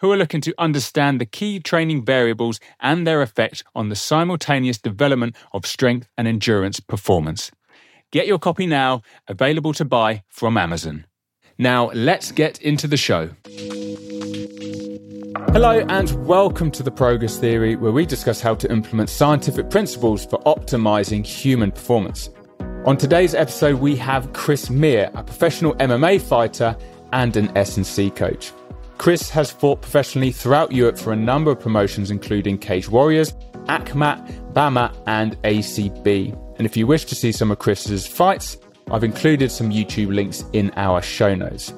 who 0.00 0.10
are 0.10 0.16
looking 0.16 0.40
to 0.40 0.54
understand 0.58 1.20
the 1.20 1.26
key 1.26 1.60
training 1.60 2.04
variables 2.04 2.58
and 2.80 3.06
their 3.06 3.22
effect 3.22 3.62
on 3.74 3.88
the 3.88 3.96
simultaneous 3.96 4.78
development 4.78 5.36
of 5.52 5.66
strength 5.66 6.08
and 6.16 6.26
endurance 6.26 6.80
performance. 6.80 7.50
Get 8.10 8.26
your 8.26 8.38
copy 8.38 8.66
now, 8.66 9.02
available 9.28 9.72
to 9.74 9.84
buy 9.84 10.24
from 10.28 10.56
Amazon. 10.56 11.06
Now, 11.58 11.90
let's 11.92 12.32
get 12.32 12.60
into 12.62 12.88
the 12.88 12.96
show. 12.96 13.30
Hello, 15.52 15.84
and 15.88 16.26
welcome 16.26 16.70
to 16.70 16.82
the 16.82 16.90
Progress 16.90 17.38
Theory, 17.38 17.76
where 17.76 17.92
we 17.92 18.06
discuss 18.06 18.40
how 18.40 18.54
to 18.54 18.70
implement 18.70 19.10
scientific 19.10 19.68
principles 19.68 20.24
for 20.24 20.38
optimizing 20.40 21.26
human 21.26 21.70
performance. 21.70 22.30
On 22.86 22.96
today's 22.96 23.34
episode, 23.34 23.78
we 23.78 23.96
have 23.96 24.32
Chris 24.32 24.70
Miah, 24.70 25.10
a 25.14 25.22
professional 25.22 25.74
MMA 25.74 26.22
fighter 26.22 26.74
and 27.12 27.36
an 27.36 27.54
S&C 27.56 28.10
coach. 28.10 28.52
Chris 29.00 29.30
has 29.30 29.50
fought 29.50 29.80
professionally 29.80 30.30
throughout 30.30 30.72
Europe 30.72 30.98
for 30.98 31.10
a 31.10 31.16
number 31.16 31.50
of 31.50 31.58
promotions, 31.58 32.10
including 32.10 32.58
Cage 32.58 32.86
Warriors, 32.86 33.32
Akhmat, 33.64 34.52
BAMMA, 34.52 34.94
and 35.06 35.40
ACB. 35.40 36.36
And 36.58 36.66
if 36.66 36.76
you 36.76 36.86
wish 36.86 37.06
to 37.06 37.14
see 37.14 37.32
some 37.32 37.50
of 37.50 37.58
Chris's 37.58 38.06
fights, 38.06 38.58
I've 38.90 39.02
included 39.02 39.50
some 39.50 39.70
YouTube 39.70 40.14
links 40.14 40.44
in 40.52 40.70
our 40.76 41.00
show 41.00 41.34
notes. 41.34 41.72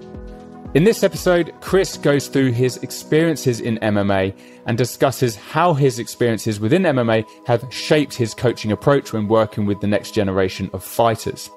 In 0.74 0.82
this 0.82 1.04
episode, 1.04 1.54
Chris 1.60 1.96
goes 1.96 2.26
through 2.26 2.50
his 2.50 2.78
experiences 2.78 3.60
in 3.60 3.78
MMA 3.78 4.36
and 4.66 4.76
discusses 4.76 5.36
how 5.36 5.74
his 5.74 6.00
experiences 6.00 6.58
within 6.58 6.82
MMA 6.82 7.24
have 7.46 7.64
shaped 7.72 8.14
his 8.14 8.34
coaching 8.34 8.72
approach 8.72 9.12
when 9.12 9.28
working 9.28 9.64
with 9.64 9.80
the 9.80 9.86
next 9.86 10.12
generation 10.12 10.68
of 10.72 10.82
fighters. 10.82 11.48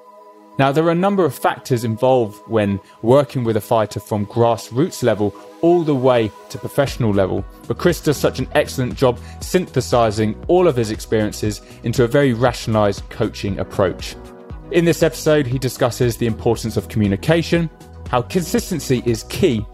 Now, 0.58 0.72
there 0.72 0.86
are 0.86 0.90
a 0.90 0.94
number 0.94 1.24
of 1.24 1.34
factors 1.34 1.84
involved 1.84 2.40
when 2.46 2.80
working 3.02 3.44
with 3.44 3.58
a 3.58 3.60
fighter 3.60 4.00
from 4.00 4.24
grassroots 4.24 5.02
level 5.02 5.34
all 5.66 5.82
the 5.82 5.92
way 5.92 6.30
to 6.48 6.58
professional 6.58 7.12
level, 7.12 7.44
but 7.66 7.76
Chris 7.76 8.00
does 8.00 8.16
such 8.16 8.38
an 8.38 8.46
excellent 8.54 8.94
job 8.94 9.18
synthesizing 9.40 10.40
all 10.46 10.68
of 10.68 10.76
his 10.76 10.92
experiences 10.92 11.60
into 11.82 12.04
a 12.04 12.06
very 12.06 12.32
rationalized 12.32 13.02
coaching 13.10 13.58
approach. 13.58 14.14
In 14.70 14.84
this 14.84 15.02
episode, 15.02 15.44
he 15.44 15.58
discusses 15.58 16.16
the 16.16 16.26
importance 16.26 16.76
of 16.76 16.88
communication, 16.88 17.68
how 18.08 18.22
consistency 18.22 19.02
is 19.06 19.24
key, 19.24 19.66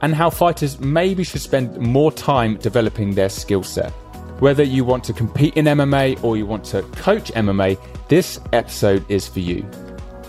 and 0.00 0.12
how 0.12 0.28
fighters 0.28 0.80
maybe 0.80 1.22
should 1.22 1.40
spend 1.40 1.78
more 1.78 2.10
time 2.10 2.56
developing 2.56 3.14
their 3.14 3.28
skill 3.28 3.62
set. 3.62 3.92
Whether 4.40 4.64
you 4.64 4.84
want 4.84 5.04
to 5.04 5.12
compete 5.12 5.56
in 5.56 5.66
MMA 5.66 6.24
or 6.24 6.36
you 6.36 6.46
want 6.46 6.64
to 6.66 6.82
coach 6.82 7.30
MMA, 7.30 7.78
this 8.08 8.40
episode 8.52 9.08
is 9.08 9.28
for 9.28 9.38
you. 9.38 9.64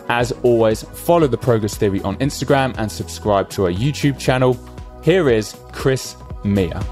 As 0.08 0.32
always, 0.44 0.84
follow 0.84 1.26
the 1.26 1.38
Progress 1.38 1.78
Theory 1.78 2.02
on 2.02 2.16
Instagram 2.18 2.76
and 2.78 2.92
subscribe 2.92 3.50
to 3.52 3.66
our 3.66 3.72
YouTube 3.72 4.20
channel. 4.20 4.58
Here 5.02 5.30
is 5.30 5.56
Chris 5.72 6.18
Miah. 6.44 6.84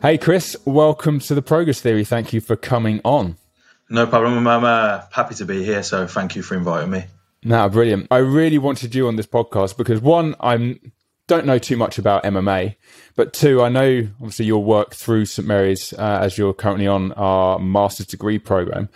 Hey, 0.00 0.16
Chris, 0.16 0.56
welcome 0.64 1.18
to 1.18 1.34
the 1.34 1.42
Progress 1.42 1.80
Theory. 1.80 2.04
Thank 2.04 2.32
you 2.32 2.40
for 2.40 2.54
coming 2.54 3.00
on. 3.04 3.36
No 3.88 4.06
problem. 4.06 4.46
I'm 4.46 4.64
uh, 4.64 5.02
happy 5.10 5.34
to 5.34 5.44
be 5.44 5.64
here. 5.64 5.82
So 5.82 6.06
thank 6.06 6.36
you 6.36 6.42
for 6.42 6.56
inviting 6.56 6.90
me. 6.90 7.04
No, 7.42 7.68
brilliant. 7.68 8.06
I 8.12 8.18
really 8.18 8.58
wanted 8.58 8.94
you 8.94 9.08
on 9.08 9.16
this 9.16 9.26
podcast 9.26 9.76
because 9.76 10.00
one, 10.00 10.36
I'm 10.38 10.92
don't 11.26 11.46
know 11.46 11.58
too 11.58 11.76
much 11.76 11.98
about 11.98 12.24
MMA, 12.24 12.76
but 13.16 13.32
two, 13.32 13.62
I 13.62 13.68
know 13.68 14.08
obviously 14.20 14.46
your 14.46 14.64
work 14.64 14.94
through 14.94 15.26
St 15.26 15.46
Mary's 15.46 15.92
uh, 15.92 16.18
as 16.22 16.36
you're 16.38 16.54
currently 16.54 16.86
on 16.86 17.12
our 17.12 17.58
master's 17.58 18.06
degree 18.06 18.38
program. 18.38 18.88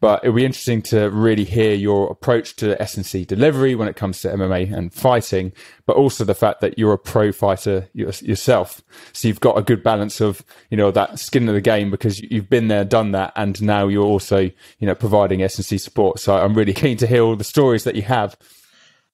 But 0.00 0.22
it'll 0.22 0.36
be 0.36 0.44
interesting 0.44 0.82
to 0.82 1.10
really 1.10 1.44
hear 1.44 1.74
your 1.74 2.10
approach 2.10 2.54
to 2.56 2.80
S&C 2.80 3.24
delivery 3.24 3.74
when 3.74 3.88
it 3.88 3.96
comes 3.96 4.20
to 4.20 4.28
MMA 4.28 4.72
and 4.72 4.94
fighting, 4.94 5.52
but 5.86 5.96
also 5.96 6.24
the 6.24 6.34
fact 6.34 6.60
that 6.60 6.78
you're 6.78 6.92
a 6.92 6.98
pro 6.98 7.32
fighter 7.32 7.88
yourself. 7.92 8.80
So 9.12 9.26
you've 9.26 9.40
got 9.40 9.58
a 9.58 9.62
good 9.62 9.82
balance 9.82 10.20
of, 10.20 10.44
you 10.70 10.76
know, 10.76 10.92
that 10.92 11.18
skin 11.18 11.48
of 11.48 11.54
the 11.54 11.60
game 11.60 11.90
because 11.90 12.20
you've 12.20 12.48
been 12.48 12.68
there, 12.68 12.84
done 12.84 13.10
that. 13.12 13.32
And 13.34 13.60
now 13.60 13.88
you're 13.88 14.04
also, 14.04 14.38
you 14.38 14.52
know, 14.86 14.94
providing 14.94 15.42
S&C 15.42 15.78
support. 15.78 16.20
So 16.20 16.36
I'm 16.36 16.54
really 16.54 16.74
keen 16.74 16.96
to 16.98 17.06
hear 17.06 17.22
all 17.22 17.34
the 17.34 17.44
stories 17.44 17.84
that 17.84 17.96
you 17.96 18.02
have 18.02 18.36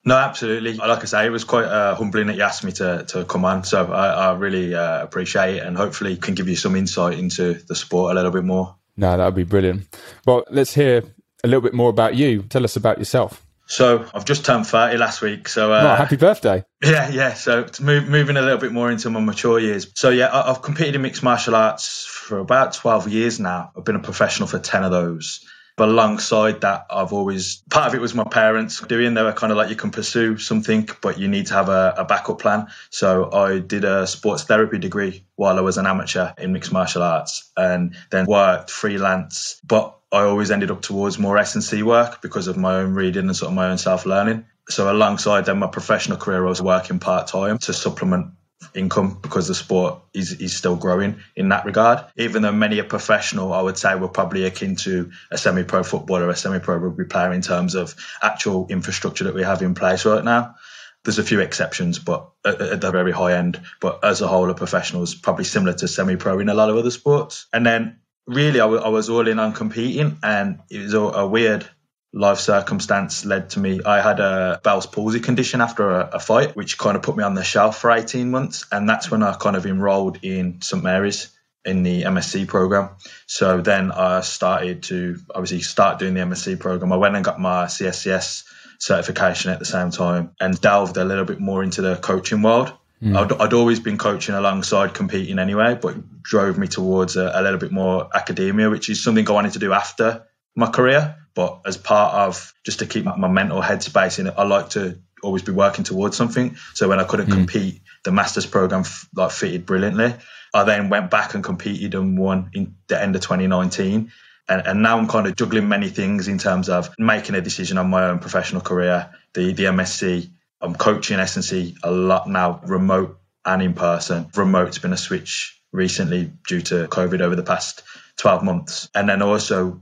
no, 0.06 0.16
absolutely. 0.16 0.74
Like 0.74 1.00
I 1.00 1.04
say, 1.06 1.26
it 1.26 1.30
was 1.30 1.44
quite 1.44 1.64
uh, 1.64 1.94
humbling 1.94 2.26
that 2.26 2.36
you 2.36 2.42
asked 2.42 2.62
me 2.62 2.72
to, 2.72 3.04
to 3.08 3.24
come 3.24 3.44
on. 3.46 3.64
So 3.64 3.90
I, 3.90 4.08
I 4.08 4.32
really 4.34 4.74
uh, 4.74 5.02
appreciate 5.02 5.56
it 5.56 5.62
and 5.66 5.76
hopefully 5.76 6.16
can 6.16 6.34
give 6.34 6.48
you 6.48 6.56
some 6.56 6.76
insight 6.76 7.18
into 7.18 7.54
the 7.54 7.74
sport 7.74 8.12
a 8.12 8.14
little 8.14 8.30
bit 8.30 8.44
more. 8.44 8.76
No, 8.96 9.16
that 9.16 9.24
would 9.24 9.34
be 9.34 9.44
brilliant. 9.44 9.86
Well, 10.26 10.44
let's 10.50 10.74
hear 10.74 11.02
a 11.42 11.46
little 11.46 11.60
bit 11.60 11.74
more 11.74 11.90
about 11.90 12.14
you. 12.14 12.42
Tell 12.42 12.64
us 12.64 12.76
about 12.76 12.98
yourself. 12.98 13.44
So 13.66 14.06
I've 14.12 14.26
just 14.26 14.44
turned 14.44 14.66
30 14.66 14.98
last 14.98 15.22
week. 15.22 15.48
So 15.48 15.72
uh, 15.72 15.92
oh, 15.92 15.96
happy 15.96 16.16
birthday. 16.16 16.64
Yeah, 16.84 17.08
yeah. 17.08 17.32
So 17.32 17.66
move, 17.80 18.08
moving 18.08 18.36
a 18.36 18.42
little 18.42 18.58
bit 18.58 18.70
more 18.70 18.90
into 18.90 19.08
my 19.08 19.20
mature 19.20 19.58
years. 19.58 19.90
So 19.94 20.10
yeah, 20.10 20.28
I've 20.30 20.60
competed 20.60 20.96
in 20.96 21.02
mixed 21.02 21.22
martial 21.22 21.54
arts 21.54 22.04
for 22.04 22.38
about 22.38 22.74
12 22.74 23.08
years 23.08 23.40
now. 23.40 23.70
I've 23.74 23.84
been 23.84 23.96
a 23.96 24.00
professional 24.00 24.48
for 24.48 24.58
10 24.58 24.84
of 24.84 24.90
those. 24.90 25.46
But 25.76 25.88
alongside 25.88 26.60
that, 26.60 26.86
I've 26.88 27.12
always 27.12 27.56
part 27.68 27.88
of 27.88 27.94
it 27.94 28.00
was 28.00 28.14
my 28.14 28.24
parents 28.24 28.80
doing. 28.80 29.14
They 29.14 29.22
were 29.22 29.32
kind 29.32 29.50
of 29.50 29.56
like 29.56 29.70
you 29.70 29.76
can 29.76 29.90
pursue 29.90 30.38
something, 30.38 30.88
but 31.00 31.18
you 31.18 31.26
need 31.26 31.46
to 31.46 31.54
have 31.54 31.68
a, 31.68 31.94
a 31.98 32.04
backup 32.04 32.38
plan. 32.38 32.68
So 32.90 33.32
I 33.32 33.58
did 33.58 33.84
a 33.84 34.06
sports 34.06 34.44
therapy 34.44 34.78
degree 34.78 35.24
while 35.34 35.58
I 35.58 35.62
was 35.62 35.76
an 35.76 35.86
amateur 35.86 36.32
in 36.38 36.52
mixed 36.52 36.72
martial 36.72 37.02
arts, 37.02 37.50
and 37.56 37.96
then 38.10 38.26
worked 38.26 38.70
freelance. 38.70 39.60
But 39.64 39.98
I 40.12 40.22
always 40.22 40.52
ended 40.52 40.70
up 40.70 40.80
towards 40.80 41.18
more 41.18 41.36
S 41.38 41.56
and 41.56 41.64
C 41.64 41.82
work 41.82 42.22
because 42.22 42.46
of 42.46 42.56
my 42.56 42.76
own 42.76 42.94
reading 42.94 43.26
and 43.26 43.36
sort 43.36 43.50
of 43.50 43.56
my 43.56 43.70
own 43.70 43.78
self 43.78 44.06
learning. 44.06 44.46
So 44.68 44.90
alongside 44.90 45.46
then 45.46 45.58
my 45.58 45.66
professional 45.66 46.18
career, 46.18 46.46
I 46.46 46.48
was 46.48 46.62
working 46.62 47.00
part 47.00 47.26
time 47.26 47.58
to 47.58 47.72
supplement 47.72 48.28
income 48.74 49.18
because 49.20 49.48
the 49.48 49.54
sport 49.54 50.00
is, 50.12 50.32
is 50.32 50.56
still 50.56 50.76
growing 50.76 51.16
in 51.36 51.48
that 51.50 51.64
regard. 51.64 52.04
Even 52.16 52.42
though 52.42 52.52
many 52.52 52.78
a 52.78 52.84
professional, 52.84 53.52
I 53.52 53.62
would 53.62 53.78
say 53.78 53.94
we're 53.94 54.08
probably 54.08 54.44
akin 54.44 54.76
to 54.76 55.12
a 55.30 55.38
semi 55.38 55.62
pro 55.62 55.82
footballer, 55.82 56.28
a 56.28 56.36
semi 56.36 56.58
pro 56.58 56.76
rugby 56.76 57.04
player 57.04 57.32
in 57.32 57.42
terms 57.42 57.74
of 57.74 57.94
actual 58.22 58.66
infrastructure 58.68 59.24
that 59.24 59.34
we 59.34 59.42
have 59.42 59.62
in 59.62 59.74
place 59.74 60.04
right 60.04 60.24
now. 60.24 60.56
There's 61.04 61.18
a 61.18 61.24
few 61.24 61.40
exceptions, 61.40 61.98
but 61.98 62.30
at, 62.44 62.80
the 62.80 62.90
very 62.90 63.12
high 63.12 63.34
end. 63.34 63.60
But 63.80 64.04
as 64.04 64.22
a 64.22 64.26
whole, 64.26 64.48
a 64.48 64.54
professional 64.54 65.02
is 65.02 65.14
probably 65.14 65.44
similar 65.44 65.74
to 65.74 65.88
semi 65.88 66.16
pro 66.16 66.38
in 66.38 66.48
a 66.48 66.54
lot 66.54 66.70
of 66.70 66.76
other 66.76 66.90
sports. 66.90 67.46
And 67.52 67.66
then 67.66 68.00
really, 68.26 68.60
I, 68.60 68.64
w- 68.64 68.80
I 68.80 68.88
was 68.88 69.10
all 69.10 69.28
in 69.28 69.38
on 69.38 69.52
competing, 69.52 70.18
and 70.22 70.60
it 70.70 70.82
was 70.82 70.94
a, 70.94 71.00
a 71.00 71.26
weird 71.26 71.68
life 72.14 72.38
circumstance 72.38 73.24
led 73.24 73.50
to 73.50 73.60
me. 73.60 73.80
I 73.84 74.00
had 74.00 74.20
a 74.20 74.60
Bell's 74.62 74.86
palsy 74.86 75.20
condition 75.20 75.60
after 75.60 75.90
a, 75.90 76.10
a, 76.14 76.20
fight, 76.20 76.54
which 76.54 76.78
kind 76.78 76.96
of 76.96 77.02
put 77.02 77.16
me 77.16 77.24
on 77.24 77.34
the 77.34 77.42
shelf 77.42 77.78
for 77.78 77.90
18 77.90 78.30
months. 78.30 78.66
And 78.70 78.88
that's 78.88 79.10
when 79.10 79.22
I 79.22 79.34
kind 79.34 79.56
of 79.56 79.66
enrolled 79.66 80.20
in 80.22 80.62
St. 80.62 80.82
Mary's 80.82 81.30
in 81.64 81.82
the 81.82 82.02
MSc 82.02 82.46
program. 82.46 82.90
So 83.26 83.60
then 83.60 83.90
I 83.90 84.20
started 84.20 84.84
to 84.84 85.18
obviously 85.34 85.62
start 85.62 85.98
doing 85.98 86.14
the 86.14 86.20
MSc 86.20 86.60
program. 86.60 86.92
I 86.92 86.96
went 86.96 87.16
and 87.16 87.24
got 87.24 87.40
my 87.40 87.64
CSCS 87.64 88.44
certification 88.78 89.50
at 89.50 89.58
the 89.58 89.64
same 89.64 89.90
time 89.90 90.32
and 90.40 90.60
delved 90.60 90.96
a 90.96 91.04
little 91.04 91.24
bit 91.24 91.40
more 91.40 91.64
into 91.64 91.82
the 91.82 91.96
coaching 91.96 92.42
world. 92.42 92.72
Mm. 93.02 93.16
I'd, 93.16 93.32
I'd, 93.40 93.52
always 93.52 93.80
been 93.80 93.98
coaching 93.98 94.34
alongside 94.34 94.94
competing 94.94 95.38
anyway, 95.38 95.76
but 95.80 96.22
drove 96.22 96.58
me 96.58 96.68
towards 96.68 97.16
a, 97.16 97.32
a 97.34 97.42
little 97.42 97.58
bit 97.58 97.72
more 97.72 98.08
academia, 98.14 98.70
which 98.70 98.88
is 98.88 99.02
something 99.02 99.28
I 99.28 99.32
wanted 99.32 99.54
to 99.54 99.58
do 99.58 99.72
after 99.72 100.26
my 100.54 100.70
career. 100.70 101.16
But 101.34 101.62
as 101.66 101.76
part 101.76 102.14
of 102.14 102.54
just 102.64 102.78
to 102.78 102.86
keep 102.86 103.04
my 103.04 103.28
mental 103.28 103.60
headspace 103.60 104.18
in 104.18 104.28
it, 104.28 104.34
I 104.36 104.44
like 104.44 104.70
to 104.70 104.98
always 105.22 105.42
be 105.42 105.52
working 105.52 105.84
towards 105.84 106.16
something. 106.16 106.56
So 106.74 106.88
when 106.88 107.00
I 107.00 107.04
couldn't 107.04 107.26
mm. 107.26 107.32
compete, 107.32 107.80
the 108.04 108.12
master's 108.12 108.46
program 108.46 108.80
f- 108.80 109.08
like 109.14 109.32
fitted 109.32 109.66
brilliantly. 109.66 110.14
I 110.52 110.62
then 110.64 110.88
went 110.88 111.10
back 111.10 111.34
and 111.34 111.42
competed 111.42 111.94
and 111.94 112.16
won 112.16 112.50
in 112.52 112.76
the 112.86 113.00
end 113.00 113.16
of 113.16 113.22
2019. 113.22 114.12
And, 114.48 114.66
and 114.66 114.82
now 114.82 114.98
I'm 114.98 115.08
kind 115.08 115.26
of 115.26 115.34
juggling 115.34 115.68
many 115.68 115.88
things 115.88 116.28
in 116.28 116.38
terms 116.38 116.68
of 116.68 116.94
making 116.98 117.34
a 117.34 117.40
decision 117.40 117.78
on 117.78 117.88
my 117.88 118.10
own 118.10 118.18
professional 118.20 118.60
career, 118.60 119.10
the, 119.32 119.52
the 119.52 119.64
MSc. 119.64 120.28
I'm 120.60 120.74
coaching 120.74 121.18
S&C 121.18 121.76
a 121.82 121.90
lot 121.90 122.28
now, 122.28 122.60
remote 122.64 123.18
and 123.44 123.62
in 123.62 123.74
person. 123.74 124.26
Remote's 124.36 124.78
been 124.78 124.92
a 124.92 124.98
switch 124.98 125.60
recently 125.72 126.30
due 126.46 126.60
to 126.60 126.86
COVID 126.86 127.20
over 127.20 127.34
the 127.34 127.42
past 127.42 127.82
12 128.18 128.44
months. 128.44 128.88
And 128.94 129.08
then 129.08 129.22
also 129.22 129.80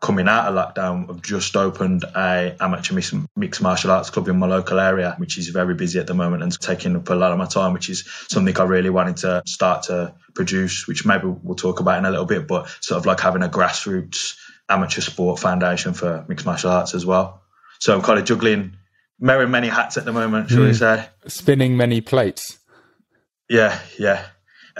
coming 0.00 0.28
out 0.28 0.46
of 0.46 0.54
lockdown, 0.54 1.10
I've 1.10 1.22
just 1.22 1.56
opened 1.56 2.04
a 2.04 2.56
amateur 2.58 2.98
mixed 3.36 3.62
martial 3.62 3.90
arts 3.90 4.08
club 4.08 4.28
in 4.28 4.38
my 4.38 4.46
local 4.46 4.80
area, 4.80 5.14
which 5.18 5.36
is 5.36 5.48
very 5.48 5.74
busy 5.74 5.98
at 5.98 6.06
the 6.06 6.14
moment 6.14 6.42
and 6.42 6.58
taking 6.58 6.96
up 6.96 7.08
a 7.10 7.14
lot 7.14 7.32
of 7.32 7.38
my 7.38 7.44
time, 7.44 7.74
which 7.74 7.90
is 7.90 8.08
something 8.28 8.56
I 8.58 8.64
really 8.64 8.90
wanted 8.90 9.18
to 9.18 9.42
start 9.46 9.84
to 9.84 10.14
produce, 10.34 10.88
which 10.88 11.04
maybe 11.04 11.26
we'll 11.26 11.54
talk 11.54 11.80
about 11.80 11.98
in 11.98 12.06
a 12.06 12.10
little 12.10 12.24
bit, 12.24 12.48
but 12.48 12.68
sort 12.80 12.98
of 12.98 13.06
like 13.06 13.20
having 13.20 13.42
a 13.42 13.48
grassroots 13.48 14.36
amateur 14.70 15.02
sport 15.02 15.38
foundation 15.38 15.92
for 15.92 16.24
mixed 16.28 16.46
martial 16.46 16.70
arts 16.70 16.94
as 16.94 17.04
well. 17.04 17.42
So 17.78 17.94
I'm 17.94 18.02
kind 18.02 18.18
of 18.18 18.24
juggling, 18.24 18.76
wearing 19.18 19.50
many 19.50 19.68
hats 19.68 19.98
at 19.98 20.06
the 20.06 20.12
moment, 20.12 20.48
shall 20.48 20.60
mm. 20.60 20.62
we 20.62 20.68
hmm. 20.68 20.74
say? 20.74 21.08
Spinning 21.26 21.76
many 21.76 22.00
plates. 22.00 22.58
Yeah, 23.50 23.78
yeah. 23.98 24.24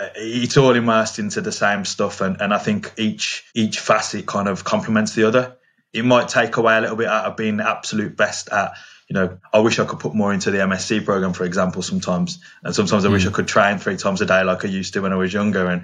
Uh, 0.01 0.09
it's 0.15 0.57
all 0.57 0.75
immersed 0.75 1.19
into 1.19 1.41
the 1.41 1.51
same 1.51 1.85
stuff, 1.85 2.21
and, 2.21 2.41
and 2.41 2.53
I 2.53 2.57
think 2.57 2.93
each 2.97 3.45
each 3.53 3.79
facet 3.79 4.25
kind 4.25 4.47
of 4.47 4.63
complements 4.63 5.13
the 5.13 5.27
other. 5.27 5.57
It 5.93 6.05
might 6.05 6.29
take 6.29 6.57
away 6.57 6.77
a 6.77 6.81
little 6.81 6.95
bit 6.95 7.07
out 7.07 7.25
of 7.25 7.37
being 7.37 7.57
the 7.57 7.69
absolute 7.69 8.15
best 8.15 8.49
at 8.49 8.73
you 9.11 9.15
know, 9.15 9.39
I 9.51 9.59
wish 9.59 9.77
I 9.77 9.83
could 9.83 9.99
put 9.99 10.15
more 10.15 10.33
into 10.33 10.51
the 10.51 10.59
MSc 10.59 11.03
program, 11.03 11.33
for 11.33 11.43
example, 11.43 11.81
sometimes. 11.81 12.39
And 12.63 12.73
sometimes 12.73 13.03
I 13.03 13.09
mm. 13.09 13.11
wish 13.11 13.25
I 13.25 13.27
hmm. 13.27 13.35
could 13.35 13.47
train 13.49 13.77
three 13.77 13.97
times 13.97 14.21
a 14.21 14.25
day 14.25 14.41
like 14.45 14.63
I 14.63 14.69
used 14.69 14.93
to 14.93 15.01
when 15.01 15.11
I 15.11 15.17
was 15.17 15.33
younger. 15.33 15.67
And 15.67 15.83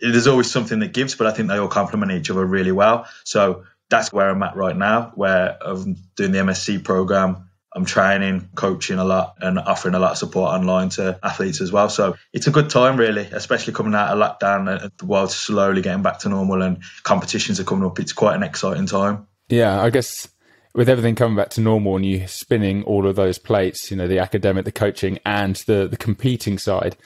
there's 0.00 0.28
always 0.28 0.48
something 0.48 0.78
that 0.78 0.92
gives, 0.92 1.16
but 1.16 1.26
I 1.26 1.32
think 1.32 1.48
they 1.48 1.58
all 1.58 1.66
complement 1.66 2.12
each 2.12 2.30
other 2.30 2.46
really 2.46 2.70
well. 2.70 3.08
So 3.24 3.64
that's 3.88 4.12
where 4.12 4.30
I'm 4.30 4.42
at 4.44 4.54
right 4.54 4.76
now, 4.76 5.10
where 5.16 5.58
I'm 5.60 5.96
doing 6.14 6.30
the 6.30 6.38
MSc 6.38 6.84
program. 6.84 7.49
I'm 7.74 7.84
training, 7.84 8.50
coaching 8.54 8.98
a 8.98 9.04
lot, 9.04 9.36
and 9.40 9.58
offering 9.58 9.94
a 9.94 9.98
lot 9.98 10.12
of 10.12 10.18
support 10.18 10.52
online 10.52 10.88
to 10.90 11.18
athletes 11.22 11.60
as 11.60 11.70
well. 11.70 11.88
So 11.88 12.16
it's 12.32 12.48
a 12.48 12.50
good 12.50 12.68
time, 12.68 12.96
really, 12.96 13.28
especially 13.30 13.72
coming 13.72 13.94
out 13.94 14.16
of 14.16 14.18
lockdown 14.18 14.82
and 14.82 14.92
the 14.96 15.06
world's 15.06 15.36
slowly 15.36 15.80
getting 15.80 16.02
back 16.02 16.20
to 16.20 16.28
normal 16.28 16.62
and 16.62 16.82
competitions 17.04 17.60
are 17.60 17.64
coming 17.64 17.86
up. 17.86 18.00
It's 18.00 18.12
quite 18.12 18.34
an 18.34 18.42
exciting 18.42 18.86
time. 18.86 19.28
Yeah, 19.48 19.80
I 19.80 19.90
guess 19.90 20.28
with 20.74 20.88
everything 20.88 21.14
coming 21.14 21.36
back 21.36 21.50
to 21.50 21.60
normal 21.60 21.96
and 21.96 22.06
you 22.06 22.26
spinning 22.26 22.82
all 22.84 23.06
of 23.06 23.16
those 23.16 23.38
plates, 23.38 23.90
you 23.90 23.96
know, 23.96 24.08
the 24.08 24.18
academic, 24.18 24.64
the 24.64 24.72
coaching, 24.72 25.18
and 25.24 25.56
the 25.66 25.86
the 25.88 25.96
competing 25.96 26.58
side, 26.58 26.96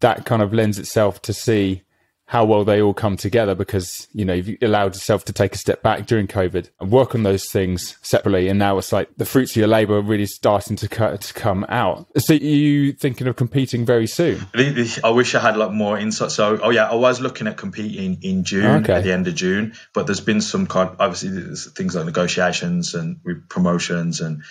that 0.00 0.24
kind 0.24 0.42
of 0.42 0.52
lends 0.52 0.78
itself 0.78 1.22
to 1.22 1.32
see 1.32 1.82
how 2.30 2.44
well 2.44 2.64
they 2.64 2.80
all 2.80 2.94
come 2.94 3.16
together 3.16 3.56
because 3.56 4.06
you 4.12 4.24
know 4.24 4.34
you've 4.34 4.56
allowed 4.62 4.94
yourself 4.94 5.24
to 5.24 5.32
take 5.32 5.52
a 5.52 5.58
step 5.58 5.82
back 5.82 6.06
during 6.06 6.28
COVID 6.28 6.70
and 6.78 6.92
work 6.92 7.16
on 7.16 7.24
those 7.24 7.46
things 7.50 7.98
separately, 8.02 8.46
and 8.46 8.56
now 8.56 8.78
it's 8.78 8.92
like 8.92 9.08
the 9.16 9.24
fruits 9.24 9.50
of 9.50 9.56
your 9.56 9.66
labour 9.66 9.96
are 9.96 10.00
really 10.00 10.26
starting 10.26 10.76
to, 10.76 10.86
to 10.86 11.34
come 11.34 11.66
out. 11.68 12.06
So, 12.18 12.34
you 12.34 12.92
thinking 12.92 13.26
of 13.26 13.34
competing 13.34 13.84
very 13.84 14.06
soon? 14.06 14.46
I 14.54 15.10
wish 15.10 15.34
I 15.34 15.40
had 15.40 15.56
like 15.56 15.72
more 15.72 15.98
insight. 15.98 16.30
So, 16.30 16.60
oh 16.62 16.70
yeah, 16.70 16.88
I 16.88 16.94
was 16.94 17.20
looking 17.20 17.48
at 17.48 17.56
competing 17.56 18.22
in 18.22 18.44
June 18.44 18.84
okay. 18.84 18.92
at 18.92 19.02
the 19.02 19.12
end 19.12 19.26
of 19.26 19.34
June, 19.34 19.74
but 19.92 20.06
there's 20.06 20.20
been 20.20 20.40
some 20.40 20.68
kind. 20.68 20.90
Obviously, 21.00 21.30
there's 21.30 21.72
things 21.72 21.96
like 21.96 22.06
negotiations 22.06 22.94
and 22.94 23.18
with 23.24 23.48
promotions, 23.48 24.20
and 24.20 24.44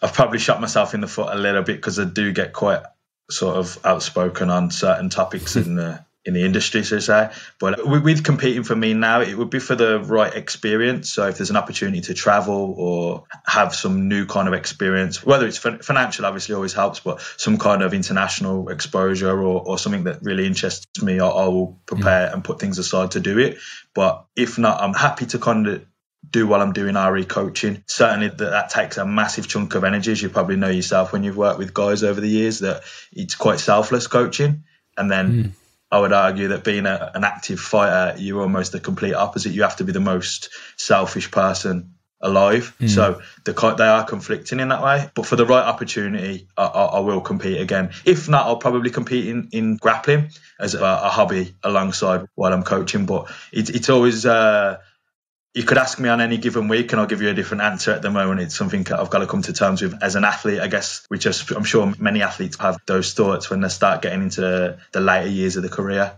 I've 0.00 0.14
probably 0.14 0.38
shot 0.38 0.62
myself 0.62 0.94
in 0.94 1.02
the 1.02 1.08
foot 1.08 1.28
a 1.30 1.36
little 1.36 1.62
bit 1.62 1.76
because 1.76 1.98
I 1.98 2.04
do 2.04 2.32
get 2.32 2.54
quite 2.54 2.82
sort 3.30 3.56
of 3.56 3.78
outspoken 3.84 4.48
on 4.48 4.70
certain 4.70 5.10
topics 5.10 5.56
in 5.56 5.74
the 5.74 6.02
in 6.24 6.34
the 6.34 6.44
industry, 6.44 6.84
so 6.84 6.96
to 6.96 7.02
say. 7.02 7.30
But 7.58 7.86
with 7.86 8.22
competing 8.22 8.62
for 8.62 8.76
me 8.76 8.94
now, 8.94 9.22
it 9.22 9.36
would 9.36 9.50
be 9.50 9.58
for 9.58 9.74
the 9.74 9.98
right 9.98 10.32
experience. 10.32 11.12
So 11.12 11.26
if 11.26 11.36
there's 11.36 11.50
an 11.50 11.56
opportunity 11.56 12.00
to 12.02 12.14
travel 12.14 12.74
or 12.76 13.24
have 13.44 13.74
some 13.74 14.08
new 14.08 14.26
kind 14.26 14.46
of 14.46 14.54
experience, 14.54 15.24
whether 15.24 15.46
it's 15.46 15.58
financial, 15.58 16.24
obviously 16.24 16.54
always 16.54 16.72
helps, 16.72 17.00
but 17.00 17.20
some 17.36 17.58
kind 17.58 17.82
of 17.82 17.92
international 17.92 18.68
exposure 18.68 19.36
or, 19.36 19.62
or 19.62 19.78
something 19.78 20.04
that 20.04 20.22
really 20.22 20.46
interests 20.46 21.02
me, 21.02 21.18
I, 21.18 21.26
I 21.26 21.48
will 21.48 21.80
prepare 21.86 22.28
mm. 22.28 22.34
and 22.34 22.44
put 22.44 22.60
things 22.60 22.78
aside 22.78 23.12
to 23.12 23.20
do 23.20 23.38
it. 23.38 23.58
But 23.92 24.24
if 24.36 24.58
not, 24.58 24.80
I'm 24.80 24.94
happy 24.94 25.26
to 25.26 25.38
kind 25.40 25.66
of 25.66 25.84
do 26.30 26.46
while 26.46 26.62
I'm 26.62 26.72
doing 26.72 26.94
RE 26.94 27.24
coaching. 27.24 27.82
Certainly 27.88 28.28
that, 28.28 28.38
that 28.38 28.70
takes 28.70 28.96
a 28.96 29.04
massive 29.04 29.48
chunk 29.48 29.74
of 29.74 29.82
energy, 29.82 30.12
as 30.12 30.22
you 30.22 30.28
probably 30.28 30.54
know 30.54 30.68
yourself 30.68 31.12
when 31.12 31.24
you've 31.24 31.36
worked 31.36 31.58
with 31.58 31.74
guys 31.74 32.04
over 32.04 32.20
the 32.20 32.28
years, 32.28 32.60
that 32.60 32.84
it's 33.10 33.34
quite 33.34 33.58
selfless 33.58 34.06
coaching. 34.06 34.62
And 34.96 35.10
then 35.10 35.32
mm 35.32 35.52
I 35.92 36.00
would 36.00 36.12
argue 36.14 36.48
that 36.48 36.64
being 36.64 36.86
a, 36.86 37.12
an 37.14 37.22
active 37.22 37.60
fighter, 37.60 38.18
you're 38.18 38.40
almost 38.40 38.72
the 38.72 38.80
complete 38.80 39.12
opposite. 39.12 39.52
You 39.52 39.62
have 39.62 39.76
to 39.76 39.84
be 39.84 39.92
the 39.92 40.00
most 40.00 40.48
selfish 40.78 41.30
person 41.30 41.94
alive. 42.22 42.74
Mm. 42.80 42.88
So 42.88 43.20
the, 43.44 43.74
they 43.76 43.86
are 43.86 44.04
conflicting 44.04 44.58
in 44.58 44.68
that 44.68 44.82
way. 44.82 45.10
But 45.14 45.26
for 45.26 45.36
the 45.36 45.44
right 45.44 45.64
opportunity, 45.64 46.48
I, 46.56 46.64
I, 46.64 46.84
I 46.84 46.98
will 47.00 47.20
compete 47.20 47.60
again. 47.60 47.90
If 48.06 48.26
not, 48.26 48.46
I'll 48.46 48.56
probably 48.56 48.90
compete 48.90 49.28
in, 49.28 49.48
in 49.52 49.76
grappling 49.76 50.30
as 50.58 50.74
a, 50.74 50.82
a, 50.82 51.10
hobby 51.10 51.54
alongside 51.62 52.26
while 52.36 52.54
I'm 52.54 52.62
coaching. 52.62 53.04
But 53.04 53.30
it, 53.52 53.68
it's 53.68 53.90
always 53.90 54.24
uh, 54.24 54.78
you 55.54 55.64
could 55.64 55.76
ask 55.76 55.98
me 56.00 56.08
on 56.08 56.20
any 56.20 56.38
given 56.38 56.68
week 56.68 56.92
and 56.92 57.00
I'll 57.00 57.06
give 57.06 57.20
you 57.20 57.28
a 57.28 57.34
different 57.34 57.62
answer 57.62 57.92
at 57.92 58.00
the 58.00 58.10
moment. 58.10 58.40
It's 58.40 58.56
something 58.56 58.86
I've 58.90 59.10
got 59.10 59.18
to 59.18 59.26
come 59.26 59.42
to 59.42 59.52
terms 59.52 59.82
with 59.82 60.02
as 60.02 60.16
an 60.16 60.24
athlete, 60.24 60.60
I 60.60 60.68
guess, 60.68 61.04
which 61.08 61.26
is, 61.26 61.50
I'm 61.50 61.64
sure 61.64 61.92
many 61.98 62.22
athletes 62.22 62.56
have 62.58 62.78
those 62.86 63.12
thoughts 63.12 63.50
when 63.50 63.60
they 63.60 63.68
start 63.68 64.00
getting 64.00 64.22
into 64.22 64.40
the, 64.40 64.78
the 64.92 65.00
later 65.00 65.28
years 65.28 65.56
of 65.56 65.62
the 65.62 65.68
career. 65.68 66.14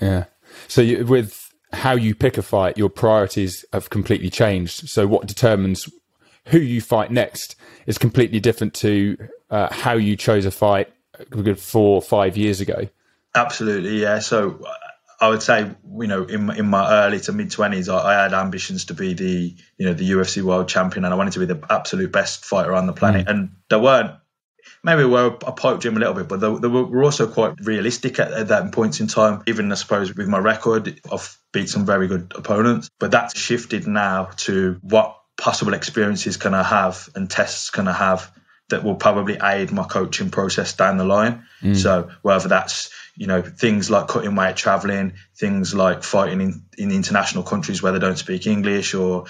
Yeah. 0.00 0.24
So 0.68 0.82
you, 0.82 1.04
with 1.04 1.52
how 1.72 1.96
you 1.96 2.14
pick 2.14 2.38
a 2.38 2.42
fight, 2.42 2.78
your 2.78 2.88
priorities 2.88 3.64
have 3.72 3.90
completely 3.90 4.30
changed. 4.30 4.88
So 4.88 5.06
what 5.06 5.26
determines 5.26 5.88
who 6.46 6.58
you 6.58 6.80
fight 6.80 7.10
next 7.10 7.56
is 7.86 7.98
completely 7.98 8.38
different 8.38 8.72
to 8.74 9.16
uh, 9.50 9.74
how 9.74 9.94
you 9.94 10.16
chose 10.16 10.44
a 10.44 10.52
fight 10.52 10.92
four 11.56 11.96
or 11.96 12.02
five 12.02 12.36
years 12.36 12.60
ago. 12.60 12.88
Absolutely, 13.34 14.00
yeah. 14.00 14.20
So 14.20 14.64
I 15.20 15.28
would 15.28 15.42
say, 15.42 15.70
you 15.98 16.06
know, 16.06 16.24
in 16.24 16.50
in 16.50 16.66
my 16.66 16.90
early 16.90 17.20
to 17.20 17.32
mid 17.32 17.50
twenties, 17.50 17.88
I, 17.88 17.98
I, 17.98 18.22
had 18.22 18.34
ambitions 18.34 18.86
to 18.86 18.94
be 18.94 19.14
the, 19.14 19.54
you 19.78 19.86
know, 19.86 19.94
the 19.94 20.10
UFC 20.10 20.42
world 20.42 20.68
champion, 20.68 21.04
and 21.04 21.14
I 21.14 21.16
wanted 21.16 21.32
to 21.34 21.40
be 21.40 21.46
the 21.46 21.60
absolute 21.70 22.12
best 22.12 22.44
fighter 22.44 22.74
on 22.74 22.86
the 22.86 22.92
planet. 22.92 23.26
Mm. 23.26 23.30
And 23.30 23.50
there 23.70 23.78
weren't, 23.78 24.12
maybe 24.84 25.04
we 25.04 25.10
were 25.10 25.36
a 25.46 25.52
pipe 25.52 25.80
dream 25.80 25.96
a 25.96 26.00
little 26.00 26.14
bit, 26.14 26.28
but 26.28 26.40
they, 26.40 26.54
they 26.54 26.68
were 26.68 27.02
also 27.02 27.26
quite 27.26 27.54
realistic 27.64 28.18
at, 28.18 28.32
at 28.32 28.48
that 28.48 28.72
points 28.72 29.00
in 29.00 29.06
time. 29.06 29.42
Even 29.46 29.72
I 29.72 29.76
suppose 29.76 30.14
with 30.14 30.28
my 30.28 30.38
record, 30.38 31.00
I've 31.10 31.38
beat 31.52 31.70
some 31.70 31.86
very 31.86 32.08
good 32.08 32.32
opponents, 32.36 32.90
but 32.98 33.10
that's 33.10 33.38
shifted 33.38 33.86
now 33.86 34.30
to 34.38 34.78
what 34.82 35.18
possible 35.38 35.74
experiences 35.74 36.36
can 36.36 36.54
I 36.54 36.62
have 36.62 37.08
and 37.14 37.30
tests 37.30 37.70
can 37.70 37.88
I 37.88 37.92
have 37.92 38.30
that 38.68 38.82
will 38.82 38.96
probably 38.96 39.38
aid 39.40 39.70
my 39.70 39.84
coaching 39.84 40.30
process 40.30 40.72
down 40.74 40.96
the 40.96 41.04
line. 41.04 41.44
Mm. 41.62 41.76
So 41.76 42.10
whether 42.22 42.48
that's 42.48 42.90
you 43.16 43.26
know 43.26 43.42
things 43.42 43.90
like 43.90 44.08
cutting 44.08 44.34
weight, 44.34 44.56
traveling, 44.56 45.14
things 45.36 45.74
like 45.74 46.02
fighting 46.02 46.40
in, 46.40 46.62
in 46.78 46.92
international 46.92 47.42
countries 47.42 47.82
where 47.82 47.92
they 47.92 47.98
don't 47.98 48.18
speak 48.18 48.46
English, 48.46 48.94
or 48.94 49.26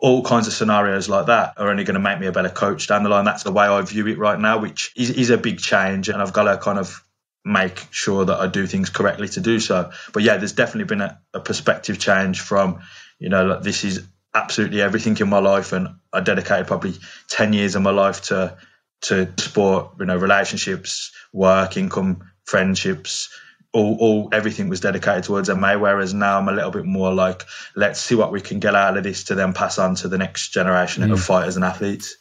all 0.00 0.22
kinds 0.22 0.46
of 0.46 0.52
scenarios 0.52 1.08
like 1.08 1.26
that 1.26 1.54
are 1.56 1.68
only 1.68 1.84
going 1.84 1.94
to 1.94 2.00
make 2.00 2.20
me 2.20 2.26
a 2.26 2.32
better 2.32 2.50
coach 2.50 2.86
down 2.86 3.02
the 3.02 3.08
line. 3.08 3.24
That's 3.24 3.42
the 3.42 3.52
way 3.52 3.66
I 3.66 3.80
view 3.82 4.06
it 4.06 4.18
right 4.18 4.38
now, 4.38 4.58
which 4.58 4.92
is, 4.96 5.10
is 5.10 5.30
a 5.30 5.38
big 5.38 5.58
change, 5.58 6.08
and 6.08 6.20
I've 6.22 6.32
got 6.32 6.44
to 6.44 6.58
kind 6.58 6.78
of 6.78 7.02
make 7.44 7.86
sure 7.90 8.24
that 8.24 8.38
I 8.38 8.46
do 8.46 8.66
things 8.66 8.90
correctly 8.90 9.28
to 9.28 9.40
do 9.40 9.58
so. 9.58 9.90
But 10.12 10.22
yeah, 10.22 10.36
there's 10.36 10.52
definitely 10.52 10.84
been 10.84 11.00
a, 11.00 11.20
a 11.32 11.40
perspective 11.40 11.98
change 11.98 12.40
from 12.40 12.80
you 13.18 13.28
know 13.28 13.44
like 13.44 13.62
this 13.62 13.84
is 13.84 14.06
absolutely 14.34 14.82
everything 14.82 15.16
in 15.18 15.28
my 15.28 15.38
life, 15.38 15.72
and 15.72 15.88
I 16.12 16.20
dedicated 16.20 16.66
probably 16.66 16.94
ten 17.28 17.52
years 17.52 17.74
of 17.74 17.82
my 17.82 17.90
life 17.90 18.22
to 18.24 18.56
to 19.00 19.32
sport, 19.38 19.92
you 20.00 20.06
know, 20.06 20.16
relationships, 20.16 21.12
work, 21.32 21.76
income, 21.76 22.28
friendships. 22.48 23.28
All, 23.72 23.98
all 24.00 24.28
everything 24.32 24.70
was 24.70 24.80
dedicated 24.80 25.24
towards 25.24 25.50
MMA. 25.50 25.78
Whereas 25.78 26.14
now 26.14 26.38
I'm 26.38 26.48
a 26.48 26.52
little 26.52 26.70
bit 26.70 26.86
more 26.86 27.12
like, 27.12 27.44
let's 27.76 28.00
see 28.00 28.14
what 28.14 28.32
we 28.32 28.40
can 28.40 28.60
get 28.60 28.74
out 28.74 28.96
of 28.96 29.04
this 29.04 29.24
to 29.24 29.34
then 29.34 29.52
pass 29.52 29.78
on 29.78 29.94
to 29.96 30.08
the 30.08 30.16
next 30.16 30.50
generation 30.50 31.02
mm. 31.04 31.12
of 31.12 31.22
fighters 31.22 31.56
and 31.56 31.64
athletes. 31.64 32.16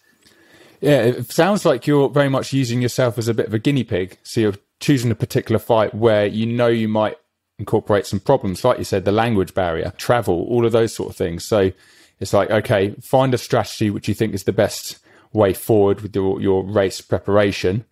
Yeah, 0.81 1.01
it 1.03 1.31
sounds 1.31 1.65
like 1.65 1.87
you're 1.87 2.09
very 2.09 2.29
much 2.29 2.53
using 2.53 2.81
yourself 2.81 3.17
as 3.17 3.27
a 3.27 3.33
bit 3.33 3.47
of 3.47 3.53
a 3.53 3.59
guinea 3.59 3.85
pig. 3.85 4.17
So 4.23 4.41
you're 4.41 4.55
choosing 4.79 5.09
a 5.09 5.15
particular 5.15 5.57
fight 5.57 5.95
where 5.95 6.25
you 6.25 6.45
know 6.45 6.67
you 6.67 6.87
might 6.87 7.17
incorporate 7.57 8.05
some 8.05 8.19
problems, 8.19 8.63
like 8.63 8.77
you 8.77 8.83
said, 8.83 9.05
the 9.05 9.11
language 9.11 9.53
barrier, 9.53 9.93
travel, 9.97 10.45
all 10.49 10.65
of 10.65 10.71
those 10.71 10.93
sort 10.93 11.09
of 11.09 11.15
things. 11.15 11.45
So 11.47 11.71
it's 12.19 12.33
like, 12.33 12.51
okay, 12.51 12.91
find 13.01 13.33
a 13.33 13.37
strategy 13.37 13.89
which 13.89 14.07
you 14.07 14.13
think 14.13 14.33
is 14.33 14.43
the 14.43 14.53
best 14.53 14.99
way 15.33 15.53
forward 15.53 16.01
with 16.01 16.15
your, 16.15 16.39
your 16.39 16.63
race 16.63 17.01
preparation, 17.01 17.85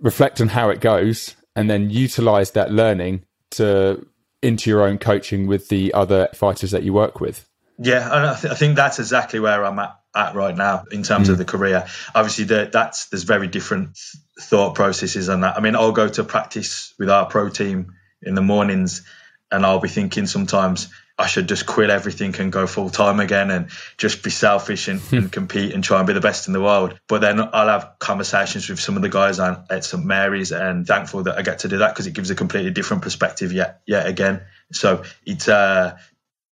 reflect 0.00 0.40
on 0.40 0.48
how 0.48 0.70
it 0.70 0.80
goes, 0.80 1.34
and 1.56 1.68
then 1.68 1.90
utilize 1.90 2.52
that 2.52 2.70
learning 2.70 3.24
to 3.52 4.06
into 4.42 4.70
your 4.70 4.82
own 4.82 4.98
coaching 4.98 5.46
with 5.46 5.68
the 5.68 5.92
other 5.94 6.28
fighters 6.34 6.70
that 6.70 6.82
you 6.84 6.92
work 6.92 7.20
with. 7.20 7.48
Yeah, 7.78 8.04
and 8.04 8.26
I, 8.26 8.34
th- 8.34 8.52
I 8.52 8.56
think 8.56 8.76
that's 8.76 8.98
exactly 8.98 9.38
where 9.38 9.64
I'm 9.64 9.78
at, 9.78 9.96
at 10.14 10.34
right 10.34 10.56
now 10.56 10.84
in 10.90 11.02
terms 11.02 11.28
mm. 11.28 11.32
of 11.32 11.38
the 11.38 11.44
career. 11.44 11.86
Obviously, 12.14 12.44
the, 12.44 12.68
that's 12.72 13.06
there's 13.06 13.22
very 13.22 13.46
different 13.46 13.96
thought 14.40 14.74
processes 14.74 15.28
on 15.28 15.42
that. 15.42 15.56
I 15.56 15.60
mean, 15.60 15.76
I'll 15.76 15.92
go 15.92 16.08
to 16.08 16.24
practice 16.24 16.92
with 16.98 17.08
our 17.08 17.26
pro 17.26 17.48
team 17.48 17.94
in 18.22 18.34
the 18.34 18.42
mornings, 18.42 19.06
and 19.50 19.64
I'll 19.64 19.80
be 19.80 19.88
thinking 19.88 20.26
sometimes, 20.26 20.88
I 21.18 21.26
should 21.26 21.48
just 21.48 21.66
quit 21.66 21.90
everything 21.90 22.34
and 22.38 22.52
go 22.52 22.66
full 22.68 22.90
time 22.90 23.18
again 23.18 23.50
and 23.50 23.70
just 23.96 24.22
be 24.22 24.30
selfish 24.30 24.86
and, 24.86 25.00
and, 25.12 25.32
compete 25.32 25.74
and 25.74 25.82
try 25.82 25.98
and 25.98 26.06
be 26.06 26.12
the 26.12 26.20
best 26.20 26.46
in 26.46 26.52
the 26.52 26.60
world. 26.60 26.98
But 27.08 27.20
then 27.20 27.40
I'll 27.40 27.68
have 27.68 27.94
conversations 27.98 28.68
with 28.68 28.78
some 28.78 28.94
of 28.96 29.02
the 29.02 29.08
guys 29.08 29.40
at 29.40 29.84
St 29.84 30.04
Mary's 30.04 30.52
and 30.52 30.86
thankful 30.86 31.24
that 31.24 31.36
I 31.36 31.42
get 31.42 31.60
to 31.60 31.68
do 31.68 31.78
that 31.78 31.94
because 31.94 32.06
it 32.06 32.12
gives 32.12 32.30
a 32.30 32.36
completely 32.36 32.70
different 32.70 33.02
perspective 33.02 33.52
yet 33.52 33.80
yet 33.86 34.06
again. 34.06 34.42
So 34.72 35.02
it's 35.26 35.48
uh 35.48 35.98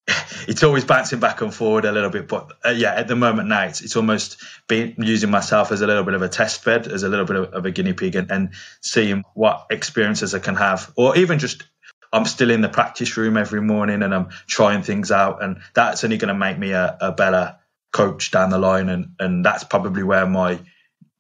it's 0.49 0.63
always 0.63 0.85
bouncing 0.85 1.21
back 1.21 1.41
and 1.41 1.53
forward 1.53 1.85
a 1.85 1.93
little 1.93 2.11
bit. 2.11 2.29
But 2.29 2.53
uh, 2.65 2.71
yeah, 2.71 2.95
at 2.95 3.09
the 3.09 3.17
moment 3.17 3.49
now, 3.49 3.65
it's, 3.65 3.81
it's 3.81 3.97
almost 3.97 4.43
been 4.69 4.95
using 4.99 5.31
myself 5.31 5.73
as 5.73 5.81
a 5.81 5.87
little 5.87 6.05
bit 6.05 6.15
of 6.15 6.23
a 6.23 6.29
test 6.29 6.65
bed, 6.65 6.87
as 6.87 7.03
a 7.03 7.09
little 7.09 7.27
bit 7.27 7.37
of, 7.37 7.45
of 7.53 7.67
a 7.67 7.71
guinea 7.71 7.93
pig, 7.93 8.15
and, 8.15 8.31
and 8.31 8.51
seeing 8.81 9.25
what 9.35 9.67
experiences 9.71 10.35
I 10.35 10.39
can 10.39 10.55
have, 10.55 10.93
or 10.97 11.17
even 11.17 11.39
just 11.39 11.65
I'm 12.13 12.25
still 12.25 12.51
in 12.51 12.61
the 12.61 12.69
practice 12.69 13.17
room 13.17 13.37
every 13.37 13.61
morning 13.61 14.03
and 14.03 14.15
I'm 14.15 14.29
trying 14.47 14.83
things 14.83 15.11
out, 15.11 15.43
and 15.43 15.61
that's 15.75 16.05
only 16.05 16.17
going 16.17 16.29
to 16.29 16.35
make 16.35 16.59
me 16.59 16.73
a, 16.73 16.97
a 17.01 17.13
better 17.13 17.57
coach 17.93 18.31
down 18.31 18.51
the 18.51 18.59
line, 18.59 18.89
and 18.89 19.15
and 19.19 19.45
that's 19.45 19.65
probably 19.65 20.03
where 20.03 20.27
my 20.27 20.61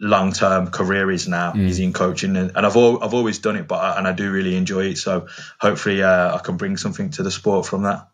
long 0.00 0.33
term 0.33 0.69
career 0.69 1.11
is 1.11 1.26
now 1.26 1.52
mm. 1.52 1.66
is 1.66 1.78
in 1.78 1.93
coaching 1.93 2.37
and, 2.37 2.52
and 2.55 2.66
I've 2.66 2.76
al- 2.76 3.02
I've 3.02 3.14
always 3.14 3.38
done 3.38 3.57
it 3.57 3.66
but 3.66 3.76
I, 3.76 3.99
and 3.99 4.07
I 4.07 4.12
do 4.12 4.31
really 4.31 4.55
enjoy 4.55 4.88
it 4.88 4.99
so 4.99 5.26
hopefully 5.59 6.02
uh, 6.02 6.35
I 6.35 6.38
can 6.38 6.59
bring 6.59 6.76
something 6.76 7.11
to 7.12 7.23
the 7.23 7.31
sport 7.31 7.64
from 7.64 7.85
that 7.85 8.07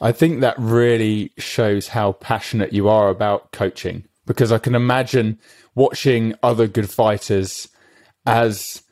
I 0.00 0.12
think 0.12 0.40
that 0.40 0.54
really 0.58 1.32
shows 1.38 1.88
how 1.88 2.12
passionate 2.12 2.72
you 2.72 2.88
are 2.88 3.08
about 3.08 3.50
coaching 3.50 4.04
because 4.26 4.52
I 4.52 4.58
can 4.58 4.76
imagine 4.76 5.40
watching 5.74 6.34
other 6.42 6.68
good 6.68 6.88
fighters 6.88 7.68
as 8.24 8.82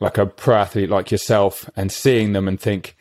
like 0.00 0.18
a 0.18 0.26
pro 0.26 0.56
athlete 0.56 0.90
like 0.90 1.10
yourself 1.10 1.68
and 1.76 1.90
seeing 1.90 2.32
them 2.32 2.46
and 2.48 2.60
think 2.60 2.96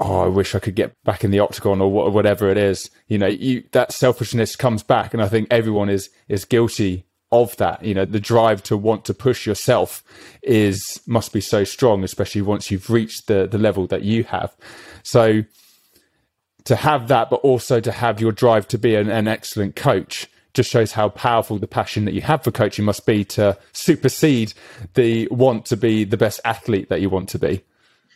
oh, 0.00 0.22
I 0.22 0.28
wish 0.28 0.54
I 0.54 0.58
could 0.58 0.74
get 0.74 0.94
back 1.04 1.24
in 1.24 1.30
the 1.30 1.40
octagon 1.40 1.80
or 1.80 2.10
whatever 2.10 2.48
it 2.48 2.56
is. 2.56 2.90
You 3.06 3.18
know, 3.18 3.26
you, 3.26 3.64
that 3.72 3.92
selfishness 3.92 4.56
comes 4.56 4.82
back, 4.82 5.12
and 5.12 5.22
I 5.22 5.28
think 5.28 5.48
everyone 5.50 5.90
is 5.90 6.10
is 6.28 6.44
guilty 6.44 7.04
of 7.30 7.56
that. 7.58 7.84
You 7.84 7.94
know, 7.94 8.04
the 8.04 8.18
drive 8.18 8.62
to 8.64 8.76
want 8.76 9.04
to 9.04 9.14
push 9.14 9.46
yourself 9.46 10.02
is 10.42 11.00
must 11.06 11.32
be 11.32 11.40
so 11.40 11.64
strong, 11.64 12.02
especially 12.02 12.42
once 12.42 12.70
you've 12.70 12.90
reached 12.90 13.26
the 13.26 13.46
the 13.46 13.58
level 13.58 13.86
that 13.88 14.02
you 14.02 14.24
have. 14.24 14.56
So 15.02 15.44
to 16.64 16.76
have 16.76 17.08
that, 17.08 17.30
but 17.30 17.40
also 17.40 17.80
to 17.80 17.92
have 17.92 18.20
your 18.20 18.32
drive 18.32 18.66
to 18.68 18.78
be 18.78 18.94
an, 18.94 19.10
an 19.10 19.28
excellent 19.28 19.76
coach 19.76 20.28
just 20.54 20.70
shows 20.70 20.92
how 20.92 21.08
powerful 21.08 21.58
the 21.58 21.66
passion 21.66 22.04
that 22.04 22.14
you 22.14 22.20
have 22.22 22.42
for 22.44 22.50
coaching 22.50 22.84
must 22.84 23.06
be 23.06 23.24
to 23.24 23.56
supersede 23.72 24.52
the 24.94 25.28
want 25.30 25.66
to 25.66 25.76
be 25.76 26.04
the 26.04 26.16
best 26.16 26.40
athlete 26.44 26.88
that 26.88 27.00
you 27.00 27.08
want 27.08 27.28
to 27.30 27.38
be. 27.38 27.62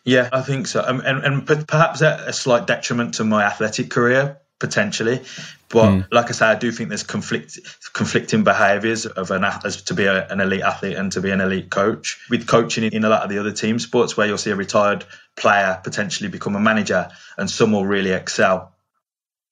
Yeah, 0.04 0.28
I 0.32 0.42
think 0.42 0.66
so. 0.66 0.84
Um, 0.86 1.00
and, 1.00 1.24
and 1.24 1.66
perhaps 1.66 2.02
a 2.02 2.32
slight 2.32 2.66
detriment 2.66 3.14
to 3.14 3.24
my 3.24 3.44
athletic 3.44 3.90
career 3.90 4.38
potentially. 4.58 5.20
But 5.68 5.90
mm. 5.90 6.06
like 6.12 6.26
I 6.26 6.32
say, 6.32 6.46
I 6.46 6.54
do 6.54 6.70
think 6.70 6.88
there's 6.88 7.02
conflict, 7.02 7.58
conflicting 7.92 8.44
behaviours 8.44 9.06
of 9.06 9.30
an 9.30 9.44
as 9.44 9.82
to 9.84 9.94
be 9.94 10.04
a, 10.04 10.26
an 10.28 10.40
elite 10.40 10.62
athlete 10.62 10.96
and 10.96 11.10
to 11.12 11.20
be 11.20 11.30
an 11.30 11.40
elite 11.40 11.70
coach. 11.70 12.20
With 12.30 12.46
coaching 12.46 12.84
in 12.84 13.04
a 13.04 13.08
lot 13.08 13.22
of 13.22 13.30
the 13.30 13.38
other 13.38 13.52
team 13.52 13.78
sports, 13.78 14.16
where 14.16 14.26
you'll 14.26 14.38
see 14.38 14.50
a 14.50 14.56
retired 14.56 15.04
player 15.36 15.80
potentially 15.82 16.28
become 16.28 16.54
a 16.54 16.60
manager, 16.60 17.10
and 17.36 17.50
some 17.50 17.72
will 17.72 17.84
really 17.84 18.12
excel, 18.12 18.73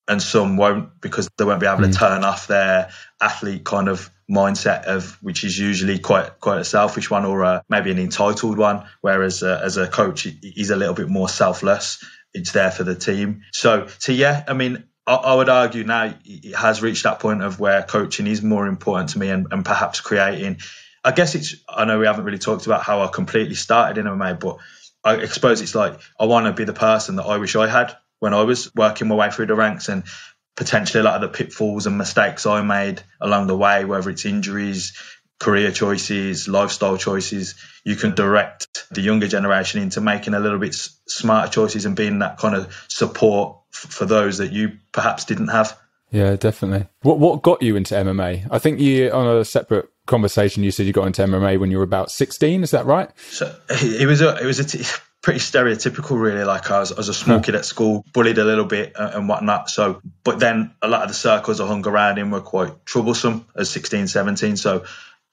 and 0.08 0.20
some 0.20 0.56
won't 0.56 1.00
because 1.00 1.28
they 1.38 1.44
won't 1.44 1.60
be 1.60 1.66
able 1.66 1.82
mm. 1.82 1.92
to 1.92 1.98
turn 1.98 2.24
off 2.24 2.46
their 2.46 2.90
athlete 3.20 3.64
kind 3.64 3.88
of 3.88 4.10
mindset 4.30 4.84
of 4.84 5.22
which 5.22 5.44
is 5.44 5.58
usually 5.58 5.98
quite 5.98 6.40
quite 6.40 6.60
a 6.60 6.64
selfish 6.64 7.10
one 7.10 7.24
or 7.24 7.42
a, 7.42 7.62
maybe 7.68 7.90
an 7.90 7.98
entitled 7.98 8.58
one. 8.58 8.86
Whereas 9.00 9.42
uh, 9.42 9.60
as 9.62 9.76
a 9.76 9.86
coach, 9.86 10.22
he's 10.22 10.70
a 10.70 10.76
little 10.76 10.94
bit 10.94 11.08
more 11.08 11.28
selfless. 11.28 12.04
It's 12.34 12.52
there 12.52 12.70
for 12.70 12.82
the 12.84 12.94
team. 12.94 13.42
So, 13.52 13.88
so 13.98 14.12
yeah, 14.12 14.42
I 14.48 14.54
mean, 14.54 14.84
I, 15.06 15.14
I 15.14 15.34
would 15.34 15.48
argue 15.48 15.84
now 15.84 16.14
it 16.24 16.56
has 16.56 16.82
reached 16.82 17.04
that 17.04 17.20
point 17.20 17.42
of 17.42 17.60
where 17.60 17.82
coaching 17.82 18.26
is 18.26 18.42
more 18.42 18.66
important 18.66 19.10
to 19.10 19.18
me 19.18 19.28
and, 19.28 19.48
and 19.50 19.64
perhaps 19.64 20.00
creating. 20.00 20.58
I 21.04 21.12
guess 21.12 21.34
it's. 21.34 21.56
I 21.68 21.84
know 21.84 21.98
we 21.98 22.06
haven't 22.06 22.24
really 22.24 22.38
talked 22.38 22.66
about 22.66 22.82
how 22.82 23.02
I 23.02 23.08
completely 23.08 23.56
started 23.56 23.98
in 23.98 24.06
MMA, 24.06 24.38
but 24.38 24.58
I 25.04 25.26
suppose 25.26 25.60
it's 25.60 25.74
like 25.74 26.00
I 26.18 26.26
want 26.26 26.46
to 26.46 26.52
be 26.52 26.64
the 26.64 26.72
person 26.72 27.16
that 27.16 27.24
I 27.24 27.38
wish 27.38 27.56
I 27.56 27.66
had 27.66 27.96
when 28.22 28.34
I 28.34 28.42
was 28.42 28.72
working 28.76 29.08
my 29.08 29.16
way 29.16 29.32
through 29.32 29.46
the 29.46 29.56
ranks 29.56 29.88
and 29.88 30.04
potentially 30.54 31.00
a 31.00 31.02
lot 31.02 31.16
of 31.16 31.22
the 31.22 31.36
pitfalls 31.36 31.88
and 31.88 31.98
mistakes 31.98 32.46
I 32.46 32.62
made 32.62 33.02
along 33.20 33.48
the 33.48 33.56
way, 33.56 33.84
whether 33.84 34.08
it's 34.10 34.24
injuries, 34.24 34.96
career 35.40 35.72
choices, 35.72 36.46
lifestyle 36.46 36.96
choices, 36.96 37.56
you 37.82 37.96
can 37.96 38.14
direct 38.14 38.86
the 38.92 39.00
younger 39.00 39.26
generation 39.26 39.82
into 39.82 40.00
making 40.00 40.34
a 40.34 40.38
little 40.38 40.60
bit 40.60 40.76
smarter 41.08 41.50
choices 41.50 41.84
and 41.84 41.96
being 41.96 42.20
that 42.20 42.38
kind 42.38 42.54
of 42.54 42.72
support 42.86 43.56
for 43.72 44.06
those 44.06 44.38
that 44.38 44.52
you 44.52 44.78
perhaps 44.92 45.24
didn't 45.24 45.48
have. 45.48 45.76
Yeah, 46.12 46.36
definitely. 46.36 46.86
What 47.00 47.18
what 47.18 47.42
got 47.42 47.60
you 47.60 47.74
into 47.74 47.96
MMA? 47.96 48.46
I 48.52 48.58
think 48.60 48.78
you 48.78 49.10
on 49.10 49.36
a 49.38 49.44
separate 49.44 49.88
conversation 50.06 50.62
you 50.62 50.70
said 50.70 50.86
you 50.86 50.92
got 50.92 51.08
into 51.08 51.22
MMA 51.22 51.58
when 51.58 51.72
you 51.72 51.78
were 51.78 51.82
about 51.82 52.12
16, 52.12 52.62
is 52.62 52.70
that 52.70 52.86
right? 52.86 53.10
So 53.30 53.52
it 53.68 54.06
was 54.06 54.20
a 54.20 54.36
it 54.36 54.44
was 54.44 54.60
a 54.60 54.64
t- 54.64 54.84
pretty 55.22 55.40
stereotypical 55.40 56.20
really 56.20 56.44
like 56.44 56.70
I 56.70 56.80
was, 56.80 56.92
I 56.92 56.96
was 56.96 57.08
a 57.08 57.14
small 57.14 57.40
kid 57.40 57.52
hmm. 57.54 57.58
at 57.58 57.64
school 57.64 58.04
bullied 58.12 58.38
a 58.38 58.44
little 58.44 58.64
bit 58.64 58.92
uh, 58.96 59.12
and 59.14 59.28
whatnot 59.28 59.70
so 59.70 60.02
but 60.24 60.40
then 60.40 60.74
a 60.82 60.88
lot 60.88 61.02
of 61.02 61.08
the 61.08 61.14
circles 61.14 61.60
I 61.60 61.66
hung 61.66 61.86
around 61.86 62.18
in 62.18 62.30
were 62.30 62.40
quite 62.40 62.84
troublesome 62.84 63.46
as 63.56 63.70
16 63.70 64.08
17 64.08 64.56
so 64.56 64.84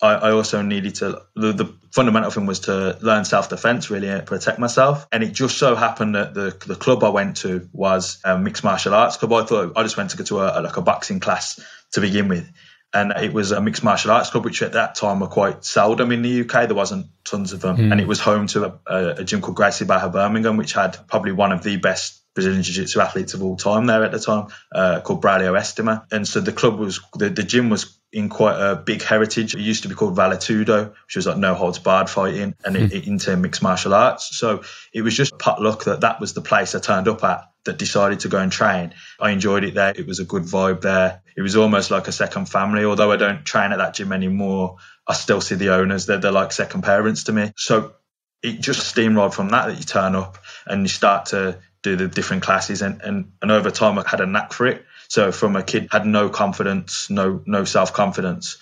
I, 0.01 0.13
I 0.13 0.31
also 0.31 0.61
needed 0.61 0.95
to 0.95 1.23
the, 1.35 1.51
the, 1.51 1.73
fundamental 1.91 2.31
thing 2.31 2.45
was 2.45 2.61
to 2.61 2.97
learn 3.01 3.25
self 3.25 3.49
defense, 3.49 3.89
really, 3.89 4.07
and 4.07 4.25
protect 4.25 4.59
myself. 4.59 5.07
And 5.11 5.23
it 5.23 5.33
just 5.33 5.57
so 5.57 5.75
happened 5.75 6.15
that 6.15 6.33
the 6.33 6.55
the 6.67 6.75
club 6.75 7.03
I 7.03 7.09
went 7.09 7.37
to 7.37 7.67
was 7.73 8.19
a 8.23 8.37
mixed 8.37 8.63
martial 8.63 8.93
arts 8.93 9.17
club. 9.17 9.33
I 9.33 9.43
thought 9.43 9.73
I 9.75 9.83
just 9.83 9.97
went 9.97 10.11
to 10.11 10.17
go 10.17 10.23
to 10.25 10.39
a, 10.39 10.61
like 10.61 10.77
a 10.77 10.81
boxing 10.81 11.19
class 11.19 11.59
to 11.93 12.01
begin 12.01 12.27
with. 12.27 12.49
And 12.93 13.11
it 13.11 13.31
was 13.31 13.51
a 13.51 13.61
mixed 13.61 13.83
martial 13.83 14.11
arts 14.11 14.31
club, 14.31 14.45
which 14.45 14.63
at 14.63 14.73
that 14.73 14.95
time 14.95 15.19
were 15.19 15.27
quite 15.27 15.63
seldom 15.63 16.11
in 16.11 16.23
the 16.23 16.41
UK. 16.41 16.67
There 16.67 16.75
wasn't 16.75 17.07
tons 17.23 17.53
of 17.53 17.61
them. 17.61 17.77
Mm. 17.77 17.91
And 17.91 18.01
it 18.01 18.07
was 18.07 18.19
home 18.19 18.47
to 18.47 18.79
a, 18.87 19.15
a 19.19 19.23
gym 19.23 19.41
called 19.41 19.57
Gracie 19.57 19.85
Barra 19.85 20.09
Birmingham, 20.09 20.57
which 20.57 20.73
had 20.73 20.97
probably 21.07 21.31
one 21.31 21.51
of 21.51 21.61
the 21.61 21.77
best 21.77 22.19
Brazilian 22.33 22.63
Jiu 22.63 22.73
Jitsu 22.73 22.99
athletes 22.99 23.33
of 23.33 23.43
all 23.43 23.57
time 23.57 23.85
there 23.85 24.03
at 24.03 24.11
the 24.11 24.19
time, 24.19 24.47
uh, 24.71 25.01
called 25.01 25.21
Braulio 25.21 25.59
Estima. 25.59 26.05
And 26.11 26.27
so 26.27 26.39
the 26.39 26.51
club 26.51 26.79
was, 26.79 26.99
the, 27.15 27.29
the 27.29 27.43
gym 27.43 27.69
was 27.69 27.98
in 28.11 28.29
quite 28.29 28.57
a 28.59 28.75
big 28.75 29.03
heritage. 29.03 29.53
It 29.53 29.61
used 29.61 29.83
to 29.83 29.89
be 29.89 29.95
called 29.95 30.15
Valetudo, 30.15 30.89
which 31.05 31.15
was 31.15 31.27
like 31.27 31.37
no 31.37 31.53
holds 31.53 31.79
barred 31.79 32.09
fighting, 32.09 32.55
and 32.65 32.75
it, 32.75 32.93
it 32.93 33.07
into 33.07 33.35
mixed 33.37 33.61
martial 33.61 33.93
arts. 33.93 34.35
So 34.37 34.63
it 34.93 35.01
was 35.01 35.15
just 35.15 35.37
pot 35.37 35.61
luck 35.61 35.83
that 35.85 36.01
that 36.01 36.19
was 36.19 36.33
the 36.33 36.41
place 36.41 36.73
I 36.73 36.79
turned 36.79 37.07
up 37.07 37.23
at 37.23 37.49
that 37.65 37.77
decided 37.77 38.21
to 38.21 38.29
go 38.29 38.39
and 38.39 38.51
train. 38.51 38.93
I 39.19 39.31
enjoyed 39.31 39.63
it 39.63 39.75
there. 39.75 39.93
It 39.95 40.07
was 40.07 40.19
a 40.19 40.25
good 40.25 40.43
vibe 40.43 40.81
there. 40.81 41.21
It 41.35 41.41
was 41.41 41.55
almost 41.55 41.91
like 41.91 42.07
a 42.07 42.11
second 42.11 42.49
family. 42.49 42.83
Although 42.83 43.11
I 43.11 43.17
don't 43.17 43.45
train 43.45 43.71
at 43.71 43.77
that 43.77 43.93
gym 43.93 44.11
anymore, 44.11 44.77
I 45.07 45.13
still 45.13 45.41
see 45.41 45.55
the 45.55 45.73
owners. 45.75 46.05
They're, 46.05 46.17
they're 46.17 46.31
like 46.31 46.51
second 46.51 46.81
parents 46.81 47.25
to 47.25 47.31
me. 47.31 47.51
So 47.57 47.93
it 48.41 48.61
just 48.61 48.95
steamrolled 48.95 49.33
from 49.33 49.49
that 49.49 49.67
that 49.67 49.77
you 49.77 49.83
turn 49.83 50.15
up 50.15 50.37
and 50.65 50.81
you 50.83 50.87
start 50.87 51.27
to 51.27 51.59
do 51.81 51.95
the 51.95 52.07
different 52.07 52.43
classes 52.43 52.81
and, 52.81 53.01
and, 53.01 53.31
and 53.41 53.51
over 53.51 53.71
time 53.71 53.97
I 53.97 54.03
had 54.07 54.21
a 54.21 54.25
knack 54.25 54.53
for 54.53 54.67
it. 54.67 54.85
So 55.09 55.31
from 55.31 55.55
a 55.55 55.63
kid 55.63 55.89
had 55.91 56.05
no 56.05 56.29
confidence, 56.29 57.09
no 57.09 57.41
no 57.45 57.65
self 57.65 57.93
confidence. 57.93 58.57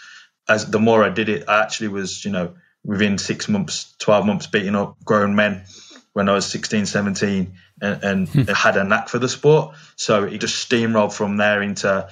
As 0.48 0.66
the 0.66 0.80
more 0.80 1.04
I 1.04 1.10
did 1.10 1.28
it, 1.28 1.44
I 1.48 1.62
actually 1.62 1.90
was, 1.90 2.24
you 2.24 2.32
know, 2.32 2.56
within 2.86 3.18
six 3.18 3.50
months, 3.50 3.94
12 4.00 4.26
months 4.26 4.48
beating 4.48 4.76
up 4.76 4.96
grown 5.04 5.36
men 5.36 5.66
when 6.14 6.30
I 6.30 6.34
was 6.34 6.46
16, 6.46 6.86
17 6.86 7.54
and, 7.82 8.04
and 8.04 8.30
hmm. 8.30 8.42
had 8.44 8.78
a 8.78 8.86
knack 8.86 9.10
for 9.10 9.20
the 9.20 9.28
sport. 9.28 9.76
So 9.98 10.24
it 10.24 10.40
just 10.40 10.68
steamrolled 10.70 11.12
from 11.12 11.36
there 11.36 11.62
into 11.62 12.08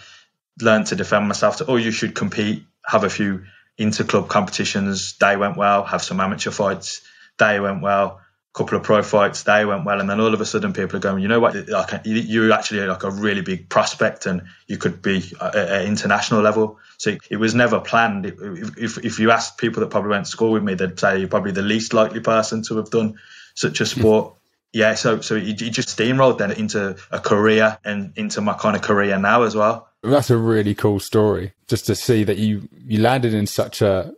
learn 0.61 0.83
to 0.85 0.95
defend 0.97 1.29
myself 1.29 1.57
to, 1.57 1.65
oh, 1.67 1.77
you 1.77 1.91
should 1.91 2.13
compete, 2.13 2.65
have 2.85 3.05
a 3.05 3.09
few 3.09 3.45
inter 3.77 4.03
club 4.03 4.27
competitions. 4.27 5.15
They 5.17 5.37
went 5.37 5.55
well, 5.55 5.85
have 5.85 6.03
some 6.03 6.19
amateur 6.19 6.51
fights. 6.51 7.01
They 7.37 7.61
went 7.61 7.81
well 7.81 8.19
couple 8.55 8.77
of 8.77 8.83
pro 8.83 9.03
fights, 9.03 9.43
they 9.43 9.65
went 9.65 9.83
well, 9.83 9.99
and 9.99 10.09
then 10.09 10.21
all 10.21 10.33
of 10.33 10.39
a 10.39 10.45
sudden 10.45 10.71
people 10.71 10.95
are 10.95 11.01
going, 11.01 11.21
you 11.21 11.27
know 11.27 11.41
what, 11.41 11.67
like 11.67 12.01
you're 12.05 12.53
actually 12.53 12.87
like 12.87 13.03
a 13.03 13.11
really 13.11 13.41
big 13.41 13.67
prospect, 13.67 14.25
and 14.25 14.43
you 14.65 14.77
could 14.77 15.01
be 15.01 15.33
at, 15.41 15.85
international 15.85 16.41
level. 16.41 16.79
So 16.97 17.17
it, 17.29 17.35
was 17.35 17.53
never 17.53 17.81
planned. 17.81 18.25
If, 18.25 18.97
if 18.97 19.19
you 19.19 19.31
asked 19.31 19.57
people 19.57 19.81
that 19.81 19.89
probably 19.89 20.11
went 20.11 20.25
to 20.25 20.31
school 20.31 20.53
with 20.53 20.63
me, 20.63 20.75
they'd 20.75 20.97
say 20.97 21.19
you're 21.19 21.27
probably 21.27 21.51
the 21.51 21.61
least 21.61 21.93
likely 21.93 22.21
person 22.21 22.63
to 22.63 22.77
have 22.77 22.89
done 22.89 23.19
such 23.55 23.81
a 23.81 23.85
sport. 23.85 24.35
yeah, 24.71 24.95
so 24.95 25.19
so 25.19 25.35
you, 25.35 25.53
just 25.53 25.89
steamrolled 25.97 26.37
then 26.37 26.51
into 26.51 26.95
a 27.11 27.19
career 27.19 27.77
and 27.83 28.13
into 28.15 28.39
my 28.39 28.53
kind 28.53 28.77
of 28.77 28.81
career 28.81 29.19
now 29.19 29.43
as 29.43 29.53
well. 29.53 29.89
That's 30.01 30.29
a 30.29 30.37
really 30.37 30.75
cool 30.75 31.01
story. 31.01 31.51
Just 31.67 31.87
to 31.87 31.95
see 31.95 32.23
that 32.23 32.37
you 32.37 32.69
you 32.71 33.01
landed 33.01 33.33
in 33.33 33.47
such 33.47 33.81
a 33.81 34.13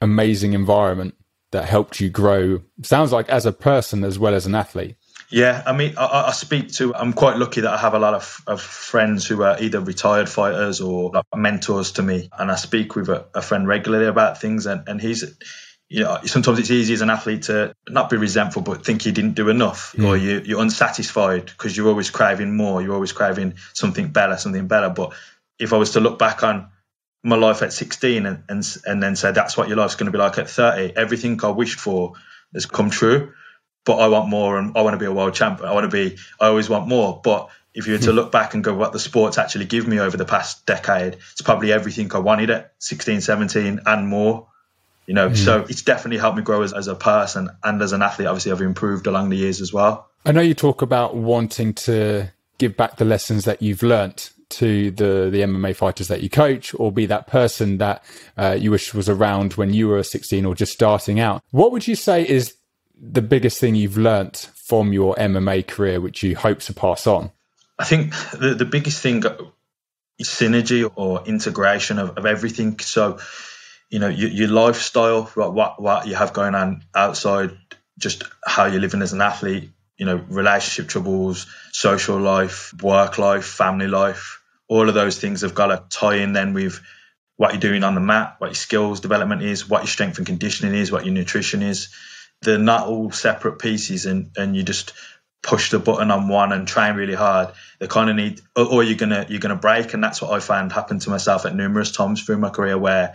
amazing 0.00 0.54
environment 0.54 1.14
that 1.50 1.68
helped 1.68 2.00
you 2.00 2.10
grow? 2.10 2.60
Sounds 2.82 3.12
like 3.12 3.28
as 3.28 3.46
a 3.46 3.52
person 3.52 4.04
as 4.04 4.18
well 4.18 4.34
as 4.34 4.46
an 4.46 4.54
athlete. 4.54 4.96
Yeah, 5.30 5.62
I 5.64 5.72
mean, 5.72 5.94
I, 5.96 6.26
I, 6.28 6.32
speak 6.32 6.72
to. 6.74 6.92
I'm 6.92 7.12
quite 7.12 7.36
lucky 7.36 7.60
that 7.60 7.72
I 7.72 7.76
have 7.76 7.94
a 7.94 8.00
lot 8.00 8.14
of, 8.14 8.42
of 8.48 8.60
friends 8.60 9.26
who 9.26 9.42
are 9.42 9.62
either 9.62 9.80
retired 9.80 10.28
fighters 10.28 10.80
or 10.80 11.10
like 11.10 11.24
mentors 11.34 11.92
to 11.92 12.02
me, 12.02 12.28
and 12.36 12.50
I 12.50 12.56
speak 12.56 12.96
with 12.96 13.08
a, 13.08 13.26
a, 13.32 13.40
friend 13.40 13.68
regularly 13.68 14.06
about 14.06 14.40
things. 14.40 14.66
And, 14.66 14.88
and 14.88 15.00
he's, 15.00 15.24
you 15.88 16.02
know, 16.02 16.18
sometimes 16.24 16.58
it's 16.58 16.72
easy 16.72 16.94
as 16.94 17.00
an 17.00 17.10
athlete 17.10 17.42
to 17.42 17.74
not 17.88 18.10
be 18.10 18.16
resentful, 18.16 18.62
but 18.62 18.84
think 18.84 19.06
you 19.06 19.12
didn't 19.12 19.34
do 19.34 19.50
enough, 19.50 19.94
mm. 19.96 20.04
or 20.04 20.16
you, 20.16 20.42
you're 20.44 20.62
unsatisfied 20.62 21.46
because 21.46 21.76
you're 21.76 21.88
always 21.88 22.10
craving 22.10 22.56
more. 22.56 22.82
You're 22.82 22.94
always 22.94 23.12
craving 23.12 23.54
something 23.72 24.08
better, 24.08 24.36
something 24.36 24.66
better. 24.66 24.90
But 24.90 25.12
if 25.60 25.72
I 25.72 25.76
was 25.76 25.92
to 25.92 26.00
look 26.00 26.18
back 26.18 26.42
on 26.42 26.70
my 27.22 27.36
life 27.36 27.62
at 27.62 27.72
16 27.72 28.26
and, 28.26 28.44
and, 28.48 28.64
and 28.86 29.02
then 29.02 29.16
say 29.16 29.32
that's 29.32 29.56
what 29.56 29.68
your 29.68 29.76
life's 29.76 29.94
going 29.94 30.06
to 30.06 30.12
be 30.12 30.18
like 30.18 30.38
at 30.38 30.48
30. 30.48 30.96
Everything 30.96 31.38
I 31.42 31.48
wished 31.48 31.78
for 31.78 32.14
has 32.54 32.66
come 32.66 32.90
true, 32.90 33.32
but 33.84 33.96
I 33.96 34.08
want 34.08 34.28
more 34.28 34.58
and 34.58 34.76
I 34.76 34.82
want 34.82 34.94
to 34.94 34.98
be 34.98 35.06
a 35.06 35.12
world 35.12 35.34
champion. 35.34 35.68
I 35.68 35.72
want 35.74 35.90
to 35.90 35.94
be, 35.94 36.16
I 36.40 36.46
always 36.46 36.68
want 36.68 36.88
more. 36.88 37.20
But 37.22 37.50
if 37.74 37.86
you 37.86 37.92
were 37.92 37.98
to 38.00 38.12
look 38.12 38.32
back 38.32 38.54
and 38.54 38.64
go 38.64 38.74
what 38.74 38.92
the 38.92 38.98
sports 38.98 39.38
actually 39.38 39.66
give 39.66 39.86
me 39.86 40.00
over 40.00 40.16
the 40.16 40.24
past 40.24 40.66
decade, 40.66 41.14
it's 41.32 41.42
probably 41.42 41.72
everything 41.72 42.10
I 42.12 42.18
wanted 42.18 42.50
at 42.50 42.72
16, 42.78 43.20
17 43.20 43.80
and 43.84 44.08
more. 44.08 44.48
You 45.06 45.14
know, 45.14 45.30
mm. 45.30 45.36
so 45.36 45.66
it's 45.68 45.82
definitely 45.82 46.18
helped 46.18 46.36
me 46.36 46.42
grow 46.42 46.62
as, 46.62 46.72
as 46.72 46.86
a 46.86 46.94
person 46.94 47.50
and 47.62 47.82
as 47.82 47.92
an 47.92 48.02
athlete. 48.02 48.28
Obviously, 48.28 48.52
I've 48.52 48.60
improved 48.60 49.06
along 49.06 49.28
the 49.30 49.36
years 49.36 49.60
as 49.60 49.72
well. 49.72 50.08
I 50.24 50.32
know 50.32 50.40
you 50.40 50.54
talk 50.54 50.82
about 50.82 51.16
wanting 51.16 51.74
to 51.74 52.32
give 52.58 52.76
back 52.76 52.96
the 52.96 53.04
lessons 53.04 53.44
that 53.46 53.60
you've 53.60 53.82
learnt 53.82 54.32
to 54.50 54.90
the 54.90 55.28
the 55.30 55.40
MMA 55.40 55.74
fighters 55.74 56.08
that 56.08 56.22
you 56.22 56.30
coach, 56.30 56.74
or 56.78 56.92
be 56.92 57.06
that 57.06 57.26
person 57.26 57.78
that 57.78 58.04
uh, 58.36 58.56
you 58.58 58.70
wish 58.70 58.92
was 58.94 59.08
around 59.08 59.54
when 59.54 59.72
you 59.72 59.88
were 59.88 60.02
16 60.02 60.44
or 60.44 60.54
just 60.54 60.72
starting 60.72 61.20
out. 61.20 61.42
What 61.50 61.72
would 61.72 61.86
you 61.86 61.96
say 61.96 62.26
is 62.26 62.54
the 63.00 63.22
biggest 63.22 63.58
thing 63.58 63.74
you've 63.74 63.96
learnt 63.96 64.50
from 64.54 64.92
your 64.92 65.14
MMA 65.16 65.66
career, 65.66 66.00
which 66.00 66.22
you 66.22 66.36
hope 66.36 66.60
to 66.60 66.74
pass 66.74 67.06
on? 67.06 67.30
I 67.78 67.84
think 67.84 68.12
the, 68.32 68.54
the 68.54 68.66
biggest 68.66 69.00
thing 69.00 69.24
is 70.18 70.28
synergy 70.28 70.90
or 70.94 71.24
integration 71.24 71.98
of, 71.98 72.18
of 72.18 72.26
everything. 72.26 72.78
So, 72.78 73.18
you 73.88 73.98
know, 73.98 74.08
your, 74.08 74.28
your 74.28 74.48
lifestyle, 74.48 75.24
what, 75.24 75.80
what 75.80 76.06
you 76.06 76.14
have 76.14 76.34
going 76.34 76.54
on 76.54 76.84
outside, 76.94 77.56
just 77.98 78.24
how 78.44 78.66
you're 78.66 78.80
living 78.80 79.02
as 79.02 79.14
an 79.14 79.22
athlete, 79.22 79.70
you 79.96 80.06
know, 80.06 80.16
relationship 80.28 80.90
troubles, 80.90 81.46
social 81.72 82.18
life, 82.18 82.72
work 82.82 83.18
life, 83.18 83.44
family 83.44 83.86
life, 83.86 84.39
all 84.70 84.88
of 84.88 84.94
those 84.94 85.18
things 85.18 85.40
have 85.40 85.54
got 85.54 85.66
to 85.66 85.84
tie 85.98 86.16
in 86.16 86.32
then 86.32 86.54
with 86.54 86.80
what 87.36 87.52
you're 87.52 87.60
doing 87.60 87.82
on 87.82 87.96
the 87.96 88.00
mat, 88.00 88.36
what 88.38 88.48
your 88.48 88.54
skills 88.54 89.00
development 89.00 89.42
is, 89.42 89.68
what 89.68 89.80
your 89.80 89.88
strength 89.88 90.18
and 90.18 90.26
conditioning 90.26 90.74
is, 90.74 90.92
what 90.92 91.04
your 91.04 91.12
nutrition 91.12 91.60
is. 91.60 91.88
They're 92.42 92.56
not 92.56 92.86
all 92.86 93.10
separate 93.10 93.58
pieces 93.58 94.06
and, 94.06 94.30
and 94.36 94.56
you 94.56 94.62
just 94.62 94.92
push 95.42 95.70
the 95.70 95.80
button 95.80 96.12
on 96.12 96.28
one 96.28 96.52
and 96.52 96.68
train 96.68 96.94
really 96.94 97.14
hard. 97.14 97.48
They 97.80 97.88
kind 97.88 98.10
of 98.10 98.16
need, 98.16 98.42
or 98.54 98.84
you're 98.84 98.96
gonna 98.96 99.26
you're 99.28 99.40
gonna 99.40 99.56
break, 99.56 99.92
and 99.92 100.04
that's 100.04 100.22
what 100.22 100.30
I 100.30 100.38
found 100.38 100.70
happened 100.70 101.02
to 101.02 101.10
myself 101.10 101.46
at 101.46 101.54
numerous 101.54 101.90
times 101.90 102.22
through 102.22 102.38
my 102.38 102.50
career, 102.50 102.78
where 102.78 103.14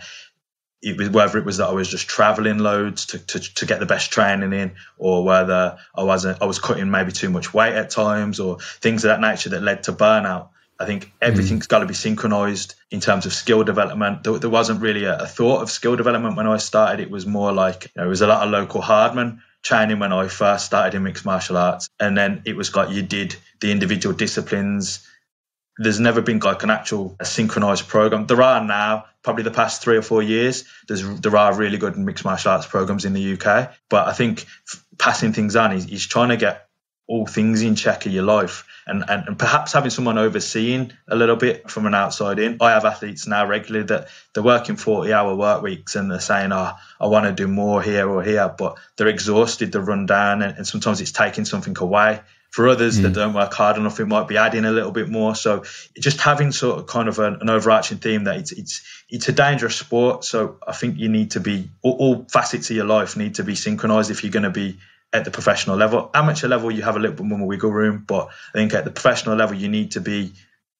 it 0.82 0.98
was 0.98 1.08
whether 1.08 1.38
it 1.38 1.46
was 1.46 1.56
that 1.56 1.68
I 1.68 1.72
was 1.72 1.88
just 1.88 2.06
traveling 2.06 2.58
loads 2.58 3.06
to, 3.06 3.18
to, 3.18 3.40
to 3.54 3.66
get 3.66 3.80
the 3.80 3.86
best 3.86 4.10
training 4.10 4.52
in, 4.52 4.74
or 4.98 5.24
whether 5.24 5.78
I 5.94 6.02
wasn't 6.02 6.42
I 6.42 6.46
was 6.46 6.58
cutting 6.58 6.90
maybe 6.90 7.12
too 7.12 7.30
much 7.30 7.54
weight 7.54 7.74
at 7.74 7.90
times, 7.90 8.40
or 8.40 8.58
things 8.58 9.04
of 9.04 9.08
that 9.08 9.20
nature 9.20 9.50
that 9.50 9.62
led 9.62 9.84
to 9.84 9.92
burnout. 9.92 10.50
I 10.78 10.84
think 10.84 11.12
everything's 11.22 11.66
mm. 11.66 11.70
got 11.70 11.78
to 11.78 11.86
be 11.86 11.94
synchronized 11.94 12.74
in 12.90 13.00
terms 13.00 13.26
of 13.26 13.32
skill 13.32 13.64
development. 13.64 14.24
There, 14.24 14.38
there 14.38 14.50
wasn't 14.50 14.82
really 14.82 15.04
a, 15.04 15.18
a, 15.20 15.26
thought 15.26 15.62
of 15.62 15.70
skill 15.70 15.96
development 15.96 16.36
when 16.36 16.46
I 16.46 16.58
started. 16.58 17.00
It 17.00 17.10
was 17.10 17.26
more 17.26 17.52
like 17.52 17.84
you 17.84 17.90
know, 17.96 18.06
it 18.06 18.08
was 18.08 18.20
a 18.20 18.26
lot 18.26 18.44
of 18.44 18.50
local 18.50 18.82
hardman 18.82 19.42
training 19.62 19.98
when 19.98 20.12
I 20.12 20.28
first 20.28 20.66
started 20.66 20.94
in 20.94 21.02
mixed 21.02 21.24
martial 21.24 21.56
arts. 21.56 21.88
And 21.98 22.16
then 22.16 22.42
it 22.44 22.56
was 22.56 22.74
like 22.74 22.90
you 22.90 23.02
did 23.02 23.36
the 23.60 23.72
individual 23.72 24.14
disciplines. 24.14 25.06
There's 25.78 26.00
never 26.00 26.22
been 26.22 26.38
like 26.38 26.62
an 26.62 26.70
actual 26.70 27.16
synchronized 27.22 27.88
program. 27.88 28.26
There 28.26 28.40
are 28.40 28.64
now, 28.64 29.06
probably 29.22 29.42
the 29.42 29.50
past 29.50 29.82
three 29.82 29.96
or 29.96 30.02
four 30.02 30.22
years. 30.22 30.64
There's 30.88 31.02
there 31.20 31.36
are 31.36 31.54
really 31.54 31.78
good 31.78 31.98
mixed 31.98 32.24
martial 32.24 32.52
arts 32.52 32.66
programs 32.66 33.04
in 33.04 33.12
the 33.12 33.32
UK. 33.32 33.72
But 33.88 34.08
I 34.08 34.12
think 34.12 34.46
passing 34.98 35.32
things 35.32 35.56
on 35.56 35.72
is, 35.72 35.86
is 35.86 36.06
trying 36.06 36.28
to 36.30 36.36
get 36.36 36.65
all 37.08 37.26
things 37.26 37.62
in 37.62 37.76
check 37.76 38.04
of 38.06 38.12
your 38.12 38.24
life 38.24 38.66
and, 38.86 39.04
and, 39.08 39.28
and 39.28 39.38
perhaps 39.38 39.72
having 39.72 39.90
someone 39.90 40.18
overseeing 40.18 40.92
a 41.08 41.14
little 41.14 41.36
bit 41.36 41.70
from 41.70 41.86
an 41.86 41.94
outside 41.94 42.38
in. 42.38 42.56
I 42.60 42.70
have 42.70 42.84
athletes 42.84 43.26
now 43.28 43.46
regularly 43.46 43.86
that 43.86 44.08
they're 44.34 44.42
working 44.42 44.76
40 44.76 45.12
hour 45.12 45.34
work 45.34 45.62
weeks 45.62 45.94
and 45.94 46.10
they're 46.10 46.18
saying, 46.18 46.52
oh, 46.52 46.72
I 47.00 47.06
want 47.06 47.26
to 47.26 47.32
do 47.32 47.46
more 47.46 47.80
here 47.80 48.08
or 48.08 48.24
here, 48.24 48.52
but 48.56 48.76
they're 48.96 49.06
exhausted, 49.06 49.70
they're 49.72 49.80
run 49.80 50.06
down, 50.06 50.42
and, 50.42 50.58
and 50.58 50.66
sometimes 50.66 51.00
it's 51.00 51.12
taking 51.12 51.44
something 51.44 51.76
away. 51.78 52.20
For 52.50 52.68
others 52.68 52.98
mm. 52.98 53.02
that 53.02 53.12
don't 53.12 53.34
work 53.34 53.52
hard 53.52 53.76
enough, 53.76 54.00
it 54.00 54.06
might 54.06 54.28
be 54.28 54.38
adding 54.38 54.64
a 54.64 54.70
little 54.70 54.92
bit 54.92 55.10
more. 55.10 55.34
So 55.34 55.64
just 55.98 56.20
having 56.20 56.52
sort 56.52 56.78
of 56.78 56.86
kind 56.86 57.08
of 57.08 57.18
an, 57.18 57.38
an 57.42 57.50
overarching 57.50 57.98
theme 57.98 58.24
that 58.24 58.36
it's 58.36 58.52
it's 58.52 58.82
it's 59.10 59.28
a 59.28 59.32
dangerous 59.32 59.76
sport. 59.76 60.24
So 60.24 60.56
I 60.66 60.72
think 60.72 60.96
you 60.96 61.10
need 61.10 61.32
to 61.32 61.40
be 61.40 61.68
all, 61.82 61.96
all 61.98 62.26
facets 62.30 62.70
of 62.70 62.76
your 62.76 62.86
life 62.86 63.16
need 63.16 63.34
to 63.34 63.44
be 63.44 63.56
synchronized 63.56 64.10
if 64.10 64.24
you're 64.24 64.32
going 64.32 64.44
to 64.44 64.50
be 64.50 64.78
at 65.12 65.24
the 65.24 65.30
professional 65.30 65.76
level. 65.76 66.10
Amateur 66.14 66.48
level, 66.48 66.70
you 66.70 66.82
have 66.82 66.96
a 66.96 66.98
little 66.98 67.16
bit 67.16 67.26
more 67.26 67.46
wiggle 67.46 67.72
room, 67.72 68.04
but 68.06 68.28
I 68.54 68.58
think 68.58 68.74
at 68.74 68.84
the 68.84 68.90
professional 68.90 69.36
level, 69.36 69.56
you 69.56 69.68
need 69.68 69.92
to 69.92 70.00
be 70.00 70.32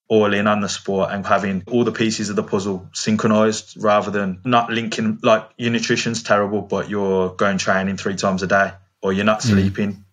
all 0.09 0.33
in 0.33 0.47
on 0.47 0.61
the 0.61 0.69
sport 0.69 1.11
and 1.11 1.27
having 1.27 1.65
all 1.67 1.85
the 1.85 1.93
pieces 1.93 2.31
of 2.31 2.37
the 2.37 2.43
puzzle 2.43 2.89
synchronized 2.93 3.83
rather 3.83 4.11
than 4.11 4.41
not 4.45 4.71
linking 4.71 5.19
like 5.23 5.49
your 5.57 5.73
nutrition's 5.73 6.23
terrible, 6.23 6.61
but 6.61 6.89
you're 6.89 7.31
going 7.31 7.59
training 7.59 7.97
three 7.97 8.15
times 8.15 8.43
a 8.43 8.47
day, 8.47 8.73
or 9.03 9.13
you're 9.13 9.25
not 9.25 9.41
mm. 9.41 9.51
sleeping, 9.51 10.05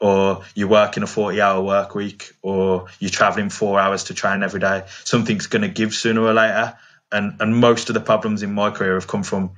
or 0.00 0.42
you're 0.54 0.68
working 0.68 1.02
a 1.02 1.06
40 1.06 1.40
hour 1.40 1.62
work 1.62 1.94
week, 1.94 2.32
or 2.42 2.86
you're 3.00 3.10
traveling 3.10 3.50
four 3.50 3.78
hours 3.78 4.04
to 4.04 4.14
train 4.14 4.42
every 4.42 4.60
day. 4.60 4.84
Something's 5.04 5.46
going 5.46 5.62
to 5.62 5.68
give 5.68 5.94
sooner 5.94 6.22
or 6.22 6.32
later. 6.32 6.78
And, 7.12 7.40
and 7.40 7.54
most 7.54 7.90
of 7.90 7.94
the 7.94 8.00
problems 8.00 8.42
in 8.42 8.52
my 8.52 8.70
career 8.70 8.94
have 8.94 9.06
come 9.06 9.22
from 9.22 9.52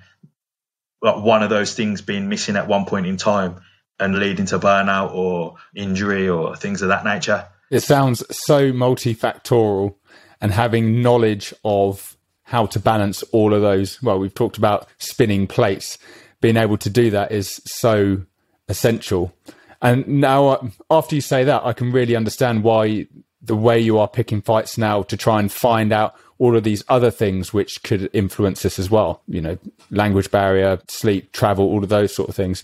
like 1.01 1.23
one 1.23 1.42
of 1.42 1.51
those 1.51 1.75
things 1.75 2.03
being 2.03 2.29
missing 2.29 2.57
at 2.57 2.66
one 2.66 2.87
point 2.87 3.07
in 3.07 3.16
time 3.16 3.61
and 3.99 4.19
leading 4.19 4.47
to 4.47 4.59
burnout 4.59 5.13
or 5.15 5.57
injury 5.75 6.29
or 6.29 6.57
things 6.57 6.83
of 6.83 6.89
that 6.89 7.05
nature. 7.05 7.47
It 7.71 7.81
sounds 7.81 8.23
so 8.31 8.73
multifactorial 8.73 9.95
and 10.41 10.53
having 10.53 11.03
knowledge 11.03 11.53
of 11.65 12.17
how 12.45 12.67
to 12.67 12.79
balance 12.79 13.23
all 13.33 13.53
of 13.53 13.63
those. 13.63 14.01
Well, 14.03 14.19
we've 14.19 14.35
talked 14.35 14.57
about 14.57 14.89
spinning 14.99 15.47
plates. 15.47 15.99
Being 16.41 16.57
able 16.57 16.77
to 16.79 16.91
do 16.91 17.11
that 17.11 17.33
is 17.33 17.61
so 17.65 18.23
essential. 18.69 19.35
And 19.83 20.07
now, 20.07 20.49
uh, 20.49 20.69
after 20.91 21.15
you 21.15 21.21
say 21.21 21.45
that, 21.45 21.65
I 21.65 21.73
can 21.73 21.91
really 21.93 22.15
understand 22.15 22.63
why 22.63 23.07
the 23.43 23.57
way 23.57 23.79
you 23.79 23.99
are 23.99 24.09
picking 24.09 24.43
fights 24.43 24.79
now 24.79 25.03
to 25.03 25.17
try 25.17 25.41
and 25.41 25.51
find 25.51 25.93
out 25.93 26.15
all 26.39 26.57
of 26.57 26.65
these 26.65 26.85
other 26.89 27.11
things 27.11 27.53
which 27.53 27.83
could 27.83 28.11
influence 28.13 28.63
this 28.63 28.79
as 28.79 28.91
well. 28.91 29.23
You 29.27 29.41
know, 29.41 29.59
language 29.91 30.31
barrier, 30.31 30.81
sleep, 30.89 31.33
travel, 31.33 31.65
all 31.65 31.83
of 31.83 31.89
those 31.89 32.15
sort 32.15 32.29
of 32.29 32.35
things. 32.35 32.63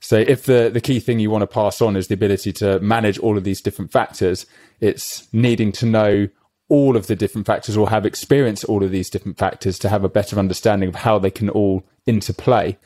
So 0.00 0.16
if 0.16 0.44
the, 0.44 0.70
the 0.72 0.80
key 0.80 0.98
thing 0.98 1.18
you 1.18 1.30
want 1.30 1.42
to 1.42 1.46
pass 1.46 1.80
on 1.80 1.94
is 1.94 2.08
the 2.08 2.14
ability 2.14 2.52
to 2.54 2.80
manage 2.80 3.18
all 3.18 3.36
of 3.36 3.44
these 3.44 3.60
different 3.60 3.92
factors, 3.92 4.46
it's 4.80 5.32
needing 5.32 5.72
to 5.72 5.86
know 5.86 6.28
all 6.68 6.96
of 6.96 7.06
the 7.06 7.16
different 7.16 7.46
factors 7.46 7.76
or 7.76 7.90
have 7.90 8.06
experienced 8.06 8.64
all 8.64 8.82
of 8.82 8.90
these 8.90 9.10
different 9.10 9.36
factors 9.36 9.78
to 9.80 9.88
have 9.88 10.04
a 10.04 10.08
better 10.08 10.38
understanding 10.38 10.88
of 10.88 10.94
how 10.94 11.18
they 11.18 11.30
can 11.30 11.50
all 11.50 11.84
interplay. 12.06 12.78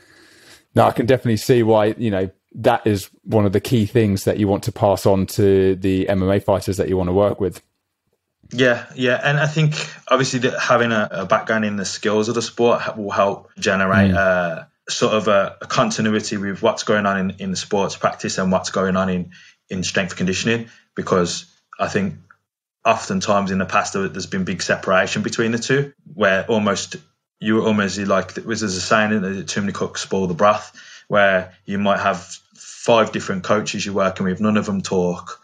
Now, 0.74 0.88
I 0.88 0.90
can 0.90 1.06
definitely 1.06 1.36
see 1.36 1.62
why, 1.62 1.94
you 1.98 2.10
know, 2.10 2.30
that 2.56 2.86
is 2.86 3.10
one 3.22 3.46
of 3.46 3.52
the 3.52 3.60
key 3.60 3.86
things 3.86 4.24
that 4.24 4.38
you 4.38 4.48
want 4.48 4.64
to 4.64 4.72
pass 4.72 5.06
on 5.06 5.26
to 5.26 5.76
the 5.76 6.06
MMA 6.06 6.42
fighters 6.42 6.78
that 6.78 6.88
you 6.88 6.96
want 6.96 7.08
to 7.08 7.12
work 7.12 7.40
with. 7.40 7.62
Yeah, 8.52 8.86
yeah, 8.94 9.20
and 9.22 9.38
I 9.38 9.46
think 9.46 9.74
obviously 10.08 10.48
having 10.60 10.92
a, 10.92 11.08
a 11.10 11.26
background 11.26 11.64
in 11.64 11.76
the 11.76 11.84
skills 11.84 12.28
of 12.28 12.34
the 12.34 12.42
sport 12.42 12.96
will 12.96 13.10
help 13.10 13.50
generate 13.58 14.12
mm. 14.12 14.16
uh, 14.16 14.64
sort 14.88 15.14
of 15.14 15.28
a, 15.28 15.56
a, 15.62 15.66
continuity 15.66 16.36
with 16.36 16.62
what's 16.62 16.82
going 16.82 17.06
on 17.06 17.18
in, 17.18 17.36
in 17.38 17.56
sports 17.56 17.96
practice 17.96 18.38
and 18.38 18.52
what's 18.52 18.70
going 18.70 18.96
on 18.96 19.08
in, 19.08 19.30
in 19.70 19.82
strength 19.82 20.16
conditioning 20.16 20.68
because 20.94 21.46
I 21.78 21.88
think 21.88 22.14
oftentimes 22.84 23.50
in 23.50 23.58
the 23.58 23.66
past 23.66 23.94
there's 23.94 24.26
been 24.26 24.44
big 24.44 24.62
separation 24.62 25.22
between 25.22 25.52
the 25.52 25.58
two 25.58 25.92
where 26.12 26.44
almost 26.46 26.96
you 27.40 27.56
were 27.56 27.62
almost 27.62 27.98
like 27.98 28.36
it 28.36 28.44
was 28.44 28.62
as 28.62 28.76
a 28.76 28.80
saying 28.80 29.20
that 29.22 29.48
too 29.48 29.60
many 29.60 29.72
cooks 29.72 30.02
spoil 30.02 30.26
the 30.26 30.34
broth 30.34 30.78
where 31.08 31.54
you 31.64 31.78
might 31.78 32.00
have 32.00 32.38
five 32.54 33.10
different 33.12 33.42
coaches 33.42 33.84
you're 33.86 33.94
working 33.94 34.26
with 34.26 34.40
none 34.40 34.58
of 34.58 34.66
them 34.66 34.82
talk 34.82 35.40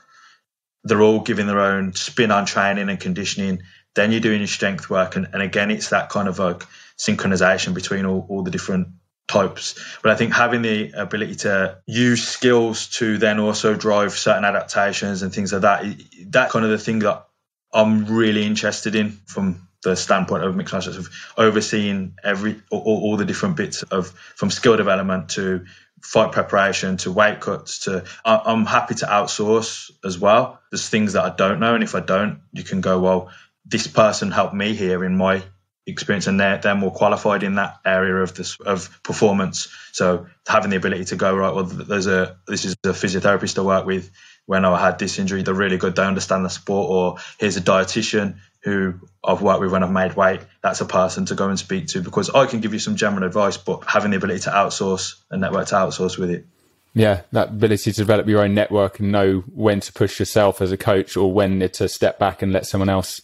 they're 0.84 1.02
all 1.02 1.20
giving 1.20 1.46
their 1.46 1.60
own 1.60 1.94
spin 1.94 2.30
on 2.30 2.44
training 2.44 2.90
and 2.90 3.00
conditioning 3.00 3.62
then 3.94 4.12
you're 4.12 4.20
doing 4.20 4.40
your 4.40 4.46
strength 4.46 4.90
work 4.90 5.16
and, 5.16 5.28
and 5.32 5.40
again 5.40 5.70
it's 5.70 5.90
that 5.90 6.10
kind 6.10 6.28
of 6.28 6.38
like 6.38 6.62
synchronization 6.98 7.72
between 7.72 8.04
all, 8.04 8.26
all 8.28 8.42
the 8.42 8.50
different 8.50 8.88
types. 9.30 9.74
But 10.02 10.10
I 10.12 10.16
think 10.16 10.32
having 10.32 10.62
the 10.62 10.92
ability 10.92 11.36
to 11.36 11.78
use 11.86 12.26
skills 12.26 12.88
to 12.98 13.16
then 13.18 13.38
also 13.38 13.74
drive 13.74 14.12
certain 14.12 14.44
adaptations 14.44 15.22
and 15.22 15.32
things 15.32 15.52
like 15.52 15.62
that, 15.62 15.84
that 16.32 16.50
kind 16.50 16.64
of 16.64 16.70
the 16.70 16.78
thing 16.78 17.00
that 17.00 17.26
I'm 17.72 18.06
really 18.06 18.44
interested 18.44 18.96
in 18.96 19.12
from 19.26 19.68
the 19.82 19.94
standpoint 19.96 20.44
of 20.44 20.56
mixed 20.56 20.72
martial 20.72 20.94
arts, 20.94 21.06
of 21.06 21.14
overseeing 21.38 22.16
every 22.22 22.60
all, 22.70 22.82
all, 22.84 23.16
the 23.16 23.24
different 23.24 23.56
bits 23.56 23.82
of 23.84 24.08
from 24.36 24.50
skill 24.50 24.76
development 24.76 25.30
to 25.30 25.64
fight 26.02 26.32
preparation 26.32 26.96
to 26.98 27.12
weight 27.12 27.40
cuts 27.40 27.80
to 27.80 28.04
I'm 28.24 28.66
happy 28.66 28.96
to 28.96 29.06
outsource 29.06 29.90
as 30.04 30.18
well. 30.18 30.60
There's 30.70 30.88
things 30.88 31.12
that 31.12 31.24
I 31.24 31.34
don't 31.34 31.60
know, 31.60 31.74
and 31.74 31.84
if 31.84 31.94
I 31.94 32.00
don't, 32.00 32.40
you 32.52 32.64
can 32.64 32.80
go 32.80 32.98
well. 32.98 33.30
This 33.64 33.86
person 33.86 34.30
helped 34.30 34.54
me 34.54 34.74
here 34.74 35.04
in 35.04 35.16
my 35.16 35.42
experience 35.86 36.26
and 36.26 36.38
they're, 36.38 36.58
they're 36.58 36.74
more 36.74 36.92
qualified 36.92 37.42
in 37.42 37.56
that 37.56 37.78
area 37.84 38.14
of 38.16 38.34
this 38.34 38.58
of 38.60 39.02
performance. 39.02 39.68
So 39.92 40.26
having 40.46 40.70
the 40.70 40.76
ability 40.76 41.06
to 41.06 41.16
go 41.16 41.34
right 41.34 41.54
well 41.54 41.64
there's 41.64 42.06
a 42.06 42.36
this 42.46 42.64
is 42.64 42.74
a 42.84 42.88
physiotherapist 42.88 43.54
to 43.54 43.64
work 43.64 43.86
with. 43.86 44.10
When 44.46 44.64
I 44.64 44.80
had 44.80 44.98
this 44.98 45.18
injury 45.18 45.42
they're 45.42 45.54
really 45.54 45.76
good. 45.76 45.96
They 45.96 46.04
understand 46.04 46.44
the 46.44 46.50
sport. 46.50 46.90
Or 46.90 47.16
here's 47.38 47.56
a 47.56 47.60
dietitian 47.60 48.38
who 48.62 48.94
I've 49.24 49.40
worked 49.40 49.60
with 49.60 49.72
when 49.72 49.82
I've 49.82 49.90
made 49.90 50.14
weight. 50.14 50.40
That's 50.62 50.80
a 50.80 50.86
person 50.86 51.26
to 51.26 51.34
go 51.34 51.48
and 51.48 51.58
speak 51.58 51.88
to 51.88 52.02
because 52.02 52.30
I 52.30 52.46
can 52.46 52.60
give 52.60 52.72
you 52.72 52.78
some 52.78 52.96
general 52.96 53.24
advice 53.24 53.56
but 53.56 53.84
having 53.86 54.10
the 54.10 54.18
ability 54.18 54.40
to 54.40 54.50
outsource 54.50 55.16
and 55.30 55.40
network 55.40 55.68
to 55.68 55.76
outsource 55.76 56.18
with 56.18 56.30
it. 56.30 56.46
Yeah, 56.92 57.22
that 57.32 57.50
ability 57.50 57.92
to 57.92 57.96
develop 57.96 58.26
your 58.26 58.42
own 58.42 58.52
network 58.52 58.98
and 58.98 59.12
know 59.12 59.44
when 59.54 59.80
to 59.80 59.92
push 59.92 60.18
yourself 60.18 60.60
as 60.60 60.72
a 60.72 60.76
coach 60.76 61.16
or 61.16 61.32
when 61.32 61.60
to 61.60 61.88
step 61.88 62.18
back 62.18 62.42
and 62.42 62.52
let 62.52 62.66
someone 62.66 62.88
else 62.88 63.22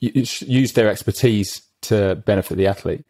use 0.00 0.72
their 0.72 0.88
expertise 0.88 1.62
to 1.82 2.16
benefit 2.26 2.56
the 2.56 2.66
athlete. 2.66 3.04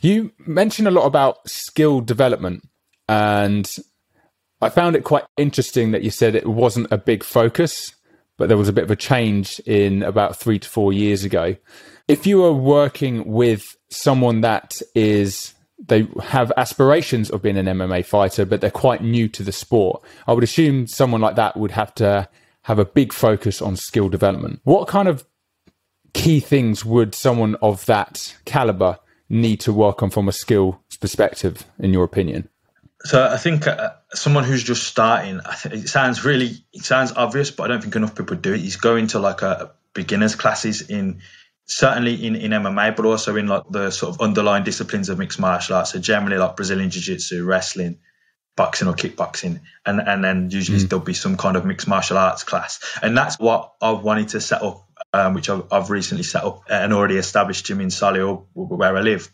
You 0.00 0.32
mentioned 0.38 0.88
a 0.88 0.92
lot 0.92 1.06
about 1.06 1.48
skill 1.48 2.00
development, 2.00 2.68
and 3.08 3.68
I 4.60 4.68
found 4.68 4.96
it 4.96 5.04
quite 5.04 5.24
interesting 5.36 5.90
that 5.92 6.02
you 6.02 6.10
said 6.10 6.34
it 6.34 6.46
wasn't 6.46 6.88
a 6.90 6.98
big 6.98 7.24
focus, 7.24 7.94
but 8.36 8.48
there 8.48 8.56
was 8.56 8.68
a 8.68 8.72
bit 8.72 8.84
of 8.84 8.90
a 8.90 8.96
change 8.96 9.60
in 9.60 10.02
about 10.02 10.36
three 10.36 10.58
to 10.58 10.68
four 10.68 10.92
years 10.92 11.24
ago. 11.24 11.56
If 12.08 12.26
you 12.26 12.44
are 12.44 12.52
working 12.52 13.26
with 13.26 13.64
someone 13.90 14.42
that 14.42 14.80
is 14.94 15.54
they 15.78 16.08
have 16.22 16.52
aspirations 16.56 17.30
of 17.30 17.42
being 17.42 17.58
an 17.58 17.66
MMA 17.66 18.04
fighter, 18.06 18.44
but 18.44 18.60
they're 18.60 18.70
quite 18.70 19.02
new 19.02 19.28
to 19.28 19.42
the 19.42 19.52
sport. 19.52 20.02
I 20.26 20.32
would 20.32 20.44
assume 20.44 20.86
someone 20.86 21.20
like 21.20 21.36
that 21.36 21.56
would 21.56 21.72
have 21.72 21.94
to 21.96 22.28
have 22.62 22.78
a 22.78 22.84
big 22.84 23.12
focus 23.12 23.60
on 23.60 23.76
skill 23.76 24.08
development. 24.08 24.60
What 24.64 24.88
kind 24.88 25.06
of 25.06 25.26
key 26.16 26.40
things 26.40 26.84
would 26.84 27.14
someone 27.14 27.56
of 27.56 27.84
that 27.86 28.34
caliber 28.46 28.98
need 29.28 29.60
to 29.60 29.72
work 29.72 30.02
on 30.02 30.10
from 30.10 30.28
a 30.28 30.32
skill 30.32 30.80
perspective, 31.00 31.64
in 31.78 31.92
your 31.92 32.04
opinion? 32.04 32.48
So 33.04 33.28
I 33.30 33.36
think 33.36 33.66
uh, 33.66 33.90
someone 34.14 34.44
who's 34.44 34.64
just 34.64 34.84
starting, 34.84 35.40
it 35.66 35.88
sounds 35.88 36.24
really, 36.24 36.64
it 36.72 36.84
sounds 36.84 37.12
obvious, 37.12 37.50
but 37.50 37.64
I 37.64 37.68
don't 37.68 37.82
think 37.82 37.94
enough 37.94 38.16
people 38.16 38.36
do 38.36 38.54
it. 38.54 38.60
He's 38.60 38.76
going 38.76 39.08
to 39.08 39.18
like 39.18 39.42
a 39.42 39.72
beginners 39.92 40.34
classes 40.34 40.82
in 40.90 41.20
certainly 41.66 42.26
in, 42.26 42.34
in 42.34 42.50
MMA, 42.52 42.96
but 42.96 43.04
also 43.04 43.36
in 43.36 43.46
like 43.46 43.64
the 43.70 43.90
sort 43.90 44.14
of 44.14 44.20
underlying 44.20 44.64
disciplines 44.64 45.08
of 45.08 45.18
mixed 45.18 45.38
martial 45.38 45.76
arts. 45.76 45.92
So 45.92 45.98
generally 45.98 46.38
like 46.38 46.56
Brazilian 46.56 46.90
Jiu-Jitsu, 46.90 47.44
wrestling, 47.44 47.98
boxing 48.56 48.88
or 48.88 48.94
kickboxing. 48.94 49.60
And, 49.84 50.00
and 50.00 50.24
then 50.24 50.50
usually 50.50 50.78
mm. 50.78 50.88
there'll 50.88 51.04
be 51.04 51.14
some 51.14 51.36
kind 51.36 51.56
of 51.56 51.64
mixed 51.64 51.86
martial 51.86 52.18
arts 52.18 52.42
class. 52.42 52.80
And 53.02 53.16
that's 53.16 53.38
what 53.38 53.74
I've 53.80 54.02
wanted 54.02 54.28
to 54.28 54.40
set 54.40 54.62
up, 54.62 54.88
um, 55.12 55.34
which 55.34 55.48
I've, 55.50 55.64
I've, 55.70 55.90
recently 55.90 56.24
set 56.24 56.44
up 56.44 56.62
an 56.68 56.92
already 56.92 57.16
established 57.16 57.66
gym 57.66 57.80
in 57.80 57.88
Solihull 57.88 58.46
where 58.54 58.96
I 58.96 59.00
live. 59.00 59.30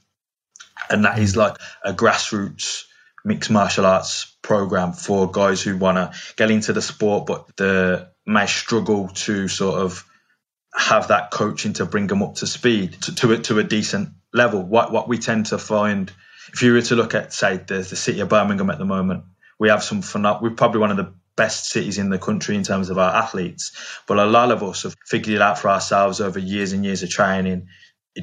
And 0.91 1.05
that 1.05 1.19
is 1.19 1.37
like 1.37 1.57
a 1.85 1.93
grassroots 1.93 2.85
mixed 3.25 3.51
martial 3.51 3.87
arts 3.87 4.37
program 4.43 4.93
for 4.93 5.31
guys 5.31 5.63
who 5.63 5.77
want 5.79 5.97
to 5.97 6.13
get 6.37 6.51
into 6.51 6.73
the 6.73 6.83
sport, 6.83 7.27
but 7.27 7.57
the 7.57 8.11
may 8.27 8.47
struggle 8.47 9.09
to 9.09 9.49
sort 9.49 9.81
of 9.81 10.05
have 10.75 11.09
that 11.09 11.31
coaching 11.31 11.75
to 11.75 11.85
bring 11.85 12.07
them 12.07 12.23
up 12.23 12.37
to 12.37 12.47
speed 12.47 12.93
to, 13.03 13.15
to, 13.15 13.33
a, 13.33 13.39
to 13.39 13.59
a 13.59 13.65
decent 13.65 14.11
level. 14.33 14.63
What 14.63 14.93
what 14.93 15.09
we 15.09 15.19
tend 15.19 15.47
to 15.47 15.59
find, 15.59 16.11
if 16.53 16.63
you 16.63 16.73
were 16.73 16.83
to 16.83 16.97
look 16.97 17.15
at 17.15 17.33
say 17.33 17.59
the, 17.59 17.75
the 17.75 17.97
city 17.97 18.21
of 18.21 18.29
Birmingham 18.29 18.71
at 18.71 18.79
the 18.79 18.85
moment, 18.85 19.25
we 19.59 19.69
have 19.69 19.83
some 19.83 20.03
fun. 20.03 20.23
We're 20.41 20.51
probably 20.51 20.81
one 20.81 20.91
of 20.91 20.97
the 20.97 21.13
best 21.37 21.71
cities 21.71 21.99
in 21.99 22.11
the 22.11 22.19
country 22.19 22.57
in 22.57 22.63
terms 22.63 22.91
of 22.91 22.99
our 22.99 23.15
athletes, 23.15 23.73
but 24.07 24.19
a 24.19 24.27
lot 24.27 24.51
of 24.51 24.63
us 24.63 24.83
have 24.83 24.95
figured 25.07 25.37
it 25.37 25.43
out 25.43 25.59
for 25.59 25.69
ourselves 25.69 26.21
over 26.21 26.39
years 26.39 26.73
and 26.73 26.85
years 26.85 27.03
of 27.03 27.11
training 27.11 27.69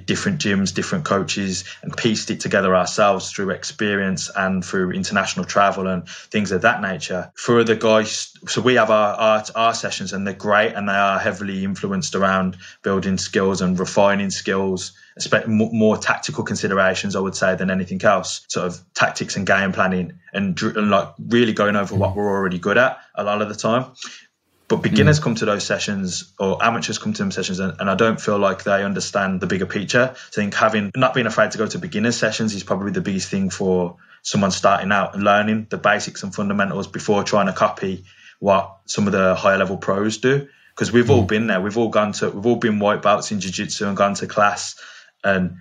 different 0.05 0.39
gyms, 0.39 0.73
different 0.73 1.05
coaches, 1.05 1.63
and 1.81 1.95
pieced 1.95 2.29
it 2.29 2.39
together 2.39 2.75
ourselves 2.75 3.31
through 3.31 3.49
experience 3.49 4.29
and 4.35 4.63
through 4.63 4.91
international 4.91 5.45
travel 5.45 5.87
and 5.87 6.07
things 6.07 6.51
of 6.51 6.61
that 6.61 6.81
nature. 6.81 7.31
For 7.35 7.59
other 7.59 7.75
guys, 7.75 8.33
so 8.47 8.61
we 8.61 8.75
have 8.75 8.91
our, 8.91 9.15
our, 9.15 9.43
our 9.55 9.73
sessions 9.73 10.13
and 10.13 10.25
they're 10.27 10.33
great 10.33 10.73
and 10.73 10.87
they 10.87 10.93
are 10.93 11.17
heavily 11.17 11.63
influenced 11.63 12.15
around 12.15 12.57
building 12.83 13.17
skills 13.17 13.61
and 13.61 13.79
refining 13.79 14.29
skills, 14.29 14.93
more 15.47 15.97
tactical 15.97 16.43
considerations, 16.43 17.15
I 17.15 17.19
would 17.19 17.35
say, 17.35 17.55
than 17.55 17.71
anything 17.71 18.01
else. 18.03 18.45
Sort 18.47 18.67
of 18.67 18.79
tactics 18.93 19.35
and 19.35 19.45
game 19.45 19.71
planning 19.71 20.19
and, 20.33 20.61
and 20.61 20.89
like 20.89 21.09
really 21.17 21.53
going 21.53 21.75
over 21.75 21.95
what 21.95 22.15
we're 22.15 22.29
already 22.29 22.59
good 22.59 22.77
at 22.77 22.99
a 23.15 23.23
lot 23.23 23.41
of 23.41 23.49
the 23.49 23.55
time. 23.55 23.91
But 24.69 24.83
beginners 24.83 25.19
mm. 25.19 25.23
come 25.23 25.35
to 25.35 25.45
those 25.45 25.65
sessions 25.65 26.31
or 26.39 26.63
amateurs 26.63 26.99
come 26.99 27.11
to 27.11 27.23
them 27.23 27.31
sessions 27.31 27.59
and, 27.59 27.75
and, 27.79 27.89
I 27.89 27.95
don't 27.95 28.21
feel 28.21 28.37
like 28.37 28.63
they 28.63 28.83
understand 28.83 29.41
the 29.41 29.47
bigger 29.47 29.65
picture. 29.65 30.13
I 30.13 30.31
think 30.31 30.53
having 30.53 30.91
not 30.95 31.15
being 31.15 31.25
afraid 31.25 31.51
to 31.51 31.57
go 31.57 31.65
to 31.65 31.79
beginners 31.79 32.15
sessions 32.15 32.53
is 32.53 32.63
probably 32.63 32.91
the 32.91 33.01
biggest 33.01 33.29
thing 33.29 33.49
for 33.49 33.97
someone 34.21 34.51
starting 34.51 34.91
out 34.91 35.15
and 35.15 35.23
learning 35.23 35.65
the 35.71 35.77
basics 35.77 36.21
and 36.21 36.33
fundamentals 36.33 36.87
before 36.87 37.23
trying 37.23 37.47
to 37.47 37.53
copy 37.53 38.05
what 38.37 38.77
some 38.85 39.07
of 39.07 39.11
the 39.11 39.33
higher 39.33 39.57
level 39.57 39.77
pros 39.77 40.17
do. 40.17 40.47
Because 40.75 40.91
we've 40.91 41.07
mm. 41.07 41.15
all 41.15 41.23
been 41.23 41.47
there. 41.47 41.59
We've 41.59 41.77
all 41.77 41.89
gone 41.89 42.13
to 42.13 42.29
we've 42.29 42.45
all 42.45 42.55
been 42.55 42.77
white 42.77 43.01
belts 43.01 43.31
in 43.31 43.39
jiu-jitsu 43.39 43.87
and 43.87 43.97
gone 43.97 44.13
to 44.15 44.27
class 44.27 44.79
and 45.23 45.57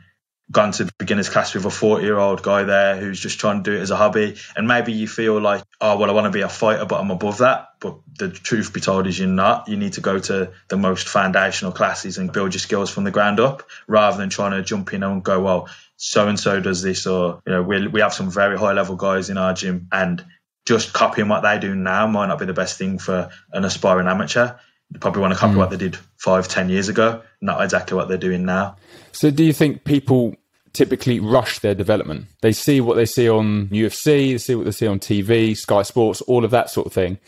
gone 0.50 0.72
to 0.72 0.90
beginners 0.98 1.28
class 1.28 1.54
with 1.54 1.64
a 1.66 1.70
40 1.70 2.04
year 2.04 2.16
old 2.16 2.42
guy 2.42 2.62
there 2.62 2.96
who's 2.96 3.20
just 3.20 3.38
trying 3.38 3.62
to 3.62 3.70
do 3.70 3.76
it 3.76 3.80
as 3.80 3.90
a 3.90 3.96
hobby. 3.96 4.36
And 4.56 4.66
maybe 4.66 4.92
you 4.92 5.06
feel 5.06 5.40
like 5.40 5.62
oh 5.80 5.98
well 5.98 6.10
i 6.10 6.12
want 6.12 6.24
to 6.24 6.30
be 6.30 6.40
a 6.40 6.48
fighter 6.48 6.84
but 6.84 7.00
i'm 7.00 7.10
above 7.10 7.38
that. 7.38 7.68
But 7.80 7.98
the 8.18 8.30
truth 8.30 8.72
be 8.72 8.80
told 8.80 9.06
is 9.06 9.18
you're 9.18 9.28
not. 9.28 9.68
You 9.68 9.76
need 9.76 9.94
to 9.94 10.00
go 10.00 10.18
to 10.18 10.52
the 10.68 10.76
most 10.76 11.08
foundational 11.08 11.72
classes 11.72 12.18
and 12.18 12.32
build 12.32 12.54
your 12.54 12.60
skills 12.60 12.90
from 12.90 13.04
the 13.04 13.10
ground 13.10 13.40
up 13.40 13.62
rather 13.86 14.16
than 14.16 14.30
trying 14.30 14.52
to 14.52 14.62
jump 14.62 14.92
in 14.92 15.02
and 15.02 15.22
go 15.22 15.40
well 15.40 15.68
so 15.96 16.28
and 16.28 16.38
so 16.38 16.60
does 16.60 16.82
this 16.82 17.06
or 17.06 17.42
you 17.46 17.52
know 17.52 17.62
we, 17.62 17.86
we 17.88 18.00
have 18.00 18.14
some 18.14 18.30
very 18.30 18.56
high 18.56 18.72
level 18.72 18.96
guys 18.96 19.30
in 19.30 19.36
our 19.36 19.52
gym 19.52 19.88
and 19.92 20.24
just 20.64 20.92
copying 20.92 21.28
what 21.28 21.42
they 21.42 21.58
do 21.58 21.74
now 21.74 22.06
might 22.06 22.26
not 22.26 22.38
be 22.38 22.44
the 22.46 22.52
best 22.52 22.78
thing 22.78 22.98
for 22.98 23.30
an 23.52 23.64
aspiring 23.64 24.06
amateur 24.06 24.52
you 24.92 24.98
probably 25.00 25.22
want 25.22 25.34
to 25.34 25.38
copy 25.38 25.54
mm. 25.54 25.58
what 25.58 25.70
they 25.70 25.76
did 25.76 25.96
five, 26.16 26.48
ten 26.48 26.68
years 26.68 26.88
ago, 26.88 27.22
not 27.40 27.62
exactly 27.62 27.96
what 27.96 28.08
they're 28.08 28.16
doing 28.16 28.44
now. 28.44 28.76
So, 29.12 29.30
do 29.30 29.44
you 29.44 29.52
think 29.52 29.84
people 29.84 30.36
typically 30.72 31.20
rush 31.20 31.58
their 31.58 31.74
development? 31.74 32.26
They 32.40 32.52
see 32.52 32.80
what 32.80 32.96
they 32.96 33.06
see 33.06 33.28
on 33.28 33.68
UFC, 33.68 34.32
they 34.32 34.38
see 34.38 34.54
what 34.54 34.64
they 34.64 34.70
see 34.70 34.86
on 34.86 34.98
TV, 34.98 35.56
Sky 35.56 35.82
Sports, 35.82 36.20
all 36.22 36.44
of 36.44 36.50
that 36.52 36.70
sort 36.70 36.86
of 36.86 36.92
thing, 36.92 37.18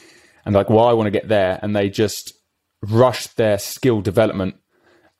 and 0.44 0.54
like, 0.54 0.70
well, 0.70 0.84
I 0.84 0.92
want 0.92 1.06
to 1.06 1.10
get 1.10 1.28
there, 1.28 1.58
and 1.62 1.76
they 1.76 1.90
just 1.90 2.32
rush 2.82 3.26
their 3.28 3.58
skill 3.58 4.00
development 4.00 4.56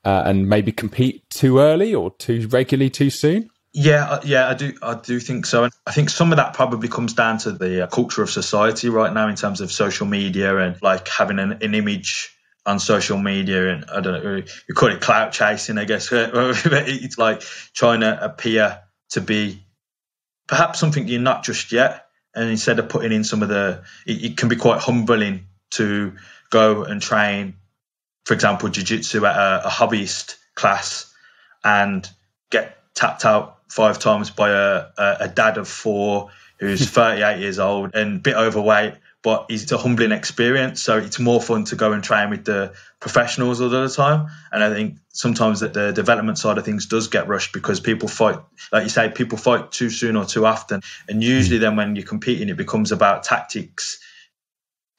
uh, 0.04 0.22
and 0.24 0.48
maybe 0.48 0.72
compete 0.72 1.28
too 1.30 1.58
early 1.58 1.94
or 1.94 2.10
too 2.12 2.48
regularly 2.48 2.90
too 2.90 3.10
soon. 3.10 3.50
Yeah, 3.72 4.04
uh, 4.10 4.20
yeah, 4.24 4.48
I 4.48 4.54
do. 4.54 4.72
I 4.82 4.94
do 4.94 5.20
think 5.20 5.46
so. 5.46 5.64
And 5.64 5.72
I 5.86 5.92
think 5.92 6.10
some 6.10 6.32
of 6.32 6.38
that 6.38 6.54
probably 6.54 6.88
comes 6.88 7.14
down 7.14 7.38
to 7.38 7.52
the 7.52 7.84
uh, 7.84 7.86
culture 7.86 8.22
of 8.22 8.30
society 8.30 8.88
right 8.88 9.12
now 9.12 9.28
in 9.28 9.36
terms 9.36 9.60
of 9.60 9.70
social 9.70 10.06
media 10.06 10.56
and 10.56 10.80
like 10.82 11.06
having 11.06 11.38
an, 11.38 11.52
an 11.62 11.74
image 11.74 12.34
on 12.66 12.80
social 12.80 13.16
media 13.16 13.72
and 13.72 13.84
I 13.84 14.00
don't 14.00 14.24
know, 14.24 14.42
you 14.68 14.74
call 14.74 14.90
it 14.90 15.00
clout 15.00 15.32
chasing, 15.32 15.78
I 15.78 15.84
guess. 15.84 16.08
it's 16.12 17.16
like 17.16 17.42
trying 17.72 18.00
to 18.00 18.24
appear 18.24 18.80
to 19.10 19.20
be 19.20 19.64
perhaps 20.48 20.80
something 20.80 21.06
you're 21.06 21.20
not 21.20 21.44
just 21.44 21.70
yet. 21.70 22.06
And 22.34 22.50
instead 22.50 22.78
of 22.80 22.88
putting 22.88 23.12
in 23.12 23.24
some 23.24 23.42
of 23.42 23.48
the, 23.48 23.84
it, 24.06 24.24
it 24.24 24.36
can 24.36 24.48
be 24.48 24.56
quite 24.56 24.80
humbling 24.80 25.46
to 25.72 26.14
go 26.50 26.84
and 26.84 27.00
train, 27.00 27.54
for 28.24 28.34
example, 28.34 28.68
jiu-jitsu 28.68 29.24
at 29.24 29.36
a, 29.36 29.66
a 29.66 29.70
hobbyist 29.70 30.36
class 30.54 31.12
and 31.64 32.08
get 32.50 32.76
tapped 32.94 33.24
out 33.24 33.59
five 33.70 33.98
times 33.98 34.30
by 34.30 34.50
a, 34.50 34.86
a, 34.98 35.28
dad 35.28 35.58
of 35.58 35.68
four 35.68 36.30
who's 36.58 36.88
38 36.90 37.40
years 37.40 37.58
old 37.58 37.94
and 37.94 38.16
a 38.16 38.18
bit 38.18 38.36
overweight 38.36 38.94
but 39.22 39.46
it's 39.50 39.70
a 39.70 39.78
humbling 39.78 40.12
experience. 40.12 40.82
So 40.82 40.96
it's 40.96 41.18
more 41.18 41.40
fun 41.42 41.64
to 41.66 41.76
go 41.76 41.92
and 41.92 42.02
train 42.02 42.30
with 42.30 42.44
the 42.44 42.72
professionals 43.00 43.60
all 43.60 43.68
the 43.68 43.88
time. 43.88 44.28
And 44.50 44.64
I 44.64 44.72
think 44.72 44.96
sometimes 45.10 45.60
that 45.60 45.74
the 45.74 45.92
development 45.92 46.38
side 46.38 46.56
of 46.56 46.64
things 46.64 46.86
does 46.86 47.08
get 47.08 47.28
rushed 47.28 47.52
because 47.52 47.80
people 47.80 48.08
fight, 48.08 48.38
like 48.72 48.84
you 48.84 48.88
say, 48.88 49.10
people 49.10 49.36
fight 49.36 49.72
too 49.72 49.90
soon 49.90 50.16
or 50.16 50.24
too 50.24 50.46
often. 50.46 50.80
And 51.08 51.20
mm. 51.20 51.26
usually 51.26 51.58
then 51.58 51.76
when 51.76 51.96
you're 51.96 52.06
competing, 52.06 52.48
it 52.48 52.56
becomes 52.56 52.92
about 52.92 53.24
tactics, 53.24 54.00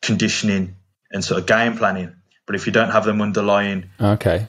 conditioning, 0.03 0.75
and 1.11 1.23
sort 1.23 1.39
of 1.39 1.47
game 1.47 1.77
planning. 1.77 2.15
But 2.45 2.55
if 2.55 2.67
you 2.67 2.71
don't 2.71 2.91
have 2.91 3.05
them 3.05 3.21
underlying, 3.21 3.89
okay, 3.99 4.47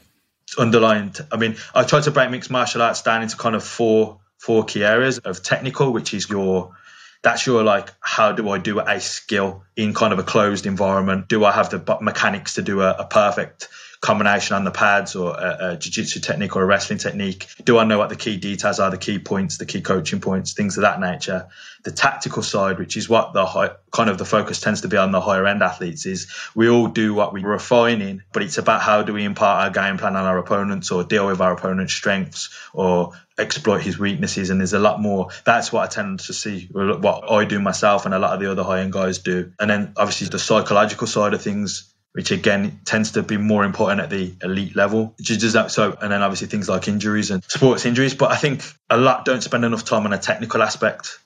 underlying, 0.57 1.15
I 1.31 1.37
mean, 1.37 1.57
I 1.75 1.85
try 1.85 2.01
to 2.01 2.11
break 2.11 2.31
mixed 2.31 2.51
martial 2.51 2.83
arts 2.83 3.03
down 3.03 3.23
into 3.23 3.37
kind 3.37 3.55
of 3.55 3.65
four 3.65 4.21
four 4.39 4.65
key 4.65 4.85
areas 4.85 5.19
of 5.19 5.43
technical, 5.43 5.93
which 5.93 6.15
is 6.15 6.29
your 6.29 6.75
that's 7.23 7.47
your 7.47 7.63
like 7.63 7.89
how 8.01 8.33
do 8.33 8.51
i 8.51 8.59
do 8.59 8.81
a 8.81 9.01
skill 9.01 9.63
in 9.77 9.95
kind 9.95 10.13
of 10.13 10.19
a 10.19 10.25
closed 10.25 10.67
environment? 10.67 11.29
Do 11.29 11.45
i 11.45 11.53
have 11.53 11.71
the 11.71 11.99
mechanics 12.01 12.55
to 12.55 12.63
do 12.63 12.81
a, 12.81 12.91
a 12.91 13.05
perfect 13.05 13.69
combination 14.03 14.57
on 14.57 14.65
the 14.65 14.71
pads 14.73 15.15
or 15.15 15.31
a, 15.31 15.59
a 15.61 15.77
jiu-jitsu 15.77 16.19
technique 16.19 16.57
or 16.57 16.63
a 16.63 16.67
wrestling 16.67 16.99
technique. 16.99 17.47
Do 17.65 17.79
i 17.79 17.85
know 17.85 17.99
what 17.99 18.09
the 18.09 18.17
key 18.17 18.37
details 18.37 18.81
are 18.81 18.91
the 18.91 18.99
key 18.99 19.21
points 19.21 19.59
the 19.59 19.65
key 19.65 19.81
coaching 19.81 20.21
points 20.21 20.53
things 20.55 20.77
of 20.77 20.83
that 20.83 21.01
nature? 21.01 21.47
The 21.85 21.93
tactical 21.93 22.43
side 22.43 22.81
which 22.81 22.97
is 22.97 23.09
what 23.09 23.33
the 23.33 23.47
high, 23.47 23.71
kind 23.93 24.11
of 24.11 24.19
the 24.19 24.25
focus 24.25 24.61
tends 24.61 24.81
to 24.81 24.89
be 24.89 24.97
on 24.97 25.13
the 25.13 25.21
higher 25.21 25.47
end 25.47 25.63
athletes 25.63 26.05
is 26.05 26.35
we 26.55 26.69
all 26.69 26.89
do 26.89 27.15
what 27.15 27.33
we 27.33 27.45
refine 27.45 28.03
in 28.03 28.25
but 28.33 28.43
it's 28.43 28.59
about 28.59 28.83
how 28.83 29.03
do 29.03 29.13
we 29.13 29.25
impart 29.25 29.65
our 29.65 29.71
game 29.71 29.99
plan 29.99 30.17
on 30.17 30.25
our 30.25 30.39
opponents 30.39 30.91
or 30.91 31.05
deal 31.05 31.29
with 31.29 31.41
our 31.41 31.53
opponent's 31.53 31.95
strengths 31.95 32.51
or 32.75 33.13
exploit 33.39 33.81
his 33.81 33.99
weaknesses. 33.99 34.51
And 34.51 34.61
there's 34.61 34.75
a 34.75 34.79
lot 34.79 35.01
more. 35.01 35.29
That's 35.45 35.73
what 35.73 35.85
i 35.85 35.87
tend 35.87 36.21
to 36.21 36.35
see 36.35 36.69
what 36.71 37.31
i 37.31 37.45
do 37.45 37.61
myself 37.61 38.05
and 38.05 38.15
a 38.15 38.19
lot 38.19 38.35
of 38.35 38.41
the 38.41 38.51
other 38.51 38.65
high 38.65 38.81
end 38.81 38.93
guys 38.93 39.19
do. 39.19 39.53
And 39.61 39.71
then 39.71 39.93
obviously 39.97 40.27
the 40.29 40.39
psychological 40.39 41.07
side 41.07 41.35
of 41.35 41.43
things 41.43 41.92
which 42.13 42.31
again 42.31 42.81
tends 42.85 43.13
to 43.13 43.23
be 43.23 43.39
more 43.39 43.65
important 43.65 44.01
at 44.01 44.11
the 44.11 44.35
elite 44.43 44.77
level. 44.77 45.15
Does 45.19 45.55
that 45.55 45.71
so? 45.71 45.97
And 46.01 46.13
then 46.13 46.23
obviously 46.23 46.49
things 46.49 46.69
like 46.69 46.89
injuries 46.89 47.31
and 47.31 47.43
sports 47.45 47.87
injuries. 47.87 48.15
But 48.15 48.31
I 48.31 48.37
think 48.37 48.63
a 48.91 48.99
lot 48.99 49.25
don't 49.25 49.43
spend 49.43 49.65
enough 49.65 49.85
time 49.85 50.05
on 50.05 50.13
a 50.13 50.19
technical 50.19 50.63
aspect. 50.63 51.19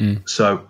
Mm. 0.00 0.28
So 0.28 0.68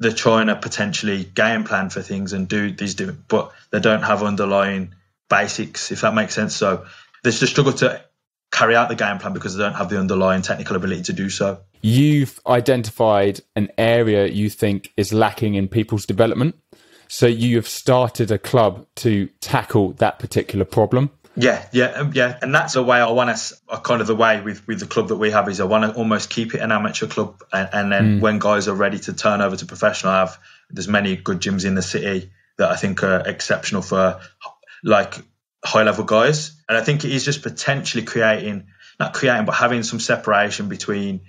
they're 0.00 0.12
trying 0.12 0.48
to 0.48 0.56
potentially 0.56 1.24
game 1.24 1.64
plan 1.64 1.90
for 1.90 2.02
things 2.02 2.32
and 2.32 2.48
do 2.48 2.72
these, 2.72 2.94
but 2.94 3.52
they 3.70 3.80
don't 3.80 4.02
have 4.02 4.22
underlying 4.22 4.94
basics, 5.30 5.92
if 5.92 6.00
that 6.00 6.14
makes 6.14 6.34
sense. 6.34 6.56
So 6.56 6.86
there's 7.22 7.38
the 7.38 7.46
struggle 7.46 7.72
to 7.74 8.04
carry 8.50 8.74
out 8.74 8.88
the 8.88 8.96
game 8.96 9.18
plan 9.18 9.32
because 9.32 9.56
they 9.56 9.62
don't 9.62 9.74
have 9.74 9.88
the 9.88 9.98
underlying 9.98 10.42
technical 10.42 10.76
ability 10.76 11.02
to 11.02 11.12
do 11.12 11.30
so. 11.30 11.60
You've 11.82 12.40
identified 12.46 13.40
an 13.54 13.68
area 13.76 14.26
you 14.26 14.48
think 14.48 14.90
is 14.96 15.12
lacking 15.12 15.54
in 15.54 15.68
people's 15.68 16.06
development. 16.06 16.56
So 17.08 17.26
you 17.26 17.56
have 17.56 17.68
started 17.68 18.30
a 18.30 18.38
club 18.38 18.86
to 18.96 19.28
tackle 19.40 19.92
that 19.94 20.18
particular 20.18 20.64
problem. 20.64 21.10
Yeah, 21.36 21.66
yeah, 21.72 21.86
um, 21.86 22.12
yeah, 22.14 22.38
and 22.42 22.54
that's 22.54 22.74
the 22.74 22.82
way 22.82 22.98
I 22.98 23.10
want 23.10 23.30
us. 23.30 23.60
Kind 23.82 24.00
of 24.00 24.06
the 24.06 24.14
way 24.14 24.40
with 24.40 24.66
with 24.68 24.78
the 24.78 24.86
club 24.86 25.08
that 25.08 25.16
we 25.16 25.32
have 25.32 25.48
is 25.48 25.60
I 25.60 25.64
want 25.64 25.84
to 25.84 25.98
almost 25.98 26.30
keep 26.30 26.54
it 26.54 26.60
an 26.60 26.70
amateur 26.70 27.08
club, 27.08 27.42
and, 27.52 27.68
and 27.72 27.92
then 27.92 28.18
mm. 28.18 28.20
when 28.20 28.38
guys 28.38 28.68
are 28.68 28.74
ready 28.74 29.00
to 29.00 29.12
turn 29.12 29.40
over 29.40 29.56
to 29.56 29.66
professional, 29.66 30.12
I 30.12 30.20
have 30.20 30.38
there's 30.70 30.86
many 30.86 31.16
good 31.16 31.40
gyms 31.40 31.64
in 31.64 31.74
the 31.74 31.82
city 31.82 32.30
that 32.58 32.70
I 32.70 32.76
think 32.76 33.02
are 33.02 33.26
exceptional 33.26 33.82
for 33.82 34.20
like 34.84 35.14
high 35.64 35.82
level 35.82 36.04
guys, 36.04 36.56
and 36.68 36.78
I 36.78 36.82
think 36.82 37.04
it 37.04 37.10
is 37.10 37.24
just 37.24 37.42
potentially 37.42 38.04
creating 38.04 38.68
not 39.00 39.12
creating 39.12 39.44
but 39.44 39.56
having 39.56 39.82
some 39.82 39.98
separation 39.98 40.68
between 40.68 41.22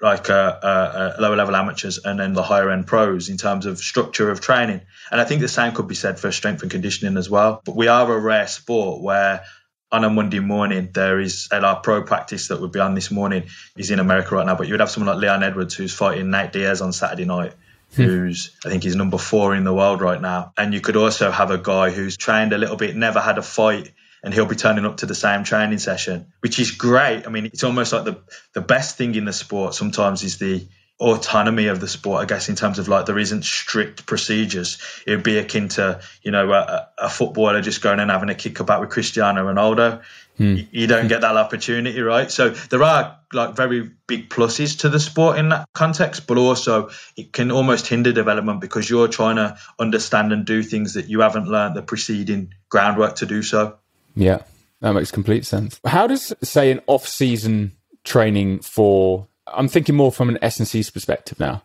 like 0.00 0.28
uh, 0.28 0.58
uh, 0.62 0.66
uh, 0.66 1.16
lower 1.20 1.36
level 1.36 1.56
amateurs 1.56 1.98
and 2.04 2.20
then 2.20 2.34
the 2.34 2.42
higher 2.42 2.70
end 2.70 2.86
pros 2.86 3.28
in 3.28 3.38
terms 3.38 3.64
of 3.64 3.78
structure 3.78 4.30
of 4.30 4.40
training. 4.40 4.82
And 5.10 5.20
I 5.20 5.24
think 5.24 5.40
the 5.40 5.48
same 5.48 5.72
could 5.72 5.88
be 5.88 5.94
said 5.94 6.18
for 6.18 6.30
strength 6.32 6.62
and 6.62 6.70
conditioning 6.70 7.16
as 7.16 7.30
well. 7.30 7.62
But 7.64 7.76
we 7.76 7.88
are 7.88 8.12
a 8.12 8.20
rare 8.20 8.46
sport 8.46 9.00
where 9.00 9.44
on 9.90 10.04
a 10.04 10.10
Monday 10.10 10.40
morning 10.40 10.90
there 10.92 11.18
is 11.20 11.48
at 11.50 11.64
our 11.64 11.76
pro 11.76 12.02
practice 12.02 12.48
that 12.48 12.60
would 12.60 12.72
be 12.72 12.80
on 12.80 12.94
this 12.94 13.10
morning. 13.10 13.44
He's 13.74 13.90
in 13.90 13.98
America 13.98 14.34
right 14.34 14.44
now, 14.44 14.54
but 14.54 14.66
you 14.66 14.74
would 14.74 14.80
have 14.80 14.90
someone 14.90 15.14
like 15.14 15.22
Leon 15.22 15.42
Edwards 15.42 15.74
who's 15.74 15.94
fighting 15.94 16.30
Nate 16.30 16.52
Diaz 16.52 16.82
on 16.82 16.92
Saturday 16.92 17.24
night. 17.24 17.54
Hmm. 17.94 18.02
Who's 18.02 18.50
I 18.64 18.68
think 18.68 18.82
he's 18.82 18.96
number 18.96 19.16
four 19.16 19.54
in 19.54 19.62
the 19.62 19.72
world 19.72 20.00
right 20.00 20.20
now, 20.20 20.52
and 20.58 20.74
you 20.74 20.80
could 20.80 20.96
also 20.96 21.30
have 21.30 21.52
a 21.52 21.58
guy 21.58 21.90
who's 21.90 22.16
trained 22.16 22.52
a 22.52 22.58
little 22.58 22.76
bit, 22.76 22.96
never 22.96 23.20
had 23.20 23.38
a 23.38 23.42
fight, 23.42 23.92
and 24.26 24.34
he'll 24.34 24.44
be 24.44 24.56
turning 24.56 24.84
up 24.84 24.96
to 24.96 25.06
the 25.06 25.14
same 25.14 25.44
training 25.44 25.78
session, 25.78 26.32
which 26.40 26.58
is 26.58 26.72
great. 26.72 27.28
I 27.28 27.30
mean, 27.30 27.46
it's 27.46 27.62
almost 27.62 27.92
like 27.92 28.04
the 28.04 28.18
the 28.54 28.60
best 28.60 28.96
thing 28.98 29.14
in 29.14 29.24
the 29.24 29.32
sport 29.32 29.72
sometimes 29.72 30.24
is 30.24 30.38
the 30.38 30.66
autonomy 30.98 31.68
of 31.68 31.78
the 31.78 31.86
sport, 31.86 32.22
I 32.22 32.24
guess, 32.24 32.48
in 32.48 32.56
terms 32.56 32.80
of 32.80 32.88
like 32.88 33.06
there 33.06 33.20
isn't 33.20 33.44
strict 33.44 34.04
procedures. 34.04 34.78
It 35.06 35.12
would 35.12 35.22
be 35.22 35.38
akin 35.38 35.68
to, 35.68 36.00
you 36.22 36.32
know, 36.32 36.50
a, 36.52 36.88
a 36.98 37.08
footballer 37.08 37.60
just 37.60 37.82
going 37.82 38.00
and 38.00 38.10
having 38.10 38.28
a 38.28 38.34
kick 38.34 38.58
about 38.58 38.80
with 38.80 38.90
Cristiano 38.90 39.44
Ronaldo. 39.44 40.02
Hmm. 40.38 40.56
You 40.72 40.88
don't 40.88 41.06
get 41.06 41.20
that 41.20 41.36
opportunity, 41.36 42.00
right? 42.00 42.28
So 42.28 42.50
there 42.50 42.82
are 42.82 43.20
like 43.32 43.54
very 43.54 43.92
big 44.08 44.28
pluses 44.28 44.80
to 44.80 44.88
the 44.88 44.98
sport 44.98 45.38
in 45.38 45.50
that 45.50 45.68
context, 45.72 46.26
but 46.26 46.36
also 46.36 46.90
it 47.16 47.32
can 47.32 47.52
almost 47.52 47.86
hinder 47.86 48.12
development 48.12 48.60
because 48.60 48.90
you're 48.90 49.06
trying 49.06 49.36
to 49.36 49.56
understand 49.78 50.32
and 50.32 50.44
do 50.44 50.64
things 50.64 50.94
that 50.94 51.08
you 51.08 51.20
haven't 51.20 51.46
learned 51.46 51.76
the 51.76 51.82
preceding 51.82 52.54
groundwork 52.68 53.16
to 53.16 53.26
do 53.26 53.42
so. 53.42 53.78
Yeah, 54.16 54.42
that 54.80 54.92
makes 54.92 55.10
complete 55.10 55.44
sense. 55.44 55.78
How 55.84 56.06
does, 56.06 56.32
say, 56.42 56.70
an 56.70 56.80
off 56.86 57.06
season 57.06 57.72
training 58.02 58.60
for, 58.60 59.28
I'm 59.46 59.68
thinking 59.68 59.94
more 59.94 60.10
from 60.10 60.28
an 60.28 60.38
S&C's 60.42 60.90
perspective 60.90 61.38
now. 61.38 61.62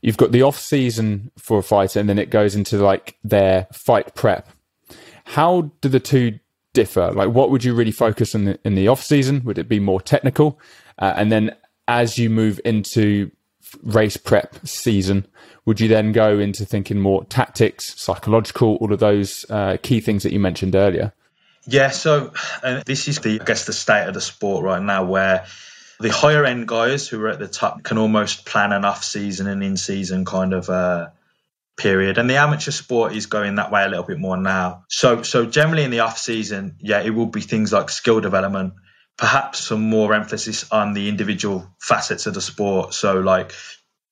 You've 0.00 0.16
got 0.16 0.32
the 0.32 0.42
off 0.42 0.58
season 0.58 1.30
for 1.38 1.58
a 1.58 1.62
fighter 1.62 2.00
and 2.00 2.08
then 2.08 2.18
it 2.18 2.30
goes 2.30 2.54
into 2.54 2.78
like 2.78 3.16
their 3.22 3.68
fight 3.72 4.14
prep. 4.14 4.48
How 5.24 5.72
do 5.80 5.88
the 5.88 6.00
two 6.00 6.38
differ? 6.74 7.10
Like, 7.12 7.30
what 7.30 7.50
would 7.50 7.64
you 7.64 7.74
really 7.74 7.92
focus 7.92 8.34
on 8.34 8.48
in, 8.48 8.58
in 8.64 8.74
the 8.74 8.88
off 8.88 9.02
season? 9.02 9.42
Would 9.44 9.58
it 9.58 9.68
be 9.68 9.80
more 9.80 10.00
technical? 10.00 10.58
Uh, 10.98 11.14
and 11.16 11.32
then 11.32 11.56
as 11.88 12.18
you 12.18 12.28
move 12.28 12.60
into 12.64 13.30
race 13.82 14.16
prep 14.16 14.66
season, 14.66 15.26
would 15.64 15.80
you 15.80 15.88
then 15.88 16.12
go 16.12 16.38
into 16.38 16.66
thinking 16.66 17.00
more 17.00 17.24
tactics, 17.24 17.98
psychological, 17.98 18.76
all 18.76 18.92
of 18.92 19.00
those 19.00 19.46
uh, 19.48 19.78
key 19.82 20.00
things 20.00 20.22
that 20.22 20.32
you 20.32 20.40
mentioned 20.40 20.74
earlier? 20.74 21.12
Yeah, 21.66 21.90
so 21.90 22.32
uh, 22.62 22.82
this 22.84 23.08
is 23.08 23.20
the 23.20 23.40
I 23.40 23.44
guess 23.44 23.66
the 23.66 23.72
state 23.72 24.06
of 24.06 24.14
the 24.14 24.20
sport 24.20 24.64
right 24.64 24.82
now, 24.82 25.04
where 25.04 25.46
the 26.00 26.10
higher 26.10 26.44
end 26.44 26.68
guys 26.68 27.08
who 27.08 27.22
are 27.22 27.28
at 27.28 27.38
the 27.38 27.48
top 27.48 27.82
can 27.82 27.98
almost 27.98 28.44
plan 28.44 28.72
an 28.72 28.84
off 28.84 29.04
season 29.04 29.46
and 29.46 29.62
in 29.62 29.76
season 29.76 30.24
kind 30.24 30.52
of 30.52 30.68
uh, 30.68 31.08
period, 31.76 32.18
and 32.18 32.28
the 32.28 32.36
amateur 32.36 32.70
sport 32.70 33.14
is 33.14 33.26
going 33.26 33.54
that 33.54 33.70
way 33.70 33.84
a 33.84 33.88
little 33.88 34.04
bit 34.04 34.18
more 34.18 34.36
now. 34.36 34.84
So 34.88 35.22
so 35.22 35.46
generally 35.46 35.84
in 35.84 35.90
the 35.90 36.00
off 36.00 36.18
season, 36.18 36.76
yeah, 36.80 37.00
it 37.00 37.10
will 37.10 37.26
be 37.26 37.40
things 37.40 37.72
like 37.72 37.88
skill 37.88 38.20
development, 38.20 38.74
perhaps 39.16 39.60
some 39.60 39.82
more 39.82 40.12
emphasis 40.14 40.70
on 40.70 40.92
the 40.92 41.08
individual 41.08 41.66
facets 41.80 42.26
of 42.26 42.34
the 42.34 42.42
sport. 42.42 42.92
So 42.92 43.20
like 43.20 43.52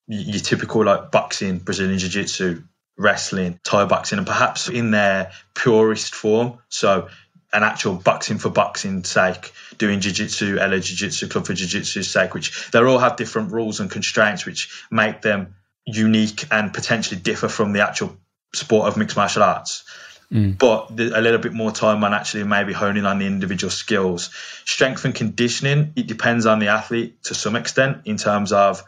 your 0.06 0.40
typical 0.40 0.84
like 0.84 1.10
boxing, 1.10 1.58
Brazilian 1.58 1.98
jiu 1.98 2.08
jitsu, 2.08 2.62
wrestling, 2.96 3.58
Thai 3.64 3.84
boxing, 3.86 4.18
and 4.18 4.26
perhaps 4.26 4.68
in 4.68 4.90
their 4.90 5.32
purest 5.54 6.14
form. 6.14 6.58
So 6.68 7.08
an 7.52 7.62
actual 7.62 7.94
boxing 7.94 8.38
for 8.38 8.48
boxing 8.48 9.04
sake, 9.04 9.52
doing 9.76 10.00
jiu-jitsu, 10.00 10.56
LA 10.56 10.78
Jiu-Jitsu 10.78 11.28
Club 11.28 11.46
for 11.46 11.52
jiu-jitsu's 11.52 12.10
sake, 12.10 12.34
which 12.34 12.70
they 12.70 12.78
all 12.78 12.98
have 12.98 13.16
different 13.16 13.52
rules 13.52 13.80
and 13.80 13.90
constraints 13.90 14.46
which 14.46 14.70
make 14.90 15.20
them 15.20 15.54
unique 15.84 16.46
and 16.50 16.72
potentially 16.72 17.20
differ 17.20 17.48
from 17.48 17.72
the 17.72 17.80
actual 17.80 18.16
sport 18.54 18.88
of 18.88 18.96
mixed 18.96 19.16
martial 19.16 19.42
arts. 19.42 19.84
Mm. 20.32 20.56
But 20.56 20.90
a 20.98 21.20
little 21.20 21.40
bit 21.40 21.52
more 21.52 21.72
time 21.72 22.02
on 22.04 22.14
actually 22.14 22.44
maybe 22.44 22.72
honing 22.72 23.04
on 23.04 23.18
the 23.18 23.26
individual 23.26 23.70
skills. 23.70 24.30
Strength 24.64 25.04
and 25.04 25.14
conditioning, 25.14 25.92
it 25.94 26.06
depends 26.06 26.46
on 26.46 26.58
the 26.58 26.68
athlete 26.68 27.22
to 27.24 27.34
some 27.34 27.54
extent 27.54 28.02
in 28.06 28.16
terms 28.16 28.52
of 28.52 28.82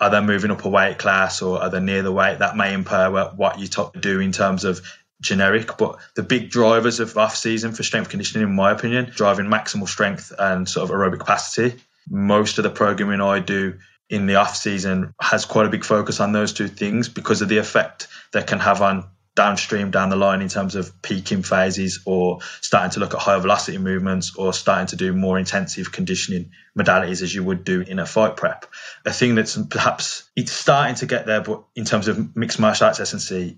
are 0.00 0.10
they 0.10 0.20
moving 0.20 0.50
up 0.50 0.64
a 0.64 0.68
weight 0.68 0.98
class 0.98 1.42
or 1.42 1.62
are 1.62 1.70
they 1.70 1.78
near 1.78 2.02
the 2.02 2.10
weight? 2.10 2.40
That 2.40 2.56
may 2.56 2.74
impair 2.74 3.08
what 3.08 3.60
you 3.60 3.68
do 4.00 4.18
in 4.18 4.32
terms 4.32 4.64
of 4.64 4.80
generic, 5.22 5.78
but 5.78 5.98
the 6.14 6.22
big 6.22 6.50
drivers 6.50 7.00
of 7.00 7.16
off 7.16 7.36
season 7.36 7.72
for 7.72 7.82
strength 7.82 8.10
conditioning, 8.10 8.46
in 8.46 8.54
my 8.54 8.70
opinion, 8.72 9.10
driving 9.14 9.46
maximal 9.46 9.88
strength 9.88 10.32
and 10.38 10.68
sort 10.68 10.90
of 10.90 10.94
aerobic 10.94 11.20
capacity. 11.20 11.80
Most 12.10 12.58
of 12.58 12.64
the 12.64 12.70
programming 12.70 13.20
I 13.20 13.38
do 13.38 13.78
in 14.10 14.26
the 14.26 14.34
off 14.34 14.56
season 14.56 15.14
has 15.20 15.46
quite 15.46 15.66
a 15.66 15.70
big 15.70 15.84
focus 15.84 16.20
on 16.20 16.32
those 16.32 16.52
two 16.52 16.68
things 16.68 17.08
because 17.08 17.40
of 17.40 17.48
the 17.48 17.58
effect 17.58 18.08
that 18.32 18.46
can 18.46 18.58
have 18.58 18.82
on 18.82 19.08
downstream 19.34 19.90
down 19.90 20.10
the 20.10 20.16
line 20.16 20.42
in 20.42 20.48
terms 20.48 20.74
of 20.74 21.00
peaking 21.00 21.42
phases 21.42 22.00
or 22.04 22.40
starting 22.60 22.90
to 22.90 23.00
look 23.00 23.14
at 23.14 23.20
higher 23.20 23.40
velocity 23.40 23.78
movements 23.78 24.36
or 24.36 24.52
starting 24.52 24.86
to 24.88 24.96
do 24.96 25.14
more 25.14 25.38
intensive 25.38 25.90
conditioning 25.90 26.50
modalities 26.78 27.22
as 27.22 27.34
you 27.34 27.42
would 27.42 27.64
do 27.64 27.80
in 27.80 27.98
a 27.98 28.04
fight 28.04 28.36
prep. 28.36 28.66
A 29.06 29.12
thing 29.12 29.34
that's 29.34 29.56
perhaps 29.56 30.28
it's 30.36 30.52
starting 30.52 30.96
to 30.96 31.06
get 31.06 31.24
there, 31.24 31.40
but 31.40 31.64
in 31.74 31.86
terms 31.86 32.08
of 32.08 32.36
mixed 32.36 32.60
martial 32.60 32.88
arts 32.88 33.00
S&C, 33.00 33.56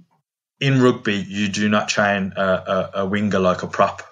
in 0.60 0.80
rugby, 0.80 1.14
you 1.14 1.48
do 1.48 1.68
not 1.68 1.88
train 1.88 2.32
a, 2.36 2.42
a, 2.42 2.90
a 3.02 3.06
winger 3.06 3.38
like 3.38 3.62
a 3.62 3.66
prop. 3.66 4.02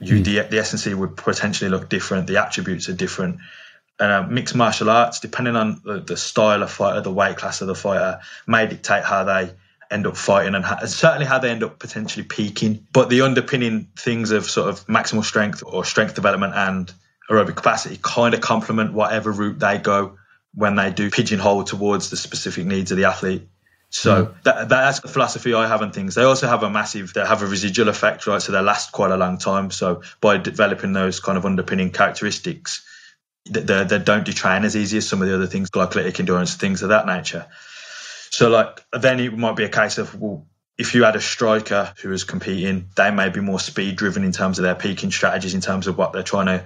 You, 0.00 0.16
mm. 0.16 0.24
the, 0.24 0.40
the 0.48 0.58
S&C 0.58 0.92
would 0.92 1.16
potentially 1.16 1.70
look 1.70 1.88
different. 1.88 2.26
The 2.26 2.38
attributes 2.38 2.88
are 2.88 2.94
different. 2.94 3.38
And 3.98 4.12
uh, 4.12 4.26
mixed 4.26 4.56
martial 4.56 4.90
arts, 4.90 5.20
depending 5.20 5.54
on 5.54 5.80
the, 5.84 6.00
the, 6.00 6.16
style 6.16 6.62
of 6.62 6.70
fighter, 6.70 7.00
the 7.00 7.12
weight 7.12 7.36
class 7.36 7.60
of 7.60 7.68
the 7.68 7.76
fighter, 7.76 8.20
may 8.46 8.66
dictate 8.66 9.04
how 9.04 9.22
they 9.22 9.52
end 9.90 10.06
up 10.06 10.16
fighting 10.16 10.56
and, 10.56 10.64
ha- 10.64 10.84
certainly 10.86 11.26
how 11.26 11.38
they 11.38 11.50
end 11.50 11.62
up 11.62 11.78
potentially 11.78 12.24
peaking. 12.24 12.86
But 12.92 13.08
the 13.08 13.20
underpinning 13.20 13.88
things 13.96 14.32
of 14.32 14.46
sort 14.46 14.68
of 14.68 14.84
maximal 14.86 15.24
strength 15.24 15.62
or 15.64 15.84
strength 15.84 16.16
development 16.16 16.54
and 16.56 16.92
aerobic 17.30 17.54
capacity 17.56 17.98
kind 18.02 18.34
of 18.34 18.40
complement 18.40 18.92
whatever 18.92 19.30
route 19.30 19.60
they 19.60 19.78
go 19.78 20.18
when 20.54 20.74
they 20.74 20.90
do 20.90 21.10
pigeonhole 21.10 21.64
towards 21.64 22.10
the 22.10 22.16
specific 22.16 22.66
needs 22.66 22.90
of 22.90 22.96
the 22.96 23.04
athlete. 23.04 23.46
So 23.94 24.26
mm. 24.26 24.42
that, 24.42 24.68
that's 24.68 24.98
the 24.98 25.08
philosophy 25.08 25.54
I 25.54 25.68
have 25.68 25.80
on 25.80 25.92
things. 25.92 26.16
They 26.16 26.24
also 26.24 26.48
have 26.48 26.64
a 26.64 26.68
massive, 26.68 27.14
they 27.14 27.24
have 27.24 27.42
a 27.42 27.46
residual 27.46 27.88
effect, 27.88 28.26
right? 28.26 28.42
So 28.42 28.50
they 28.50 28.60
last 28.60 28.90
quite 28.90 29.12
a 29.12 29.16
long 29.16 29.38
time. 29.38 29.70
So 29.70 30.02
by 30.20 30.36
developing 30.36 30.92
those 30.92 31.20
kind 31.20 31.38
of 31.38 31.46
underpinning 31.46 31.92
characteristics, 31.92 32.84
they, 33.48 33.60
they 33.60 33.98
don't 34.00 34.26
detrain 34.26 34.64
as 34.64 34.76
easy 34.76 34.98
as 34.98 35.08
some 35.08 35.22
of 35.22 35.28
the 35.28 35.34
other 35.36 35.46
things, 35.46 35.70
glycolytic 35.70 36.18
endurance, 36.18 36.56
things 36.56 36.82
of 36.82 36.88
that 36.88 37.06
nature. 37.06 37.46
So 38.30 38.50
like 38.50 38.84
then 38.92 39.20
it 39.20 39.38
might 39.38 39.54
be 39.54 39.62
a 39.62 39.68
case 39.68 39.98
of 39.98 40.20
well, 40.20 40.44
if 40.76 40.96
you 40.96 41.04
had 41.04 41.14
a 41.14 41.20
striker 41.20 41.94
who 42.02 42.08
was 42.08 42.24
competing, 42.24 42.88
they 42.96 43.12
may 43.12 43.28
be 43.28 43.38
more 43.38 43.60
speed 43.60 43.94
driven 43.94 44.24
in 44.24 44.32
terms 44.32 44.58
of 44.58 44.64
their 44.64 44.74
peaking 44.74 45.12
strategies, 45.12 45.54
in 45.54 45.60
terms 45.60 45.86
of 45.86 45.96
what 45.96 46.12
they're 46.12 46.24
trying 46.24 46.46
to 46.46 46.64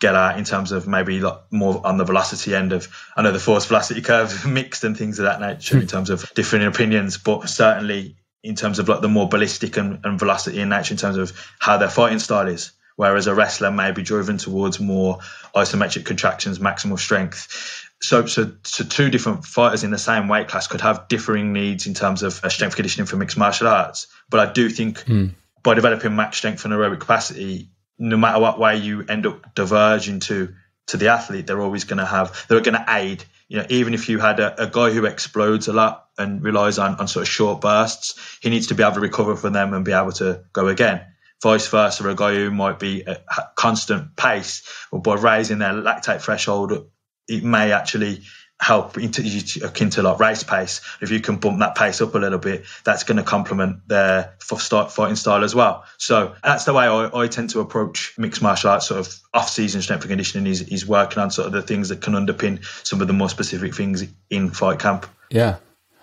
get 0.00 0.14
at 0.14 0.38
in 0.38 0.44
terms 0.44 0.72
of 0.72 0.88
maybe 0.88 1.20
like 1.20 1.38
more 1.50 1.86
on 1.86 1.98
the 1.98 2.04
velocity 2.04 2.54
end 2.54 2.72
of 2.72 2.88
I 3.16 3.22
know 3.22 3.32
the 3.32 3.38
force 3.38 3.66
velocity 3.66 4.00
curve 4.00 4.46
mixed 4.48 4.82
and 4.82 4.96
things 4.96 5.18
of 5.18 5.24
that 5.24 5.40
nature 5.40 5.78
in 5.78 5.86
terms 5.86 6.10
of 6.10 6.32
different 6.34 6.66
opinions, 6.66 7.18
but 7.18 7.48
certainly 7.48 8.16
in 8.42 8.54
terms 8.54 8.78
of 8.78 8.88
like 8.88 9.02
the 9.02 9.08
more 9.08 9.28
ballistic 9.28 9.76
and, 9.76 10.00
and 10.04 10.18
velocity 10.18 10.60
in 10.60 10.70
nature 10.70 10.94
in 10.94 10.98
terms 10.98 11.18
of 11.18 11.32
how 11.58 11.76
their 11.76 11.90
fighting 11.90 12.18
style 12.18 12.48
is. 12.48 12.72
Whereas 12.96 13.26
a 13.26 13.34
wrestler 13.34 13.70
may 13.70 13.92
be 13.92 14.02
driven 14.02 14.36
towards 14.36 14.78
more 14.78 15.20
isometric 15.54 16.04
contractions, 16.04 16.58
maximal 16.58 16.98
strength. 16.98 17.88
So, 18.02 18.26
so, 18.26 18.52
so 18.62 18.84
two 18.84 19.08
different 19.08 19.44
fighters 19.44 19.84
in 19.84 19.90
the 19.90 19.98
same 19.98 20.28
weight 20.28 20.48
class 20.48 20.66
could 20.66 20.82
have 20.82 21.08
differing 21.08 21.52
needs 21.54 21.86
in 21.86 21.94
terms 21.94 22.22
of 22.22 22.34
strength 22.48 22.76
conditioning 22.76 23.06
for 23.06 23.16
mixed 23.16 23.38
martial 23.38 23.68
arts. 23.68 24.06
But 24.28 24.40
I 24.40 24.52
do 24.52 24.68
think 24.68 25.04
mm. 25.04 25.30
by 25.62 25.74
developing 25.74 26.14
max 26.14 26.36
strength 26.36 26.64
and 26.66 26.74
aerobic 26.74 27.00
capacity, 27.00 27.70
no 28.00 28.16
matter 28.16 28.40
what 28.40 28.58
way 28.58 28.76
you 28.76 29.04
end 29.08 29.26
up 29.26 29.54
diverging 29.54 30.20
to 30.20 30.54
to 30.88 30.96
the 30.96 31.08
athlete, 31.08 31.46
they're 31.46 31.60
always 31.60 31.84
going 31.84 31.98
to 31.98 32.06
have 32.06 32.46
they're 32.48 32.60
going 32.60 32.74
to 32.74 32.84
aid 32.88 33.24
you 33.50 33.56
know, 33.56 33.66
even 33.68 33.94
if 33.94 34.08
you 34.08 34.20
had 34.20 34.38
a, 34.38 34.62
a 34.62 34.66
guy 34.68 34.92
who 34.92 35.04
explodes 35.06 35.66
a 35.66 35.72
lot 35.72 36.06
and 36.16 36.40
relies 36.40 36.78
on, 36.78 36.94
on 37.00 37.08
sort 37.08 37.24
of 37.24 37.28
short 37.28 37.60
bursts, 37.60 38.38
he 38.40 38.48
needs 38.48 38.68
to 38.68 38.76
be 38.76 38.84
able 38.84 38.94
to 38.94 39.00
recover 39.00 39.34
from 39.34 39.52
them 39.52 39.74
and 39.74 39.84
be 39.84 39.90
able 39.90 40.12
to 40.12 40.44
go 40.52 40.68
again. 40.68 41.04
Vice 41.42 41.66
versa, 41.66 42.08
a 42.08 42.14
guy 42.14 42.32
who 42.32 42.52
might 42.52 42.78
be 42.78 43.04
at 43.04 43.24
constant 43.56 44.14
pace 44.14 44.62
or 44.92 45.02
by 45.02 45.16
raising 45.16 45.58
their 45.58 45.72
lactate 45.72 46.20
threshold, 46.20 46.86
it 47.26 47.42
may 47.42 47.72
actually 47.72 48.22
help 48.60 48.96
akin 48.98 49.90
to 49.90 50.02
like 50.02 50.20
race 50.20 50.42
pace. 50.42 50.82
If 51.00 51.10
you 51.10 51.20
can 51.20 51.36
bump 51.36 51.60
that 51.60 51.74
pace 51.74 52.02
up 52.02 52.14
a 52.14 52.18
little 52.18 52.38
bit, 52.38 52.66
that's 52.84 53.04
going 53.04 53.16
to 53.16 53.22
complement 53.22 53.88
their 53.88 54.34
fighting 54.38 55.16
style 55.16 55.42
as 55.42 55.54
well. 55.54 55.84
So 55.96 56.34
that's 56.44 56.66
the 56.66 56.74
way 56.74 56.84
I, 56.84 57.10
I, 57.22 57.26
tend 57.28 57.50
to 57.50 57.60
approach 57.60 58.14
mixed 58.18 58.42
martial 58.42 58.70
arts. 58.70 58.88
Sort 58.88 59.00
of 59.00 59.18
off-season 59.32 59.80
strength 59.80 60.02
and 60.02 60.10
conditioning 60.10 60.46
is, 60.50 60.60
is 60.62 60.86
working 60.86 61.22
on 61.22 61.30
sort 61.30 61.46
of 61.46 61.52
the 61.52 61.62
things 61.62 61.88
that 61.88 62.02
can 62.02 62.12
underpin 62.12 62.62
some 62.86 63.00
of 63.00 63.06
the 63.06 63.14
more 63.14 63.30
specific 63.30 63.74
things 63.74 64.04
in 64.28 64.50
fight 64.50 64.78
camp. 64.78 65.06
Yeah, 65.30 65.56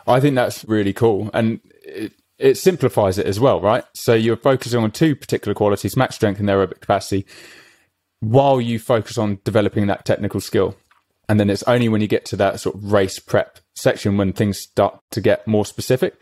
I 0.07 0.19
think 0.19 0.35
that's 0.35 0.65
really 0.65 0.93
cool, 0.93 1.29
and 1.33 1.59
it, 1.83 2.13
it 2.39 2.57
simplifies 2.57 3.19
it 3.19 3.27
as 3.27 3.39
well, 3.39 3.61
right? 3.61 3.83
So 3.93 4.13
you're 4.15 4.37
focusing 4.37 4.81
on 4.81 4.91
two 4.91 5.15
particular 5.15 5.53
qualities: 5.53 5.95
max 5.95 6.15
strength 6.15 6.39
and 6.39 6.49
aerobic 6.49 6.79
capacity, 6.79 7.27
while 8.19 8.59
you 8.59 8.79
focus 8.79 9.17
on 9.17 9.39
developing 9.43 9.85
that 9.87 10.05
technical 10.05 10.39
skill. 10.39 10.75
And 11.29 11.39
then 11.39 11.49
it's 11.49 11.63
only 11.63 11.89
when 11.89 12.01
you 12.01 12.07
get 12.07 12.25
to 12.25 12.35
that 12.37 12.59
sort 12.59 12.75
of 12.75 12.91
race 12.91 13.19
prep 13.19 13.59
section 13.75 14.17
when 14.17 14.33
things 14.33 14.59
start 14.59 14.99
to 15.11 15.21
get 15.21 15.45
more 15.45 15.65
specific. 15.65 16.15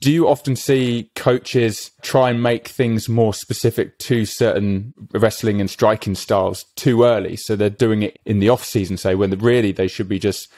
Do 0.00 0.10
you 0.10 0.28
often 0.28 0.56
see 0.56 1.10
coaches 1.14 1.90
try 2.02 2.30
and 2.30 2.42
make 2.42 2.68
things 2.68 3.08
more 3.08 3.34
specific 3.34 3.98
to 4.00 4.24
certain 4.24 4.94
wrestling 5.12 5.60
and 5.60 5.70
striking 5.70 6.14
styles 6.14 6.64
too 6.74 7.04
early? 7.04 7.36
So 7.36 7.54
they're 7.54 7.70
doing 7.70 8.02
it 8.02 8.18
in 8.24 8.38
the 8.38 8.48
off 8.48 8.64
season, 8.64 8.96
say, 8.96 9.14
when 9.14 9.30
really 9.38 9.72
they 9.72 9.88
should 9.88 10.08
be 10.08 10.18
just 10.18 10.50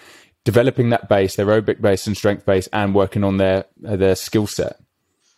developing 0.45 0.91
that 0.91 1.09
base, 1.09 1.37
their 1.37 1.47
aerobic 1.47 1.81
base 1.81 2.07
and 2.07 2.17
strength 2.17 2.47
base, 2.47 2.69
and 2.73 2.95
working 2.95 3.25
on 3.25 3.37
their 3.37 3.67
uh, 3.87 3.97
their 3.97 4.15
skill 4.15 4.47
set. 4.47 4.77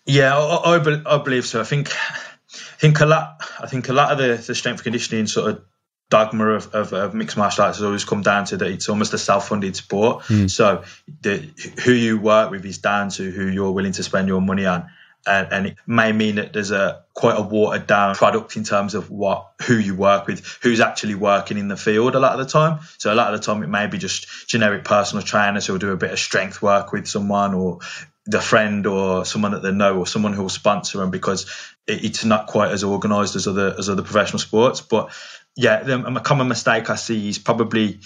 Yeah, 0.06 0.36
I, 0.36 0.76
I, 0.76 1.02
I, 1.06 1.18
believe 1.22 1.46
so. 1.46 1.60
I 1.60 1.64
think 1.64 1.90
I 1.92 2.76
think 2.78 3.00
a 3.00 3.06
lot. 3.06 3.42
I 3.60 3.66
think 3.66 3.88
a 3.88 3.92
lot 3.92 4.12
of 4.12 4.18
the, 4.18 4.42
the 4.44 4.54
strength 4.54 4.82
conditioning 4.82 5.26
sort 5.26 5.50
of 5.50 5.64
dogma 6.10 6.48
of, 6.48 6.74
of, 6.74 6.92
of, 6.92 7.14
mixed 7.14 7.36
martial 7.36 7.64
arts 7.64 7.78
has 7.78 7.84
always 7.84 8.04
come 8.04 8.22
down 8.22 8.44
to 8.44 8.56
that 8.58 8.68
it's 8.68 8.88
almost 8.88 9.14
a 9.14 9.18
self-funded 9.18 9.76
sport. 9.76 10.24
Mm. 10.24 10.50
So 10.50 10.84
the, 11.22 11.48
who 11.84 11.92
you 11.92 12.18
work 12.18 12.50
with 12.50 12.66
is 12.66 12.78
down 12.78 13.10
to 13.10 13.30
who 13.30 13.46
you're 13.46 13.70
willing 13.70 13.92
to 13.92 14.02
spend 14.02 14.28
your 14.28 14.40
money 14.40 14.66
on. 14.66 14.90
And, 15.26 15.52
and, 15.52 15.66
it 15.66 15.76
may 15.86 16.12
mean 16.12 16.36
that 16.36 16.54
there's 16.54 16.70
a 16.70 17.04
quite 17.12 17.38
a 17.38 17.42
watered 17.42 17.86
down 17.86 18.14
product 18.14 18.56
in 18.56 18.64
terms 18.64 18.94
of 18.94 19.10
what 19.10 19.50
who 19.66 19.76
you 19.76 19.94
work 19.94 20.26
with, 20.26 20.58
who's 20.62 20.80
actually 20.80 21.14
working 21.14 21.58
in 21.58 21.68
the 21.68 21.76
field 21.76 22.14
a 22.14 22.18
lot 22.18 22.32
of 22.32 22.38
the 22.38 22.50
time. 22.50 22.80
So 22.96 23.12
a 23.12 23.14
lot 23.14 23.32
of 23.32 23.38
the 23.38 23.44
time 23.44 23.62
it 23.62 23.66
may 23.66 23.86
be 23.86 23.98
just 23.98 24.48
generic 24.48 24.82
personal 24.82 25.22
trainers 25.22 25.66
who'll 25.66 25.76
do 25.76 25.92
a 25.92 25.96
bit 25.96 26.10
of 26.10 26.18
strength 26.18 26.62
work 26.62 26.92
with 26.92 27.06
someone 27.06 27.52
or 27.52 27.80
the 28.24 28.40
friend 28.40 28.86
or 28.86 29.24
someone 29.24 29.52
that 29.52 29.62
they 29.62 29.72
know 29.72 29.98
or 29.98 30.06
someone 30.06 30.32
who 30.32 30.42
will 30.42 30.48
sponsor 30.48 30.98
them 30.98 31.10
because 31.10 31.46
it, 31.86 32.04
it's 32.04 32.24
not 32.24 32.46
quite 32.46 32.70
as 32.70 32.84
organized 32.84 33.36
as 33.36 33.46
other 33.46 33.74
as 33.78 33.88
other 33.88 34.02
professional 34.02 34.38
sports. 34.38 34.80
But 34.80 35.10
yeah, 35.56 35.82
the, 35.82 36.04
a 36.04 36.20
common 36.20 36.48
mistake 36.48 36.90
I 36.90 36.96
see 36.96 37.28
is 37.28 37.38
probably 37.38 38.00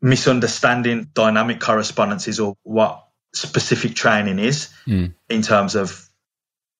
misunderstanding 0.00 1.08
dynamic 1.14 1.60
correspondences 1.60 2.40
or 2.40 2.56
what 2.62 3.06
specific 3.34 3.94
training 3.94 4.38
is 4.38 4.68
mm. 4.86 5.12
in 5.28 5.42
terms 5.42 5.74
of 5.74 6.08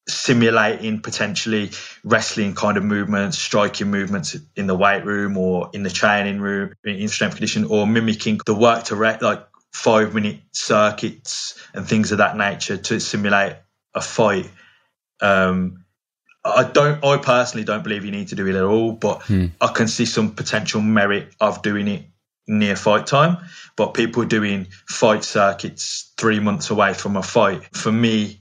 simulating 0.07 1.01
potentially 1.01 1.71
wrestling 2.05 2.55
kind 2.55 2.77
of 2.77 2.85
movements, 2.85 3.39
striking 3.39 3.91
movements 3.91 4.37
in 4.55 4.67
the 4.67 4.75
weight 4.75 5.05
room 5.05 5.37
or 5.37 5.71
in 5.73 5.83
the 5.83 5.91
training 5.91 6.41
room 6.41 6.75
in 6.85 7.09
strength 7.09 7.37
condition, 7.37 7.65
or 7.65 7.87
mimicking 7.87 8.39
the 8.45 8.55
work 8.55 8.85
to 8.85 8.95
like 8.95 9.47
five 9.73 10.15
minute 10.15 10.41
circuits 10.53 11.59
and 11.73 11.87
things 11.87 12.13
of 12.13 12.19
that 12.19 12.37
nature 12.37 12.77
to 12.77 13.01
simulate 13.01 13.55
a 13.95 14.01
fight. 14.01 14.49
Um, 15.21 15.84
I 16.45 16.65
don't. 16.65 17.03
I 17.05 17.17
personally 17.17 17.65
don't 17.65 17.83
believe 17.83 18.05
you 18.05 18.11
need 18.11 18.29
to 18.29 18.35
do 18.35 18.47
it 18.47 18.55
at 18.55 18.65
all, 18.65 18.93
but 18.93 19.23
hmm. 19.23 19.47
I 19.61 19.69
can 19.69 19.89
see 19.89 20.05
some 20.05 20.33
potential 20.33 20.81
merit 20.81 21.35
of 21.41 21.63
doing 21.63 21.89
it 21.89 22.05
near 22.47 22.77
fight 22.77 23.07
time. 23.07 23.39
But 23.77 23.95
people 23.95 24.25
doing 24.25 24.69
fight 24.87 25.25
circuits 25.25 26.13
three 26.17 26.41
months 26.41 26.71
away 26.71 26.95
from 26.95 27.17
a 27.17 27.23
fight, 27.23 27.65
for 27.75 27.91
me, 27.91 28.41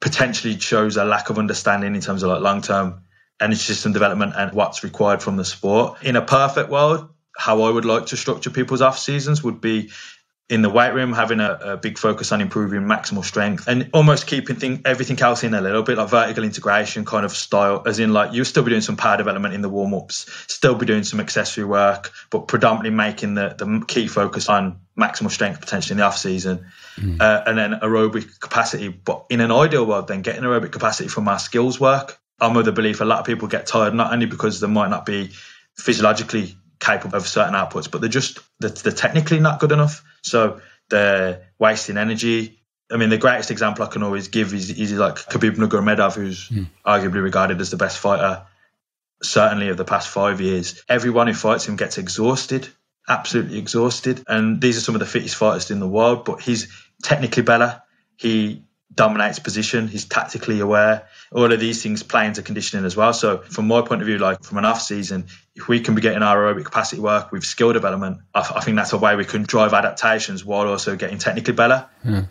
potentially 0.00 0.58
shows 0.58 0.96
a 0.96 1.04
lack 1.04 1.30
of 1.30 1.38
understanding 1.38 1.94
in 1.94 2.00
terms 2.00 2.22
of 2.22 2.30
like 2.30 2.42
long 2.42 2.60
term 2.60 3.02
energy 3.40 3.58
system 3.60 3.92
development 3.92 4.34
and 4.36 4.52
what's 4.52 4.84
required 4.84 5.22
from 5.22 5.36
the 5.36 5.44
sport. 5.44 6.02
In 6.02 6.16
a 6.16 6.22
perfect 6.22 6.70
world, 6.70 7.08
how 7.36 7.62
I 7.62 7.70
would 7.70 7.84
like 7.84 8.06
to 8.06 8.16
structure 8.16 8.50
people's 8.50 8.82
off 8.82 8.98
seasons 8.98 9.42
would 9.42 9.60
be 9.60 9.90
in 10.48 10.62
the 10.62 10.70
weight 10.70 10.94
room, 10.94 11.12
having 11.12 11.40
a, 11.40 11.58
a, 11.60 11.76
big 11.76 11.98
focus 11.98 12.30
on 12.30 12.40
improving 12.40 12.82
maximal 12.82 13.24
strength 13.24 13.66
and 13.66 13.90
almost 13.92 14.28
keeping 14.28 14.54
thing, 14.54 14.80
everything 14.84 15.20
else 15.20 15.42
in 15.42 15.54
a 15.54 15.60
little 15.60 15.82
bit 15.82 15.98
like 15.98 16.08
vertical 16.08 16.44
integration 16.44 17.04
kind 17.04 17.24
of 17.24 17.32
style, 17.32 17.82
as 17.84 17.98
in 17.98 18.12
like 18.12 18.32
you'll 18.32 18.44
still 18.44 18.62
be 18.62 18.70
doing 18.70 18.80
some 18.80 18.96
power 18.96 19.16
development 19.16 19.54
in 19.54 19.60
the 19.60 19.68
warm 19.68 19.92
ups, 19.92 20.30
still 20.46 20.76
be 20.76 20.86
doing 20.86 21.02
some 21.02 21.18
accessory 21.18 21.64
work, 21.64 22.12
but 22.30 22.46
predominantly 22.46 22.96
making 22.96 23.34
the, 23.34 23.56
the 23.58 23.84
key 23.88 24.06
focus 24.06 24.48
on 24.48 24.78
maximal 24.96 25.32
strength 25.32 25.60
potentially 25.60 25.94
in 25.94 25.98
the 25.98 26.04
off 26.04 26.16
season 26.16 26.66
mm. 26.96 27.20
uh, 27.20 27.42
and 27.44 27.58
then 27.58 27.72
aerobic 27.82 28.38
capacity. 28.38 28.88
But 28.88 29.26
in 29.30 29.40
an 29.40 29.50
ideal 29.50 29.84
world, 29.84 30.06
then 30.06 30.22
getting 30.22 30.42
aerobic 30.42 30.70
capacity 30.70 31.08
from 31.08 31.26
our 31.26 31.40
skills 31.40 31.80
work. 31.80 32.18
I'm 32.40 32.56
of 32.56 32.64
the 32.64 32.72
belief 32.72 33.00
a 33.00 33.04
lot 33.04 33.18
of 33.18 33.26
people 33.26 33.48
get 33.48 33.66
tired 33.66 33.94
not 33.94 34.12
only 34.12 34.26
because 34.26 34.60
they 34.60 34.68
might 34.68 34.90
not 34.90 35.06
be 35.06 35.30
physiologically 35.76 36.54
capable 36.78 37.16
of 37.16 37.26
certain 37.26 37.54
outputs, 37.54 37.90
but 37.90 38.00
they're 38.00 38.10
just 38.10 38.38
they're, 38.60 38.70
they're 38.70 38.92
technically 38.92 39.40
not 39.40 39.58
good 39.58 39.72
enough. 39.72 40.04
So 40.26 40.60
they're 40.88 41.48
wasting 41.58 41.96
energy. 41.96 42.60
I 42.90 42.96
mean, 42.96 43.08
the 43.10 43.18
greatest 43.18 43.50
example 43.50 43.84
I 43.84 43.88
can 43.88 44.02
always 44.02 44.28
give 44.28 44.52
is, 44.54 44.70
is 44.70 44.92
like 44.92 45.16
Khabib 45.16 45.56
Nurmagomedov, 45.56 46.14
who's 46.14 46.48
mm. 46.48 46.66
arguably 46.84 47.22
regarded 47.22 47.60
as 47.60 47.70
the 47.70 47.76
best 47.76 47.98
fighter, 47.98 48.46
certainly 49.22 49.68
of 49.68 49.76
the 49.76 49.84
past 49.84 50.08
five 50.08 50.40
years. 50.40 50.82
Everyone 50.88 51.26
who 51.26 51.34
fights 51.34 51.66
him 51.66 51.76
gets 51.76 51.98
exhausted, 51.98 52.68
absolutely 53.08 53.58
exhausted. 53.58 54.22
And 54.28 54.60
these 54.60 54.76
are 54.76 54.80
some 54.80 54.94
of 54.94 55.00
the 55.00 55.06
fittest 55.06 55.34
fighters 55.34 55.70
in 55.70 55.80
the 55.80 55.88
world, 55.88 56.24
but 56.24 56.40
he's 56.40 56.68
technically 57.02 57.42
better. 57.42 57.82
He 58.16 58.65
dominates 58.94 59.38
position. 59.38 59.88
He's 59.88 60.04
tactically 60.04 60.60
aware. 60.60 61.08
All 61.32 61.52
of 61.52 61.60
these 61.60 61.82
things 61.82 62.02
play 62.02 62.26
into 62.26 62.42
conditioning 62.42 62.84
as 62.84 62.96
well. 62.96 63.12
So 63.12 63.38
from 63.38 63.66
my 63.68 63.82
point 63.82 64.00
of 64.00 64.06
view, 64.06 64.18
like 64.18 64.42
from 64.42 64.58
an 64.58 64.64
off 64.64 64.80
season, 64.80 65.26
if 65.54 65.68
we 65.68 65.80
can 65.80 65.94
be 65.94 66.00
getting 66.00 66.22
our 66.22 66.36
aerobic 66.36 66.64
capacity 66.64 67.00
work 67.00 67.32
with 67.32 67.44
skill 67.44 67.72
development, 67.72 68.18
I, 68.34 68.52
I 68.56 68.60
think 68.60 68.76
that's 68.76 68.92
a 68.92 68.98
way 68.98 69.16
we 69.16 69.24
can 69.24 69.42
drive 69.42 69.72
adaptations 69.74 70.44
while 70.44 70.68
also 70.68 70.96
getting 70.96 71.18
technically 71.18 71.54
better. 71.54 71.86
Yeah. 72.04 72.24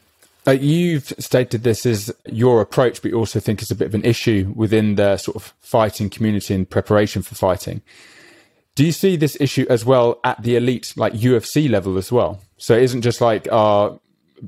Uh, 0.48 0.52
you've 0.52 1.12
stated 1.18 1.64
this 1.64 1.86
as 1.88 2.14
your 2.28 2.62
approach, 2.62 3.02
but 3.02 3.10
you 3.10 3.18
also 3.18 3.40
think 3.40 3.62
it's 3.62 3.72
a 3.72 3.76
bit 3.76 3.88
of 3.88 3.96
an 3.96 4.06
issue 4.06 4.54
within 4.56 4.96
the 4.96 5.18
sort 5.18 5.36
of 5.36 5.54
fighting 5.60 6.10
community 6.10 6.54
and 6.54 6.70
preparation 6.70 7.24
for 7.24 7.34
fighting. 7.34 7.82
Do 8.76 8.86
you 8.86 8.92
see 8.92 9.16
this 9.16 9.38
issue 9.40 9.66
as 9.70 9.86
well 9.86 10.20
at 10.24 10.44
the 10.44 10.56
elite, 10.56 10.94
like 10.96 11.14
UFC 11.14 11.68
level 11.70 11.98
as 11.98 12.12
well? 12.12 12.42
So 12.58 12.76
it 12.76 12.84
isn't 12.84 13.02
just 13.02 13.22
like 13.22 13.52
our 13.52 13.92
uh, 13.92 13.98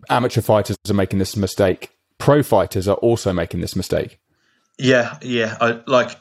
amateur 0.09 0.41
fighters 0.41 0.77
are 0.87 0.93
making 0.93 1.17
this 1.17 1.35
mistake 1.35 1.96
pro 2.17 2.43
fighters 2.43 2.87
are 2.87 2.97
also 2.97 3.33
making 3.33 3.61
this 3.61 3.75
mistake. 3.75 4.19
Yeah, 4.77 5.17
yeah, 5.21 5.57
I, 5.59 5.81
like 5.87 6.11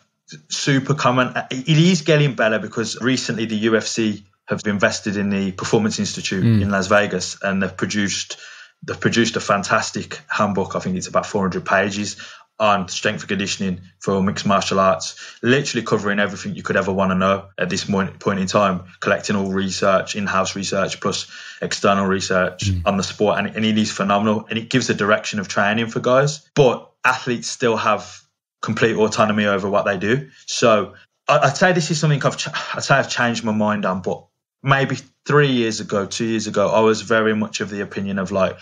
super 0.48 0.94
common. 0.94 1.32
It 1.50 1.68
is 1.68 2.02
getting 2.02 2.34
better 2.34 2.58
because 2.58 3.00
recently 3.00 3.46
the 3.46 3.66
UFC 3.66 4.24
have 4.46 4.62
invested 4.66 5.16
in 5.16 5.30
the 5.30 5.52
Performance 5.52 5.98
Institute 5.98 6.44
mm. 6.44 6.62
in 6.62 6.70
Las 6.70 6.86
Vegas, 6.86 7.42
and 7.42 7.62
they've 7.62 7.76
produced 7.76 8.38
they've 8.86 9.00
produced 9.00 9.36
a 9.36 9.40
fantastic 9.40 10.20
handbook. 10.28 10.76
I 10.76 10.80
think 10.80 10.96
it's 10.96 11.08
about 11.08 11.26
400 11.26 11.64
pages 11.64 12.16
on 12.58 12.88
strength 12.88 13.20
and 13.20 13.28
conditioning 13.28 13.80
for 13.98 14.22
mixed 14.22 14.46
martial 14.46 14.80
arts, 14.80 15.36
literally 15.42 15.84
covering 15.84 16.18
everything 16.18 16.54
you 16.54 16.62
could 16.62 16.76
ever 16.76 16.92
want 16.92 17.10
to 17.10 17.14
know 17.14 17.48
at 17.58 17.68
this 17.68 17.84
point, 17.84 18.18
point 18.18 18.38
in 18.38 18.46
time, 18.46 18.84
collecting 19.00 19.36
all 19.36 19.52
research, 19.52 20.16
in-house 20.16 20.56
research 20.56 21.00
plus 21.00 21.30
external 21.60 22.06
research 22.06 22.70
mm. 22.70 22.82
on 22.86 22.96
the 22.96 23.02
sport. 23.02 23.38
And, 23.38 23.56
and 23.56 23.64
it 23.64 23.76
is 23.76 23.92
phenomenal. 23.92 24.46
And 24.48 24.58
it 24.58 24.70
gives 24.70 24.88
a 24.88 24.94
direction 24.94 25.38
of 25.38 25.48
training 25.48 25.88
for 25.88 26.00
guys. 26.00 26.48
But 26.54 26.90
athletes 27.04 27.48
still 27.48 27.76
have 27.76 28.22
complete 28.62 28.96
autonomy 28.96 29.46
over 29.46 29.68
what 29.68 29.84
they 29.84 29.98
do. 29.98 30.30
So 30.46 30.94
I'd 31.28 31.56
say 31.56 31.72
this 31.72 31.90
is 31.90 32.00
something 32.00 32.24
I've, 32.24 32.36
I'd 32.74 32.84
say 32.84 32.94
I've 32.94 33.10
changed 33.10 33.44
my 33.44 33.52
mind 33.52 33.84
on, 33.84 34.00
but 34.00 34.26
maybe 34.62 34.96
three 35.26 35.52
years 35.52 35.80
ago, 35.80 36.06
two 36.06 36.24
years 36.24 36.46
ago, 36.46 36.68
I 36.70 36.80
was 36.80 37.02
very 37.02 37.34
much 37.34 37.60
of 37.60 37.68
the 37.68 37.82
opinion 37.82 38.18
of 38.18 38.32
like, 38.32 38.56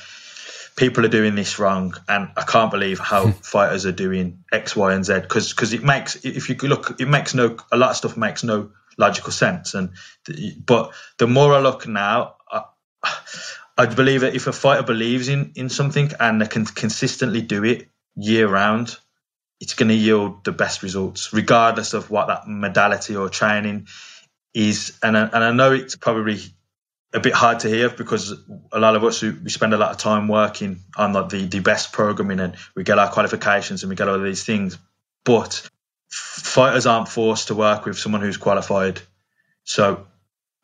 people 0.77 1.05
are 1.05 1.09
doing 1.09 1.35
this 1.35 1.59
wrong, 1.59 1.95
and 2.09 2.31
I 2.37 2.43
can't 2.43 2.70
believe 2.70 2.99
how 2.99 3.31
fighters 3.43 3.87
are 3.87 3.93
doing 3.93 4.45
X, 4.53 4.75
Y, 4.75 4.93
and 4.93 5.05
Z 5.05 5.20
because 5.20 5.53
because 5.53 5.72
it 5.72 5.83
makes 5.83 6.16
if 6.25 6.49
you 6.49 6.57
look, 6.57 7.01
it 7.01 7.09
makes 7.09 7.35
no 7.35 7.57
a 7.70 7.77
lot 7.77 7.91
of 7.91 7.97
stuff 7.97 8.16
makes 8.16 8.45
no 8.45 8.70
logical 8.97 9.33
sense. 9.33 9.75
And 9.75 9.91
but 10.64 10.93
the 11.18 11.27
more 11.27 11.55
I 11.55 11.61
look 11.61 11.87
now, 11.87 12.37
I, 12.51 12.64
I 13.77 13.87
believe 13.87 14.22
that 14.22 14.35
if 14.35 14.47
a 14.47 14.53
fighter 14.53 14.83
believes 14.83 15.29
in 15.29 15.53
in 15.55 15.68
something 15.68 16.11
and 16.18 16.41
they 16.41 16.47
can 16.47 16.64
consistently 16.64 17.43
do 17.43 17.64
it 17.64 17.89
year 18.16 18.49
round, 18.49 18.97
it's 19.61 19.75
going 19.75 19.89
to 19.89 19.95
yield 19.95 20.45
the 20.45 20.53
best 20.53 20.83
results, 20.83 21.33
regardless 21.33 21.95
of 21.95 22.11
what 22.11 22.29
that 22.29 22.47
modality 22.47 23.16
or 23.16 23.29
training 23.29 23.89
is. 24.53 24.99
And 25.03 25.16
I, 25.16 25.25
and 25.27 25.45
I 25.45 25.53
know 25.53 25.72
it's 25.72 25.97
probably 25.97 26.41
a 27.15 27.21
bit 27.21 27.33
hard 27.33 27.61
to 27.61 27.69
hear 27.69 27.89
because 27.89 28.35
a 28.73 28.81
lot 28.81 28.97
of 28.97 29.05
us 29.05 29.23
we 29.23 29.49
spend 29.49 29.73
a 29.73 29.77
lot 29.77 29.93
of 29.93 29.99
time 29.99 30.27
working 30.27 30.81
on 30.97 31.12
like 31.12 31.29
the, 31.29 31.47
the 31.47 31.61
best 31.61 31.93
programming 31.93 32.41
and 32.41 32.57
we 32.75 32.83
get 32.83 32.99
our 32.99 33.09
qualifications 33.09 33.83
and 33.83 33.91
we 33.91 33.97
get 33.97 34.09
all 34.09 34.19
these 34.19 34.45
things. 34.45 34.77
But 35.25 35.69
fighters 36.11 36.87
aren't 36.87 37.09
forced 37.09 37.49
to 37.49 37.55
work 37.55 37.85
with 37.85 37.99
someone 37.99 38.21
who's 38.21 38.37
qualified. 38.37 39.01
So 39.62 40.07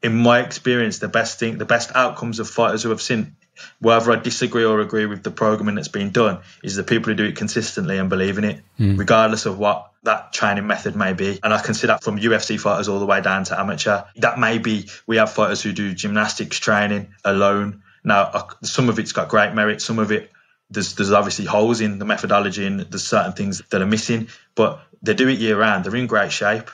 in 0.03 0.17
my 0.17 0.41
experience, 0.41 0.99
the 0.99 1.09
best 1.09 1.39
thing, 1.39 1.57
the 1.59 1.65
best 1.65 1.93
outcomes 1.95 2.41
of 2.41 2.51
fighters 2.51 2.83
who 2.83 2.91
have 2.91 3.01
seen, 3.01 3.37
whether 3.81 4.13
I 4.13 4.17
disagree 4.17 4.65
or 4.65 4.81
agree 4.81 5.07
with 5.07 5.23
the 5.23 5.31
programming 5.31 5.75
that's 5.75 5.89
been 5.89 6.11
done, 6.11 6.41
is 6.63 6.77
the 6.77 6.83
people 6.83 7.11
who 7.11 7.17
do 7.17 7.25
it 7.25 7.37
consistently 7.37 7.99
and 7.99 8.09
believe 8.09 8.39
in 8.39 8.45
it, 8.45 8.61
mm. 8.79 8.99
regardless 8.99 9.47
of 9.47 9.59
what 9.59 9.93
that 10.03 10.33
training 10.33 10.67
method 10.67 10.97
may 10.97 11.13
be. 11.13 11.39
And 11.43 11.53
I 11.53 11.61
can 11.61 11.75
see 11.75 11.87
that 11.87 12.03
from 12.03 12.19
UFC 12.19 12.59
fighters 12.59 12.89
all 12.89 12.99
the 12.99 13.07
way 13.07 13.21
down 13.21 13.45
to 13.45 13.59
amateur. 13.59 14.03
That 14.17 14.39
may 14.39 14.59
be, 14.59 14.89
we 15.07 15.17
have 15.17 15.33
fighters 15.33 15.63
who 15.63 15.73
do 15.73 15.95
gymnastics 15.95 16.59
training 16.59 17.15
alone. 17.25 17.83
Now, 18.03 18.23
uh, 18.23 18.49
some 18.63 18.89
of 18.89 18.99
it's 18.99 19.13
got 19.13 19.29
great 19.29 19.55
merit, 19.55 19.83
some 19.83 19.99
of 19.99 20.11
it, 20.11 20.31
there's, 20.71 20.95
there's 20.95 21.13
obviously 21.13 21.45
holes 21.45 21.81
in 21.81 21.99
the 21.99 22.05
methodology 22.05 22.65
and 22.65 22.81
there's 22.81 23.07
certain 23.07 23.33
things 23.33 23.61
that 23.71 23.83
are 23.83 23.87
missing, 23.87 24.29
but 24.55 24.81
they 25.03 25.15
do 25.15 25.29
it 25.29 25.39
year 25.39 25.59
round. 25.59 25.85
They're 25.85 25.97
in 25.97 26.07
great 26.07 26.33
shape. 26.33 26.71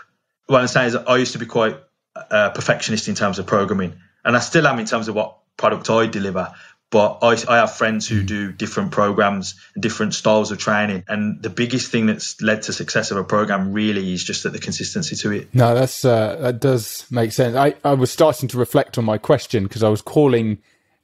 What 0.47 0.61
I'm 0.61 0.69
saying 0.69 0.89
is, 0.89 0.97
I 0.97 1.17
used 1.17 1.33
to 1.33 1.39
be 1.39 1.47
quite 1.47 1.77
a 2.15 2.51
perfectionist 2.51 3.09
in 3.09 3.15
terms 3.15 3.39
of 3.39 3.47
programming, 3.47 3.95
and 4.25 4.37
I 4.37 4.41
still 4.41 4.67
am 4.67 4.79
in 4.79 4.87
terms 4.87 5.09
of 5.09 5.15
what 5.15 5.39
product 5.57 5.91
I 5.91 6.07
deliver. 6.07 6.53
But 6.91 7.19
I, 7.23 7.37
I 7.49 7.57
have 7.59 7.73
friends 7.73 8.07
who 8.07 8.23
do 8.23 8.53
different 8.53 8.93
programs, 8.93 9.55
different 9.79 10.15
styles 10.15 10.53
of 10.53 10.59
training. 10.59 11.03
And 11.09 11.43
the 11.43 11.51
biggest 11.51 11.91
thing 11.91 12.07
that's 12.07 12.41
led 12.41 12.63
to 12.63 12.73
success 12.73 13.11
of 13.11 13.17
a 13.17 13.25
program 13.25 13.73
really 13.73 14.13
is 14.13 14.23
just 14.23 14.45
that 14.45 14.51
the 14.51 14.61
consistency 14.61 15.17
to 15.17 15.33
it. 15.33 15.55
No, 15.55 15.75
that's 15.75 16.05
uh, 16.05 16.37
that 16.37 16.61
does 16.61 17.05
make 17.11 17.33
sense. 17.33 17.57
I, 17.57 17.75
I 17.85 17.95
was 17.95 18.13
starting 18.13 18.49
to 18.51 18.59
reflect 18.59 18.99
on 18.99 19.05
my 19.05 19.19
question 19.19 19.65
because 19.65 19.83
I 19.83 19.89
was 19.89 20.01
calling 20.01 20.59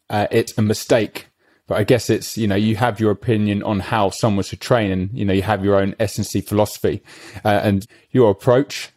uh, 0.09 0.29
it 0.31 0.53
a 0.57 0.63
mistake. 0.63 1.29
But 1.67 1.79
I 1.79 1.85
guess 1.85 2.11
it's, 2.11 2.37
you 2.37 2.47
know, 2.47 2.57
you 2.57 2.77
have 2.77 3.01
your 3.01 3.11
opinion 3.11 3.63
on 3.63 3.81
how 3.81 4.11
someone 4.11 4.45
should 4.45 4.61
train 4.61 4.91
and, 4.91 5.11
you 5.13 5.25
know, 5.25 5.33
you 5.33 5.43
have 5.43 5.65
your 5.65 5.77
own 5.77 5.95
S&C 5.99 6.41
philosophy 6.43 7.03
uh, 7.45 7.61
and 7.63 7.87
your 8.11 8.31
approach 8.31 8.91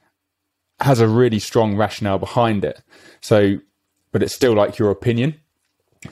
has 0.80 1.00
a 1.00 1.08
really 1.08 1.40
strong 1.40 1.78
rationale 1.78 2.20
behind 2.20 2.66
it. 2.66 2.82
So, 3.22 3.60
but 4.12 4.22
it's 4.24 4.36
still 4.36 4.54
like 4.54 4.78
your 4.78 4.92
opinion. 4.92 5.40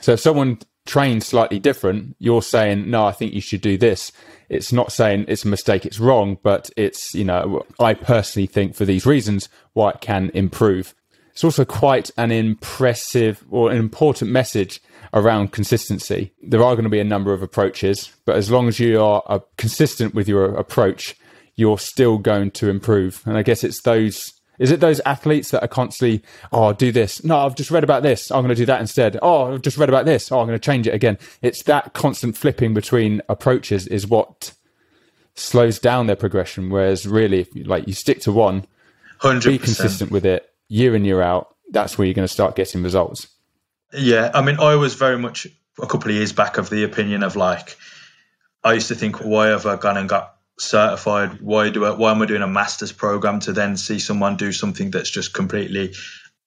So 0.00 0.12
if 0.12 0.20
someone 0.20 0.58
trains 0.86 1.26
slightly 1.26 1.58
different, 1.58 2.16
you're 2.18 2.42
saying, 2.42 2.90
no, 2.90 3.06
I 3.06 3.12
think 3.12 3.32
you 3.32 3.40
should 3.40 3.60
do 3.60 3.78
this. 3.78 4.12
It's 4.48 4.72
not 4.72 4.92
saying 4.92 5.24
it's 5.28 5.44
a 5.44 5.48
mistake, 5.48 5.86
it's 5.86 5.98
wrong, 5.98 6.38
but 6.42 6.70
it's, 6.76 7.14
you 7.14 7.24
know, 7.24 7.64
I 7.80 7.94
personally 7.94 8.46
think 8.46 8.74
for 8.74 8.84
these 8.84 9.06
reasons 9.06 9.48
why 9.72 9.90
it 9.90 10.00
can 10.00 10.30
improve. 10.34 10.94
It's 11.32 11.42
also 11.42 11.64
quite 11.64 12.10
an 12.16 12.30
impressive 12.30 13.44
or 13.50 13.70
an 13.70 13.78
important 13.78 14.30
message 14.30 14.80
around 15.14 15.52
consistency. 15.52 16.32
There 16.42 16.62
are 16.62 16.74
going 16.74 16.84
to 16.84 16.90
be 16.90 17.00
a 17.00 17.04
number 17.04 17.32
of 17.32 17.42
approaches, 17.42 18.12
but 18.24 18.36
as 18.36 18.50
long 18.50 18.68
as 18.68 18.78
you 18.78 19.02
are 19.02 19.42
consistent 19.56 20.14
with 20.14 20.28
your 20.28 20.54
approach, 20.54 21.16
you're 21.56 21.78
still 21.78 22.18
going 22.18 22.50
to 22.52 22.68
improve. 22.68 23.22
And 23.24 23.36
I 23.36 23.42
guess 23.42 23.64
it's 23.64 23.80
those 23.82 24.33
is 24.58 24.70
it 24.70 24.80
those 24.80 25.00
athletes 25.00 25.50
that 25.50 25.62
are 25.62 25.68
constantly, 25.68 26.22
oh, 26.52 26.72
do 26.72 26.92
this? 26.92 27.24
No, 27.24 27.38
I've 27.38 27.54
just 27.54 27.70
read 27.70 27.84
about 27.84 28.02
this. 28.02 28.30
Oh, 28.30 28.36
I'm 28.36 28.44
going 28.44 28.54
to 28.54 28.60
do 28.60 28.66
that 28.66 28.80
instead. 28.80 29.18
Oh, 29.20 29.54
I've 29.54 29.62
just 29.62 29.76
read 29.76 29.88
about 29.88 30.04
this. 30.04 30.30
Oh, 30.30 30.40
I'm 30.40 30.46
going 30.46 30.58
to 30.58 30.64
change 30.64 30.86
it 30.86 30.94
again. 30.94 31.18
It's 31.42 31.62
that 31.64 31.92
constant 31.92 32.36
flipping 32.36 32.74
between 32.74 33.20
approaches 33.28 33.86
is 33.86 34.06
what 34.06 34.52
slows 35.34 35.78
down 35.78 36.06
their 36.06 36.16
progression. 36.16 36.70
Whereas 36.70 37.06
really, 37.06 37.40
if 37.40 37.54
you, 37.54 37.64
like 37.64 37.86
you 37.86 37.94
stick 37.94 38.20
to 38.20 38.32
one, 38.32 38.66
100%. 39.20 39.44
be 39.44 39.58
consistent 39.58 40.10
with 40.10 40.24
it 40.24 40.48
year 40.68 40.94
in 40.94 41.04
year 41.04 41.22
out. 41.22 41.54
That's 41.70 41.98
where 41.98 42.06
you're 42.06 42.14
going 42.14 42.28
to 42.28 42.32
start 42.32 42.56
getting 42.56 42.82
results. 42.82 43.26
Yeah, 43.92 44.30
I 44.34 44.42
mean, 44.42 44.58
I 44.58 44.76
was 44.76 44.94
very 44.94 45.18
much 45.18 45.46
a 45.80 45.86
couple 45.86 46.10
of 46.10 46.16
years 46.16 46.32
back 46.32 46.58
of 46.58 46.70
the 46.70 46.84
opinion 46.84 47.22
of 47.22 47.36
like, 47.36 47.76
I 48.62 48.74
used 48.74 48.88
to 48.88 48.94
think, 48.94 49.20
why 49.20 49.48
have 49.48 49.66
I 49.66 49.76
gone 49.76 49.96
and 49.96 50.08
got 50.08 50.36
certified. 50.58 51.40
Why 51.40 51.70
do 51.70 51.84
I, 51.84 51.90
why 51.92 52.12
am 52.12 52.22
I 52.22 52.26
doing 52.26 52.42
a 52.42 52.48
master's 52.48 52.92
program 52.92 53.40
to 53.40 53.52
then 53.52 53.76
see 53.76 53.98
someone 53.98 54.36
do 54.36 54.52
something 54.52 54.90
that's 54.90 55.10
just 55.10 55.34
completely 55.34 55.94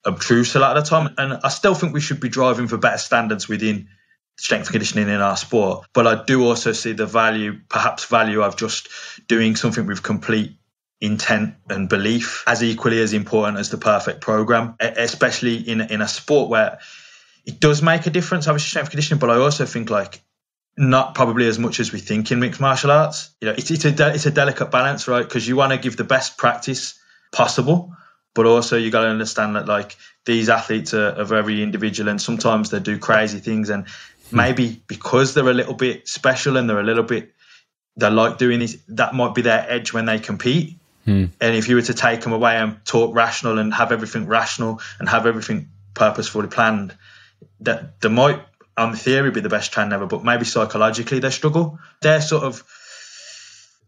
obtruse 0.06 0.56
a 0.56 0.60
lot 0.60 0.78
of 0.78 0.84
the 0.84 0.90
time? 0.90 1.14
And 1.18 1.40
I 1.44 1.50
still 1.50 1.76
think 1.76 1.94
we 1.94 2.02
should 2.02 2.20
be 2.20 2.30
driving 2.30 2.68
for 2.68 2.78
better 2.78 2.98
standards 2.98 3.48
within 3.48 3.88
strength 4.38 4.72
conditioning 4.72 5.10
in 5.10 5.22
our 5.22 5.36
sport. 5.36 5.88
But 5.94 6.08
I 6.08 6.24
do 6.24 6.46
also 6.46 6.72
see 6.72 6.94
the 6.94 7.06
value, 7.06 7.60
perhaps 7.70 8.06
value 8.06 8.42
of 8.42 8.56
just 8.56 8.90
doing 9.28 9.56
something 9.56 9.86
with 9.86 10.04
complete 10.04 10.58
intent 11.00 11.56
and 11.70 11.90
belief 11.90 12.44
as 12.48 12.64
equally 12.64 13.00
as 13.02 13.14
important 13.14 13.60
as 13.60 13.70
the 13.70 13.78
perfect 13.78 14.22
program, 14.22 14.76
especially 14.80 15.58
in 15.58 15.82
in 15.82 16.02
a 16.02 16.08
sport 16.08 16.50
where 16.50 16.80
it 17.46 17.60
does 17.60 17.82
make 17.82 18.06
a 18.08 18.10
difference, 18.10 18.48
obviously 18.48 18.70
strength 18.70 18.90
conditioning. 18.90 19.20
But 19.20 19.30
I 19.30 19.38
also 19.38 19.66
think 19.66 19.90
like 19.90 20.22
not 20.78 21.16
probably 21.16 21.48
as 21.48 21.58
much 21.58 21.80
as 21.80 21.92
we 21.92 22.00
think 22.00 22.32
in 22.32 22.40
mixed 22.40 22.62
martial 22.62 22.92
arts. 22.92 23.32
You 23.42 23.48
know, 23.48 23.56
it's, 23.58 23.72
it's 23.72 23.86
a 23.86 23.92
de- 23.92 24.14
it's 24.14 24.26
a 24.26 24.32
delicate 24.32 24.70
balance, 24.70 25.08
right? 25.08 25.24
Because 25.24 25.48
you 25.48 25.56
want 25.56 25.72
to 25.72 25.78
give 25.78 25.98
the 25.98 26.04
best 26.04 26.38
practice 26.38 27.00
possible, 27.32 27.94
but 28.36 28.46
also 28.46 28.78
you 28.78 28.92
got 28.92 29.02
to 29.02 29.08
understand 29.08 29.56
that 29.56 29.68
like 29.68 29.96
these 30.26 30.50
athletes 30.50 30.94
are, 30.94 31.20
are, 31.20 31.26
very 31.26 31.64
individual, 31.64 32.10
and 32.10 32.22
sometimes 32.22 32.70
they 32.70 32.80
do 32.80 33.00
crazy 33.00 33.40
things, 33.40 33.70
and 33.70 33.88
maybe 34.32 34.82
because 34.88 35.34
they're 35.34 35.50
a 35.50 35.54
little 35.54 35.74
bit 35.74 36.08
special 36.08 36.58
and 36.58 36.70
they're 36.70 36.80
a 36.80 36.84
little 36.84 37.04
bit 37.04 37.34
they 37.98 38.10
like 38.12 38.38
doing 38.38 38.60
this, 38.60 38.78
that 38.90 39.14
might 39.14 39.34
be 39.34 39.42
their 39.42 39.66
edge 39.68 39.92
when 39.92 40.06
they 40.06 40.20
compete. 40.20 40.76
Hmm. 41.06 41.26
And 41.42 41.56
if 41.56 41.68
you 41.68 41.76
were 41.76 41.82
to 41.82 41.94
take 41.94 42.22
them 42.22 42.32
away 42.32 42.56
and 42.56 42.78
talk 42.86 43.16
rational 43.16 43.58
and 43.58 43.74
have 43.74 43.92
everything 43.92 44.28
rational 44.28 44.80
and 45.00 45.10
have 45.10 45.26
everything 45.26 45.70
purposefully 45.96 46.48
planned, 46.48 46.96
that 47.62 48.00
there 48.02 48.12
might 48.12 48.40
on 48.78 48.96
theory 48.96 49.32
be 49.32 49.42
the 49.42 49.50
best 49.50 49.72
trainer 49.72 49.96
ever, 49.96 50.06
but 50.06 50.24
maybe 50.24 50.46
psychologically 50.46 51.20
they 51.20 51.32
struggle. 51.32 51.80
They're 52.02 52.22
sort 52.22 52.44
of 52.44 52.64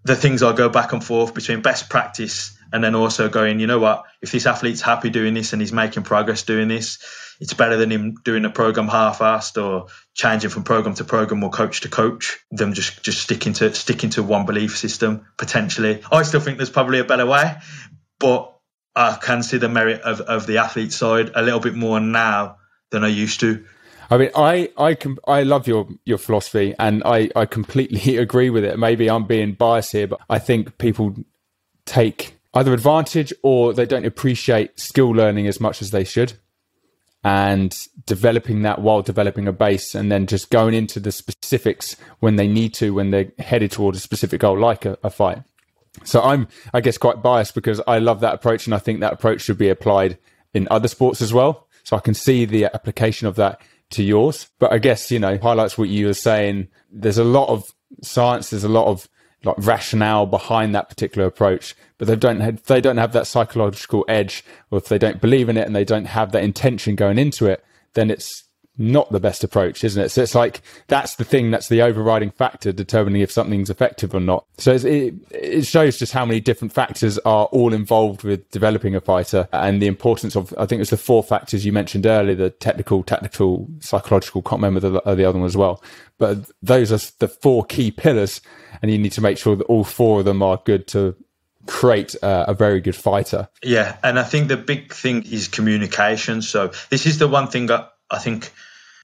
the 0.04 0.16
things 0.16 0.42
I 0.42 0.54
go 0.54 0.70
back 0.70 0.94
and 0.94 1.04
forth 1.04 1.34
between 1.34 1.62
best 1.62 1.90
practice 1.90 2.58
and 2.72 2.84
then 2.84 2.96
also 2.96 3.30
going, 3.30 3.60
you 3.60 3.68
know 3.68 3.80
what, 3.80 4.06
if 4.22 4.32
this 4.32 4.46
athlete's 4.46 4.82
happy 4.82 5.10
doing 5.10 5.34
this 5.34 5.54
and 5.54 5.62
he's 5.62 5.74
making 5.74 6.04
progress 6.04 6.44
doing 6.44 6.68
this, 6.68 7.00
it's 7.40 7.54
better 7.54 7.78
than 7.78 7.92
him 7.92 8.16
doing 8.24 8.46
a 8.46 8.50
program 8.50 8.88
half-assed 8.88 9.62
or 9.64 9.88
changing 10.14 10.50
from 10.50 10.64
program 10.64 10.96
to 10.96 11.04
program 11.04 11.44
or 11.44 11.50
coach 11.50 11.82
to 11.82 11.90
coach 11.90 12.38
than 12.52 12.74
just 12.74 13.02
just 13.02 13.22
sticking 13.22 13.54
to 13.54 13.74
sticking 13.74 14.10
to 14.12 14.24
one 14.24 14.46
belief 14.46 14.78
system 14.78 15.26
potentially. 15.38 16.02
I 16.12 16.24
still 16.24 16.42
think 16.42 16.58
there's 16.58 16.70
probably 16.70 17.00
a 17.00 17.06
better 17.06 17.26
way, 17.26 17.56
but 18.20 18.54
I 18.96 19.18
can 19.22 19.44
see 19.44 19.58
the 19.58 19.70
merit 19.70 20.02
of, 20.02 20.22
of 20.22 20.48
the 20.48 20.58
athlete 20.58 20.92
side 20.92 21.32
a 21.34 21.42
little 21.42 21.62
bit 21.62 21.76
more 21.76 22.00
now 22.00 22.58
than 22.92 23.04
I 23.04 23.08
used 23.08 23.40
to. 23.42 23.66
I 24.10 24.18
mean, 24.18 24.32
I 24.36 24.72
I 24.78 24.96
can 24.96 25.18
I 25.28 25.44
love 25.44 25.68
your 25.68 25.88
your 26.06 26.18
philosophy, 26.18 26.74
and 26.80 27.04
I 27.06 27.30
I 27.36 27.46
completely 27.46 28.18
agree 28.26 28.50
with 28.50 28.64
it. 28.64 28.80
Maybe 28.80 29.10
I'm 29.10 29.26
being 29.26 29.54
biased 29.54 29.92
here, 29.92 30.08
but 30.08 30.20
I 30.30 30.40
think 30.40 30.78
people 30.78 31.16
take 31.86 32.36
either 32.54 32.74
advantage 32.74 33.34
or 33.44 33.74
they 33.74 33.86
don't 33.86 34.06
appreciate 34.06 34.80
skill 34.80 35.12
learning 35.12 35.48
as 35.48 35.60
much 35.60 35.82
as 35.82 35.92
they 35.92 36.04
should, 36.04 36.34
and 37.24 37.76
developing 38.06 38.64
that 38.64 38.82
while 38.82 39.02
developing 39.04 39.48
a 39.48 39.54
base, 39.54 39.94
and 39.94 40.12
then 40.12 40.26
just 40.26 40.50
going 40.50 40.74
into 40.74 41.00
the 41.00 41.12
specifics 41.12 41.96
when 42.20 42.36
they 42.36 42.48
need 42.48 42.74
to 42.76 42.94
when 42.94 43.12
they're 43.12 43.32
headed 43.38 43.72
toward 43.72 43.96
a 43.96 44.00
specific 44.00 44.42
goal, 44.42 44.58
like 44.58 44.86
a, 44.86 44.98
a 45.04 45.10
fight. 45.10 45.44
So 46.04 46.22
I'm, 46.22 46.48
I 46.74 46.82
guess, 46.82 46.98
quite 46.98 47.22
biased 47.22 47.56
because 47.56 47.82
I 47.88 48.00
love 48.00 48.22
that 48.22 48.34
approach, 48.34 48.66
and 48.66 48.74
I 48.74 48.80
think 48.80 49.02
that 49.02 49.14
approach 49.14 49.42
should 49.42 49.58
be 49.58 49.70
applied 49.70 50.18
in 50.54 50.68
other 50.72 50.88
sports 50.88 51.22
as 51.22 51.32
well. 51.32 51.68
So 51.84 51.96
I 51.96 52.00
can 52.00 52.14
see 52.14 52.46
the 52.46 52.66
application 52.66 53.28
of 53.28 53.36
that 53.36 53.62
to 53.92 54.04
yours. 54.04 54.50
But 54.60 54.72
I 54.72 54.78
guess, 54.78 55.12
you 55.12 55.20
know, 55.20 55.38
highlights 55.38 55.78
what 55.78 55.90
you 55.90 56.08
were 56.08 56.14
saying. 56.14 56.68
There's 56.92 57.18
a 57.18 57.24
lot 57.24 57.50
of 57.50 57.74
science, 58.02 58.50
there's 58.50 58.64
a 58.64 58.70
lot 58.70 58.88
of 58.88 59.08
like 59.44 59.56
rationale 59.60 60.26
behind 60.26 60.76
that 60.76 60.90
particular 60.90 61.26
approach, 61.26 61.76
but 61.98 62.08
they 62.08 62.16
don't 62.16 62.42
have, 62.42 62.64
they 62.64 62.82
don't 62.82 62.98
have 62.98 63.14
that 63.14 63.28
psychological 63.28 64.04
edge, 64.08 64.44
or 64.70 64.78
if 64.78 64.86
they 64.86 64.98
don't 64.98 65.22
believe 65.22 65.48
in 65.48 65.58
it 65.58 65.66
and 65.66 65.76
they 65.76 65.86
don't 65.86 66.06
have 66.06 66.32
that 66.34 66.44
intention 66.44 66.96
going 66.96 67.18
into 67.18 67.46
it, 67.46 67.64
then 67.94 68.12
it's 68.12 68.49
not 68.80 69.12
the 69.12 69.20
best 69.20 69.44
approach, 69.44 69.84
isn't 69.84 70.02
it? 70.02 70.10
So 70.10 70.24
it's 70.24 70.34
like 70.34 70.62
that's 70.88 71.16
the 71.16 71.26
thing 71.26 71.52
that's 71.52 71.68
the 71.68 71.82
overriding 71.82 72.32
factor 72.32 72.72
determining 72.72 73.22
if 73.22 73.32
something's 73.32 73.70
effective 73.70 74.16
or 74.16 74.22
not. 74.22 74.46
So 74.58 74.72
it, 74.74 75.14
it 75.32 75.66
shows 75.66 76.00
just 76.00 76.14
how 76.14 76.26
many 76.26 76.40
different 76.40 76.74
factors 76.74 77.20
are 77.20 77.46
all 77.48 77.74
involved 77.74 78.24
with 78.24 78.50
developing 78.52 78.96
a 78.96 79.02
fighter 79.02 79.48
and 79.52 79.82
the 79.82 79.88
importance 79.88 80.36
of, 80.36 80.54
I 80.58 80.66
think 80.66 80.80
it 80.80 80.80
was 80.80 80.90
the 80.92 80.98
four 80.98 81.24
factors 81.24 81.66
you 81.66 81.74
mentioned 81.74 82.06
earlier 82.06 82.36
the 82.36 82.50
technical, 82.50 83.04
tactical, 83.04 83.68
psychological, 83.80 84.42
can't 84.42 84.62
remember 84.62 84.80
the, 84.80 85.16
the 85.16 85.26
other 85.26 85.38
one 85.38 85.46
as 85.46 85.58
well. 85.58 85.84
But 86.18 86.50
those 86.62 86.92
are 86.92 87.12
the 87.20 87.28
four 87.28 87.66
key 87.66 87.92
pillars, 87.92 88.42
and 88.82 88.92
you 88.92 88.98
need 88.98 89.12
to 89.14 89.22
make 89.22 89.38
sure 89.38 89.56
that 89.56 89.66
all 89.66 89.84
four 89.84 90.20
of 90.20 90.26
them 90.26 90.42
are 90.42 90.62
good 90.64 90.88
to 90.88 91.16
create 91.68 92.16
uh, 92.24 92.46
a 92.48 92.54
very 92.54 92.82
good 92.82 92.96
fighter. 92.96 93.48
Yeah, 93.64 93.98
and 94.04 94.18
I 94.18 94.24
think 94.24 94.48
the 94.48 94.58
big 94.58 94.94
thing 94.94 95.24
is 95.24 95.48
communication. 95.48 96.42
So 96.42 96.72
this 96.90 97.06
is 97.06 97.20
the 97.20 97.28
one 97.28 97.48
thing 97.48 97.70
I 97.72 98.18
think 98.18 98.52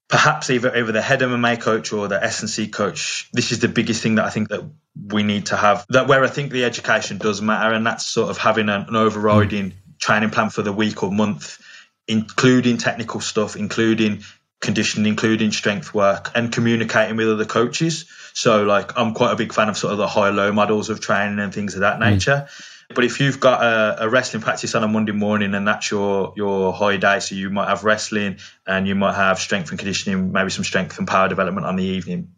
perhaps 0.08 0.50
either 0.50 0.76
over 0.76 0.92
the 0.92 1.02
head 1.02 1.22
of 1.22 1.32
MMA 1.32 1.60
coach 1.60 1.92
or 1.94 2.08
the 2.08 2.24
S&C 2.24 2.68
coach, 2.68 3.30
this 3.34 3.52
is 3.52 3.60
the 3.60 3.68
biggest 3.68 4.04
thing 4.04 4.16
that 4.16 4.26
I 4.26 4.30
think 4.30 4.50
that 4.50 4.62
we 4.96 5.24
need 5.24 5.48
to 5.48 5.58
have. 5.58 5.86
That 5.90 6.08
where 6.08 6.24
I 6.24 6.28
think 6.28 6.52
the 6.52 6.66
education 6.66 7.18
does 7.18 7.42
matter, 7.42 7.74
and 7.74 7.86
that's 7.86 8.06
sort 8.06 8.30
of 8.30 8.38
having 8.38 8.70
an, 8.70 8.86
an 8.88 8.96
overriding 8.96 9.72
mm. 9.72 10.00
training 10.00 10.30
plan 10.30 10.50
for 10.50 10.62
the 10.62 10.74
week 10.74 11.04
or 11.04 11.12
month 11.12 11.60
including 12.08 12.78
technical 12.78 13.20
stuff, 13.20 13.56
including 13.56 14.24
conditioning, 14.62 15.08
including 15.08 15.52
strength 15.52 15.94
work 15.94 16.32
and 16.36 16.52
communicating 16.52 17.18
with 17.18 17.30
other 17.30 17.46
coaches. 17.46 18.06
So 18.34 18.64
like 18.64 18.98
I'm 18.98 19.14
quite 19.14 19.32
a 19.32 19.36
big 19.36 19.54
fan 19.54 19.70
of 19.70 19.78
sort 19.78 19.92
of 19.92 19.98
the 19.98 20.08
high 20.08 20.30
low 20.30 20.52
models 20.52 20.90
of 20.90 21.00
training 21.00 21.40
and 21.40 21.54
things 21.54 21.76
of 21.76 21.82
that 21.82 22.00
mm. 22.00 22.12
nature. 22.12 22.48
Mm. 22.48 22.72
But 22.94 23.04
if 23.04 23.20
you've 23.20 23.40
got 23.40 23.64
a, 23.64 24.06
a, 24.06 24.10
wrestling 24.10 24.44
practice 24.44 24.76
on 24.76 24.84
a 24.84 24.88
Monday 24.88 25.12
morning 25.12 25.56
and 25.56 25.68
that's 25.68 25.90
your 25.90 26.34
your 26.36 26.72
high 26.72 26.98
day, 26.98 27.20
so 27.20 27.34
you 27.36 27.50
might 27.50 27.68
have 27.68 27.84
wrestling 27.84 28.38
and 28.68 28.88
you 28.88 28.94
might 28.96 29.16
have 29.16 29.40
strength 29.40 29.72
and 29.72 29.80
conditioning, 29.80 30.32
maybe 30.32 30.52
some 30.52 30.64
strength 30.64 30.98
and 31.00 31.08
power 31.08 31.28
development 31.28 31.66
on 31.66 31.76
the 31.76 31.84
evening. 31.84 32.34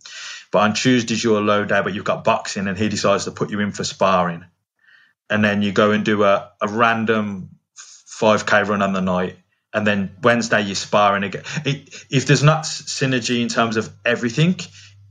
But 0.52 0.60
on 0.60 0.74
Tuesday's 0.74 1.24
your 1.24 1.42
low 1.42 1.66
day, 1.66 1.82
but 1.84 1.94
you've 1.94 2.06
got 2.06 2.24
boxing 2.24 2.68
and 2.68 2.78
he 2.78 2.88
decides 2.88 3.26
to 3.26 3.32
put 3.32 3.52
you 3.52 3.60
in 3.60 3.72
for 3.72 3.84
sparring. 3.84 4.46
And 5.30 5.44
then 5.44 5.62
you 5.62 5.74
go 5.74 5.92
and 5.92 6.06
do 6.06 6.24
a, 6.24 6.52
a 6.62 6.70
random 6.70 7.50
5k 8.20 8.68
run 8.68 8.82
on 8.82 8.94
the 8.94 9.02
night 9.02 9.38
and 9.74 9.86
then 9.86 10.16
Wednesday 10.24 10.62
you're 10.62 10.76
sparring 10.76 11.24
again. 11.24 11.44
It, 11.66 12.06
if 12.10 12.26
there's 12.26 12.44
not 12.44 12.64
synergy 12.64 13.42
in 13.42 13.48
terms 13.48 13.78
of 13.78 13.94
everything, 14.06 14.60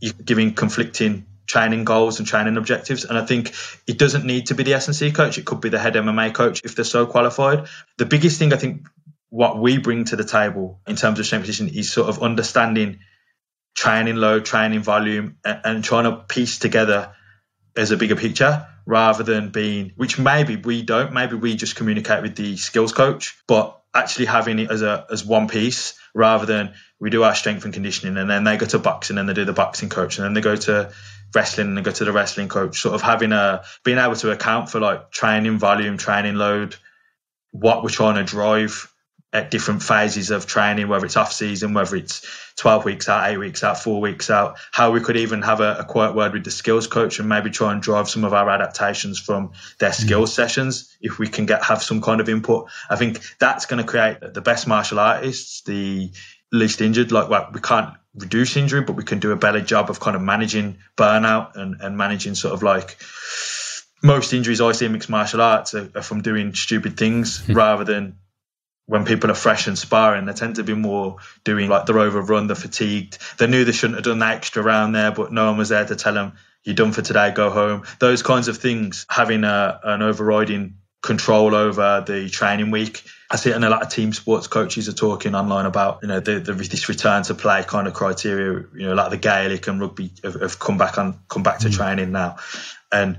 you're 0.00 0.12
giving 0.12 0.54
conflicting 0.54 1.26
training 1.46 1.84
goals 1.84 2.18
and 2.18 2.26
training 2.26 2.56
objectives. 2.56 3.04
And 3.04 3.16
I 3.16 3.24
think 3.24 3.54
it 3.86 3.98
doesn't 3.98 4.24
need 4.24 4.46
to 4.46 4.54
be 4.54 4.62
the 4.62 4.74
S&C 4.74 5.12
coach. 5.12 5.38
It 5.38 5.44
could 5.44 5.60
be 5.60 5.68
the 5.68 5.78
head 5.78 5.94
MMA 5.94 6.34
coach 6.34 6.62
if 6.64 6.74
they're 6.74 6.84
so 6.84 7.06
qualified. 7.06 7.66
The 7.98 8.06
biggest 8.06 8.38
thing 8.38 8.52
I 8.52 8.56
think 8.56 8.86
what 9.28 9.58
we 9.58 9.78
bring 9.78 10.04
to 10.06 10.16
the 10.16 10.24
table 10.24 10.80
in 10.86 10.96
terms 10.96 11.18
of 11.18 11.26
strength 11.26 11.42
position 11.42 11.68
is 11.68 11.92
sort 11.92 12.08
of 12.08 12.22
understanding 12.22 13.00
training 13.74 14.16
load, 14.16 14.44
training 14.44 14.82
volume, 14.82 15.36
and, 15.44 15.60
and 15.64 15.84
trying 15.84 16.04
to 16.04 16.24
piece 16.24 16.58
together 16.58 17.12
as 17.76 17.90
a 17.90 17.96
bigger 17.96 18.16
picture 18.16 18.66
rather 18.86 19.24
than 19.24 19.50
being, 19.50 19.92
which 19.96 20.18
maybe 20.18 20.56
we 20.56 20.82
don't, 20.82 21.12
maybe 21.12 21.34
we 21.34 21.56
just 21.56 21.76
communicate 21.76 22.22
with 22.22 22.36
the 22.36 22.56
skills 22.56 22.92
coach, 22.92 23.36
but 23.46 23.82
actually 23.96 24.26
having 24.26 24.58
it 24.58 24.70
as 24.70 24.82
a 24.82 25.06
as 25.10 25.24
one 25.24 25.48
piece 25.48 25.94
rather 26.14 26.46
than 26.46 26.74
we 27.00 27.10
do 27.10 27.22
our 27.22 27.34
strength 27.34 27.64
and 27.64 27.74
conditioning 27.74 28.16
and 28.16 28.30
then 28.30 28.44
they 28.44 28.56
go 28.56 28.66
to 28.66 28.78
boxing 28.78 29.18
and 29.18 29.28
they 29.28 29.34
do 29.34 29.44
the 29.44 29.52
boxing 29.52 29.88
coach 29.88 30.18
and 30.18 30.24
then 30.24 30.34
they 30.34 30.40
go 30.40 30.56
to 30.56 30.90
wrestling 31.34 31.68
and 31.68 31.76
they 31.76 31.82
go 31.82 31.90
to 31.90 32.04
the 32.04 32.12
wrestling 32.12 32.48
coach. 32.48 32.80
Sort 32.80 32.94
of 32.94 33.02
having 33.02 33.32
a 33.32 33.64
being 33.84 33.98
able 33.98 34.16
to 34.16 34.30
account 34.30 34.70
for 34.70 34.80
like 34.80 35.10
training 35.10 35.58
volume 35.58 35.96
training 35.98 36.36
load 36.36 36.76
what 37.52 37.82
we're 37.82 37.88
trying 37.88 38.16
to 38.16 38.24
drive 38.24 38.92
at 39.32 39.50
different 39.50 39.82
phases 39.82 40.30
of 40.30 40.46
training, 40.46 40.88
whether 40.88 41.04
it's 41.04 41.16
off 41.16 41.32
season, 41.32 41.74
whether 41.74 41.96
it's 41.96 42.26
12 42.56 42.84
weeks 42.84 43.08
out, 43.08 43.28
eight 43.28 43.36
weeks 43.36 43.62
out, 43.62 43.78
four 43.78 44.00
weeks 44.00 44.30
out, 44.30 44.56
how 44.72 44.92
we 44.92 45.00
could 45.00 45.16
even 45.16 45.42
have 45.42 45.60
a, 45.60 45.78
a 45.80 45.84
quiet 45.84 46.14
word 46.14 46.32
with 46.32 46.44
the 46.44 46.50
skills 46.50 46.86
coach 46.86 47.18
and 47.18 47.28
maybe 47.28 47.50
try 47.50 47.72
and 47.72 47.82
drive 47.82 48.08
some 48.08 48.24
of 48.24 48.32
our 48.32 48.48
adaptations 48.48 49.18
from 49.18 49.52
their 49.78 49.90
mm. 49.90 49.94
skills 49.94 50.32
sessions 50.32 50.96
if 51.00 51.18
we 51.18 51.28
can 51.28 51.44
get 51.44 51.64
have 51.64 51.82
some 51.82 52.00
kind 52.00 52.20
of 52.20 52.28
input. 52.28 52.68
I 52.88 52.96
think 52.96 53.20
that's 53.38 53.66
going 53.66 53.84
to 53.84 53.88
create 53.88 54.18
the 54.20 54.40
best 54.40 54.66
martial 54.66 54.98
artists, 54.98 55.62
the 55.62 56.12
least 56.52 56.80
injured. 56.80 57.12
Like 57.12 57.28
well, 57.28 57.50
we 57.52 57.60
can't 57.60 57.94
reduce 58.14 58.56
injury, 58.56 58.82
but 58.82 58.94
we 58.94 59.04
can 59.04 59.18
do 59.18 59.32
a 59.32 59.36
better 59.36 59.60
job 59.60 59.90
of 59.90 60.00
kind 60.00 60.16
of 60.16 60.22
managing 60.22 60.78
burnout 60.96 61.56
and, 61.56 61.80
and 61.80 61.96
managing 61.96 62.34
sort 62.36 62.54
of 62.54 62.62
like 62.62 62.96
most 64.02 64.32
injuries 64.32 64.60
I 64.60 64.72
see 64.72 64.86
in 64.86 64.92
mixed 64.92 65.10
martial 65.10 65.42
arts 65.42 65.74
are, 65.74 65.90
are 65.94 66.02
from 66.02 66.22
doing 66.22 66.54
stupid 66.54 66.96
things 66.96 67.44
hmm. 67.44 67.52
rather 67.52 67.84
than 67.84 68.18
when 68.86 69.04
people 69.04 69.30
are 69.30 69.34
fresh 69.34 69.66
and 69.66 69.76
sparring, 69.76 70.26
they 70.26 70.32
tend 70.32 70.56
to 70.56 70.64
be 70.64 70.74
more 70.74 71.16
doing 71.44 71.68
like 71.68 71.86
they're 71.86 71.98
overrun, 71.98 72.46
they're 72.46 72.56
fatigued. 72.56 73.18
They 73.38 73.48
knew 73.48 73.64
they 73.64 73.72
shouldn't 73.72 73.96
have 73.96 74.04
done 74.04 74.20
that 74.20 74.36
extra 74.36 74.62
round 74.62 74.94
there, 74.94 75.10
but 75.10 75.32
no 75.32 75.46
one 75.46 75.58
was 75.58 75.70
there 75.70 75.84
to 75.84 75.96
tell 75.96 76.14
them, 76.14 76.34
you're 76.62 76.74
done 76.74 76.92
for 76.92 77.02
today, 77.02 77.32
go 77.32 77.50
home. 77.50 77.84
Those 77.98 78.22
kinds 78.22 78.48
of 78.48 78.58
things, 78.58 79.06
having 79.08 79.44
a, 79.44 79.80
an 79.82 80.02
overriding 80.02 80.76
control 81.02 81.54
over 81.54 82.04
the 82.06 82.28
training 82.28 82.70
week. 82.70 83.04
I 83.30 83.36
see 83.36 83.50
it, 83.50 83.56
and 83.56 83.64
a 83.64 83.70
lot 83.70 83.82
of 83.82 83.88
team 83.88 84.12
sports 84.12 84.46
coaches 84.46 84.88
are 84.88 84.92
talking 84.92 85.34
online 85.34 85.66
about, 85.66 86.00
you 86.02 86.08
know, 86.08 86.20
the, 86.20 86.38
the, 86.38 86.52
this 86.52 86.88
return 86.88 87.22
to 87.24 87.34
play 87.34 87.64
kind 87.66 87.86
of 87.86 87.94
criteria. 87.94 88.64
You 88.74 88.88
know, 88.88 88.94
like 88.94 89.10
the 89.10 89.16
Gaelic 89.16 89.66
and 89.66 89.80
rugby 89.80 90.12
have, 90.22 90.40
have 90.40 90.58
come 90.58 90.78
back 90.78 90.98
on, 90.98 91.20
come 91.28 91.42
back 91.42 91.60
to 91.60 91.68
mm. 91.68 91.74
training 91.74 92.12
now, 92.12 92.36
and 92.92 93.18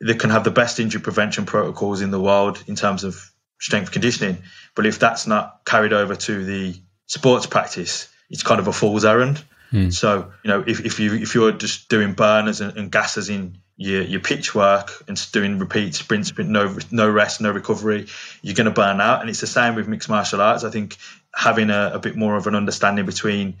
they 0.00 0.14
can 0.14 0.30
have 0.30 0.44
the 0.44 0.50
best 0.50 0.78
injury 0.78 1.00
prevention 1.00 1.46
protocols 1.46 2.02
in 2.02 2.10
the 2.10 2.20
world 2.20 2.62
in 2.66 2.76
terms 2.76 3.02
of 3.02 3.32
strength 3.58 3.92
conditioning. 3.92 4.38
But 4.74 4.86
if 4.86 4.98
that's 4.98 5.26
not 5.26 5.62
carried 5.64 5.92
over 5.92 6.14
to 6.14 6.44
the 6.44 6.74
sports 7.06 7.46
practice, 7.46 8.08
it's 8.30 8.42
kind 8.42 8.60
of 8.60 8.68
a 8.68 8.72
fool's 8.72 9.04
errand. 9.04 9.42
Mm. 9.72 9.92
So, 9.92 10.32
you 10.44 10.48
know, 10.48 10.64
if, 10.66 10.84
if 10.84 11.00
you 11.00 11.14
if 11.14 11.34
you're 11.34 11.52
just 11.52 11.88
doing 11.88 12.14
burners 12.14 12.60
and, 12.60 12.76
and 12.76 12.92
gases 12.92 13.28
in 13.28 13.58
your, 13.76 14.02
your 14.02 14.20
pitch 14.20 14.54
work 14.54 14.90
and 15.08 15.20
doing 15.32 15.58
repeat 15.58 15.94
sprints, 15.94 16.30
but 16.30 16.46
no 16.46 16.76
no 16.90 17.10
rest, 17.10 17.40
no 17.40 17.50
recovery, 17.50 18.06
you're 18.42 18.54
going 18.54 18.66
to 18.66 18.70
burn 18.70 19.00
out. 19.00 19.20
And 19.20 19.30
it's 19.30 19.40
the 19.40 19.46
same 19.46 19.74
with 19.74 19.88
mixed 19.88 20.08
martial 20.08 20.40
arts. 20.40 20.64
I 20.64 20.70
think 20.70 20.96
having 21.34 21.70
a, 21.70 21.92
a 21.94 21.98
bit 21.98 22.16
more 22.16 22.36
of 22.36 22.46
an 22.46 22.54
understanding 22.54 23.06
between 23.06 23.56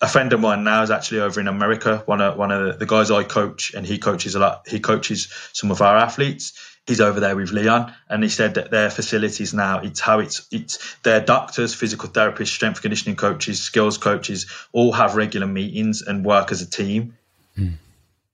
a 0.00 0.08
friend 0.08 0.32
of 0.32 0.40
mine 0.40 0.64
now 0.64 0.82
is 0.82 0.90
actually 0.90 1.20
over 1.20 1.40
in 1.40 1.48
America. 1.48 2.02
One 2.06 2.20
of 2.20 2.36
one 2.36 2.50
of 2.50 2.78
the 2.78 2.86
guys 2.86 3.10
I 3.10 3.22
coach, 3.22 3.74
and 3.74 3.86
he 3.86 3.98
coaches 3.98 4.34
a 4.34 4.40
lot. 4.40 4.68
He 4.68 4.80
coaches 4.80 5.32
some 5.52 5.70
of 5.70 5.80
our 5.80 5.96
athletes 5.96 6.52
he's 6.86 7.00
over 7.00 7.20
there 7.20 7.36
with 7.36 7.52
Leon, 7.52 7.92
and 8.08 8.22
he 8.22 8.28
said 8.28 8.54
that 8.54 8.70
their 8.70 8.90
facilities 8.90 9.54
now 9.54 9.80
it's 9.80 10.00
how 10.00 10.20
it's 10.20 10.46
it's 10.50 10.96
their 11.02 11.20
doctors, 11.20 11.74
physical 11.74 12.08
therapists, 12.08 12.48
strength 12.48 12.82
conditioning 12.82 13.16
coaches, 13.16 13.60
skills 13.60 13.98
coaches 13.98 14.46
all 14.72 14.92
have 14.92 15.16
regular 15.16 15.46
meetings 15.46 16.02
and 16.02 16.24
work 16.24 16.52
as 16.52 16.62
a 16.62 16.70
team. 16.70 17.16
Mm. 17.58 17.74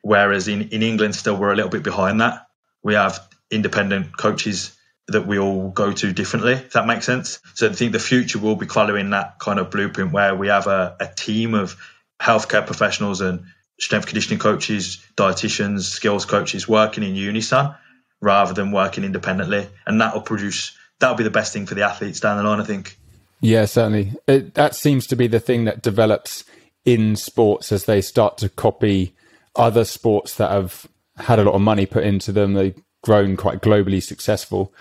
Whereas 0.03 0.48
in 0.48 0.68
in 0.70 0.82
England, 0.82 1.14
still 1.14 1.36
we're 1.36 1.53
a 1.53 1.57
little 1.57 1.70
bit 1.70 1.82
behind 1.82 2.20
that. 2.20 2.48
We 2.82 2.94
have 2.94 3.20
independent 3.51 4.16
coaches 4.16 4.76
that 5.09 5.26
we 5.26 5.38
all 5.38 5.70
go 5.70 5.92
to 5.92 6.12
differently. 6.12 6.53
If 6.53 6.72
that 6.72 6.86
makes 6.86 7.05
sense. 7.05 7.40
So 7.55 7.68
I 7.68 7.72
think 7.72 7.92
the 7.92 7.98
future 7.98 8.38
will 8.38 8.55
be 8.55 8.66
following 8.66 9.11
that 9.11 9.38
kind 9.40 9.59
of 9.59 9.70
blueprint 9.70 10.12
where 10.12 10.36
we 10.36 10.48
have 10.48 10.68
a, 10.68 10.96
a 11.01 11.09
team 11.09 11.55
of 11.55 11.76
healthcare 12.22 12.64
professionals 12.64 13.20
and 13.20 13.46
strength 13.80 14.07
conditioning 14.07 14.38
coaches, 14.38 15.05
dietitians, 15.16 15.82
skills 15.82 16.26
coaches 16.26 16.68
working 16.68 17.03
in 17.03 17.16
unison 17.16 17.74
rather 18.20 18.54
than 18.54 18.72
working 18.72 19.04
independently, 19.04 19.68
and 19.86 20.00
that 20.00 20.14
will 20.14 20.22
produce 20.22 20.76
that'll 20.98 21.16
be 21.16 21.24
the 21.24 21.30
best 21.30 21.52
thing 21.52 21.66
for 21.66 21.74
the 21.74 21.82
athletes 21.82 22.20
down 22.20 22.36
the 22.36 22.42
line. 22.42 22.60
I 22.60 22.64
think. 22.64 22.98
Yeah, 23.40 23.64
certainly. 23.64 24.12
It, 24.26 24.54
that 24.54 24.74
seems 24.74 25.06
to 25.08 25.16
be 25.16 25.26
the 25.26 25.40
thing 25.40 25.64
that 25.64 25.82
develops 25.82 26.44
in 26.84 27.16
sports 27.16 27.72
as 27.72 27.84
they 27.84 28.00
start 28.00 28.38
to 28.38 28.48
copy 28.48 29.14
other 29.56 29.84
sports 29.84 30.34
that 30.34 30.50
have 30.50 30.86
had 31.16 31.38
a 31.38 31.44
lot 31.44 31.54
of 31.54 31.60
money 31.60 31.86
put 31.86 32.04
into 32.04 32.32
them. 32.32 32.52
They've 32.52 32.78
grown 33.02 33.36
quite 33.36 33.62
globally 33.62 34.02
successful. 34.02 34.74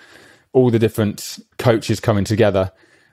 All 0.52 0.70
the 0.70 0.80
different 0.80 1.40
coaches 1.58 2.00
coming 2.00 2.26
together, 2.26 2.72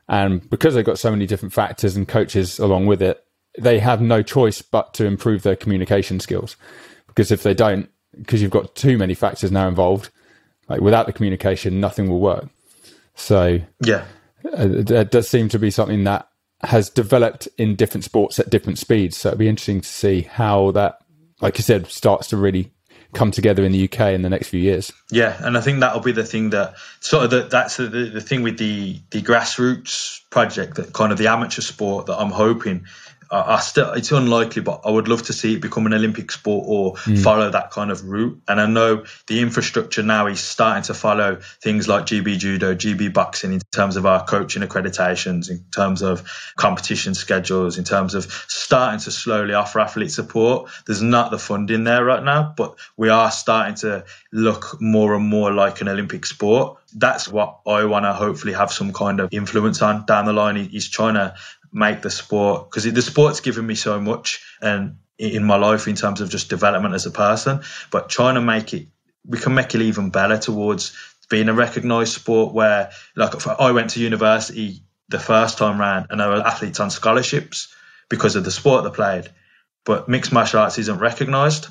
and 0.09 0.49
because 0.49 0.75
they've 0.75 0.85
got 0.85 0.99
so 0.99 1.11
many 1.11 1.27
different 1.27 1.53
factors 1.53 1.97
and 1.97 2.09
coaches 2.09 2.59
along 2.59 2.87
with 2.87 3.03
it, 3.03 3.23
they 3.59 3.79
have 3.79 4.01
no 4.01 4.23
choice 4.23 4.63
but 4.63 4.95
to 4.95 5.07
improve 5.07 5.43
their 5.43 5.57
communication 5.57 6.21
skills. 6.21 6.57
Because 7.07 7.31
if 7.31 7.43
they 7.43 7.55
don't, 7.55 7.89
because 8.17 8.41
you've 8.41 8.51
got 8.51 8.75
too 8.75 8.97
many 8.99 9.15
factors 9.15 9.53
now 9.53 9.69
involved, 9.69 10.11
like 10.69 10.81
without 10.81 11.07
the 11.07 11.13
communication, 11.13 11.81
nothing 11.81 12.09
will 12.09 12.21
work. 12.21 12.49
So 13.15 13.61
yeah, 13.85 14.05
uh, 14.53 15.05
does 15.05 15.29
seem 15.29 15.49
to 15.51 15.59
be 15.59 15.71
something 15.71 16.05
that 16.05 16.29
has 16.63 16.91
developed 16.91 17.49
in 17.59 17.77
different 17.77 18.05
sports 18.05 18.39
at 18.39 18.51
different 18.51 18.79
speeds. 18.79 19.17
So 19.17 19.29
it'd 19.29 19.39
be 19.39 19.49
interesting 19.49 19.81
to 19.83 19.89
see 19.89 20.23
how 20.23 20.71
that, 20.73 20.99
like 21.41 21.59
you 21.59 21.63
said, 21.63 21.87
starts 21.87 22.29
to 22.29 22.37
really 22.37 22.71
come 23.15 23.31
together 23.31 23.65
in 23.65 23.73
the 23.73 23.85
UK 23.85 24.13
in 24.13 24.23
the 24.23 24.29
next 24.29 24.49
few 24.49 24.61
years. 24.61 24.93
Yeah, 25.11 25.37
and 25.41 25.57
I 25.57 25.61
think 25.61 25.81
that'll 25.81 26.01
be 26.01 26.13
the 26.13 26.25
thing 26.25 26.51
that 26.51 26.75
sort 27.01 27.25
of 27.25 27.31
the, 27.31 27.43
that's 27.45 27.77
the, 27.77 27.87
the 27.87 28.21
thing 28.21 28.43
with 28.43 28.59
the 28.59 29.01
the 29.11 29.23
grassroots 29.23 30.21
project 30.31 30.77
that 30.77 30.93
kind 30.93 31.13
of 31.13 31.19
the 31.19 31.29
amateur 31.29 31.63
sport 31.63 32.07
that 32.07 32.21
I'm 32.21 32.31
hoping 32.31 32.87
I 33.31 33.61
still 33.61 33.93
it's 33.93 34.13
unlikely, 34.13 34.63
but 34.63 34.83
I 34.85 34.91
would 34.91 35.09
love 35.09 35.25
to 35.25 35.33
see 35.33 35.55
it 35.55 35.61
become 35.61 35.87
an 35.87 35.95
Olympic 35.95 36.31
sport 36.31 36.65
or 36.69 36.95
mm. 36.95 37.23
follow 37.23 37.51
that 37.51 37.71
kind 37.71 37.91
of 37.91 38.05
route. 38.05 38.41
And 38.47 38.61
I 38.61 38.67
know 38.67 39.05
the 39.27 39.41
infrastructure 39.41 40.03
now 40.03 40.27
is 40.27 40.41
starting 40.41 40.85
to 40.85 40.95
follow 40.95 41.39
things 41.63 41.89
like 41.89 42.07
GB 42.07 42.39
Judo, 42.39 42.75
GB 42.75 43.13
Boxing 43.13 43.53
in 43.53 43.61
terms 43.73 43.97
of 43.97 44.07
our 44.07 44.25
coaching 44.25 44.63
accreditations, 44.63 45.51
in 45.51 45.65
terms 45.75 46.03
of 46.03 46.29
competition 46.57 47.15
schedules, 47.15 47.79
in 47.79 47.85
terms 47.85 48.15
of 48.15 48.31
starting 48.49 49.01
to 49.01 49.11
slowly 49.11 49.55
offer 49.55 49.81
athlete 49.81 50.11
support. 50.11 50.71
There's 50.87 51.03
not 51.03 51.31
the 51.31 51.39
funding 51.39 51.85
there 51.85 52.05
right 52.05 52.23
now, 52.23 52.55
but 52.57 52.77
we 52.97 53.09
are 53.09 53.31
starting 53.31 53.77
to 53.77 54.05
look 54.33 54.81
more 54.81 55.15
and 55.15 55.25
more 55.25 55.53
like 55.53 55.81
an 55.81 55.89
Olympic 55.89 56.27
sport. 56.27 56.79
That's 56.95 57.29
what 57.29 57.61
I 57.67 57.85
want 57.85 58.05
to 58.05 58.13
hopefully 58.13 58.53
have 58.53 58.73
some 58.73 58.93
kind 58.93 59.21
of 59.21 59.29
influence 59.33 59.83
on 59.83 60.07
down 60.07 60.25
the 60.25 60.33
line. 60.33 60.57
Is 60.57 60.89
trying 60.89 61.15
to 61.15 61.35
make 61.73 62.03
the 62.03 62.11
sport 62.11 62.71
because 62.71 62.85
the 62.85 63.03
sport's 63.03 63.41
given 63.41 63.67
me 63.67 63.75
so 63.75 64.01
much 64.01 64.45
um, 64.63 64.71
and 64.71 64.97
in 65.19 65.45
my 65.45 65.57
life 65.57 65.89
in 65.89 65.95
terms 65.95 66.21
of 66.21 66.29
just 66.29 66.51
development 66.51 66.95
as 66.95 67.07
a 67.07 67.11
person. 67.11 67.63
But 67.91 68.09
trying 68.09 68.35
to 68.35 68.41
make 68.41 68.75
it 68.75 68.89
we 69.27 69.39
can 69.39 69.55
make 69.55 69.75
it 69.75 69.83
even 69.83 70.11
better 70.11 70.39
towards 70.39 70.97
being 71.29 71.49
a 71.49 71.55
recognized 71.55 72.13
sport 72.13 72.55
where 72.55 72.91
like 73.17 73.47
i 73.47 73.73
went 73.73 73.91
to 73.91 74.01
university 74.01 74.83
the 75.09 75.19
first 75.19 75.59
time 75.59 75.81
round 75.81 76.07
and 76.11 76.21
there 76.21 76.29
were 76.29 76.47
athletes 76.47 76.81
on 76.81 76.91
scholarships 76.91 77.75
because 78.09 78.37
of 78.37 78.45
the 78.45 78.51
sport 78.51 78.85
they 78.85 78.91
played 78.91 79.29
but 79.85 80.09
mixed 80.09 80.33
martial 80.33 80.61
arts 80.61 80.79
isn't 80.79 80.99
recognized 80.99 81.67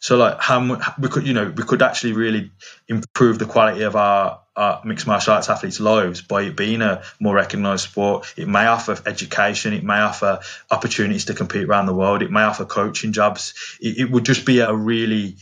so 0.00 0.16
like 0.16 0.40
how 0.40 0.60
we 0.98 1.08
could 1.08 1.26
you 1.26 1.32
know 1.32 1.52
we 1.56 1.62
could 1.62 1.82
actually 1.82 2.12
really 2.12 2.50
improve 2.88 3.38
the 3.38 3.46
quality 3.46 3.82
of 3.82 3.96
our 3.96 4.40
uh, 4.58 4.80
mixed 4.84 5.06
martial 5.06 5.34
arts 5.34 5.48
athletes' 5.48 5.78
lives 5.78 6.20
by 6.20 6.42
it 6.42 6.56
being 6.56 6.82
a 6.82 7.02
more 7.20 7.36
recognised 7.36 7.84
sport. 7.84 8.34
It 8.36 8.48
may 8.48 8.66
offer 8.66 8.98
education, 9.06 9.72
it 9.72 9.84
may 9.84 10.00
offer 10.00 10.40
opportunities 10.68 11.26
to 11.26 11.34
compete 11.34 11.64
around 11.64 11.86
the 11.86 11.94
world, 11.94 12.22
it 12.22 12.30
may 12.32 12.42
offer 12.42 12.64
coaching 12.64 13.12
jobs. 13.12 13.54
It, 13.80 13.98
it 13.98 14.10
would 14.10 14.24
just 14.24 14.44
be 14.44 14.58
a 14.58 14.74
really 14.74 15.36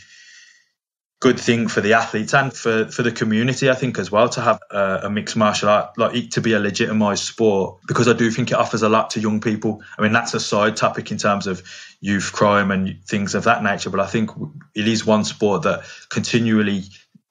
good 1.19 1.41
thing 1.41 1.67
for 1.67 1.81
the 1.81 1.95
athletes 1.95 2.35
and 2.35 2.53
for, 2.53 2.89
for 2.89 3.03
the 3.03 3.11
community, 3.11 3.71
I 3.71 3.75
think, 3.75 3.99
as 3.99 4.13
well, 4.13 4.29
to 4.29 4.41
have 4.43 4.61
a, 4.71 5.01
a 5.05 5.11
mixed 5.11 5.35
martial 5.35 5.71
art, 5.71 5.97
like 5.97 6.15
it 6.15 6.33
to 6.33 6.43
be 6.43 6.53
a 6.53 6.61
legitimised 6.61 7.25
sport, 7.25 7.81
because 7.89 8.07
I 8.07 8.13
do 8.13 8.31
think 8.31 8.51
it 8.51 8.59
offers 8.59 8.83
a 8.83 8.91
lot 8.91 9.11
to 9.11 9.21
young 9.21 9.41
people. 9.41 9.83
I 9.99 10.03
mean, 10.03 10.13
that's 10.13 10.35
a 10.35 10.41
side 10.41 10.77
topic 10.77 11.11
in 11.11 11.17
terms 11.17 11.47
of 11.47 11.63
youth 12.03 12.33
crime 12.33 12.71
and 12.71 13.03
things 13.05 13.35
of 13.35 13.45
that 13.45 13.63
nature, 13.63 13.89
but 13.89 14.01
I 14.01 14.07
think 14.07 14.31
it 14.75 14.87
is 14.87 15.07
one 15.07 15.25
sport 15.25 15.63
that 15.63 15.85
continually 16.11 16.85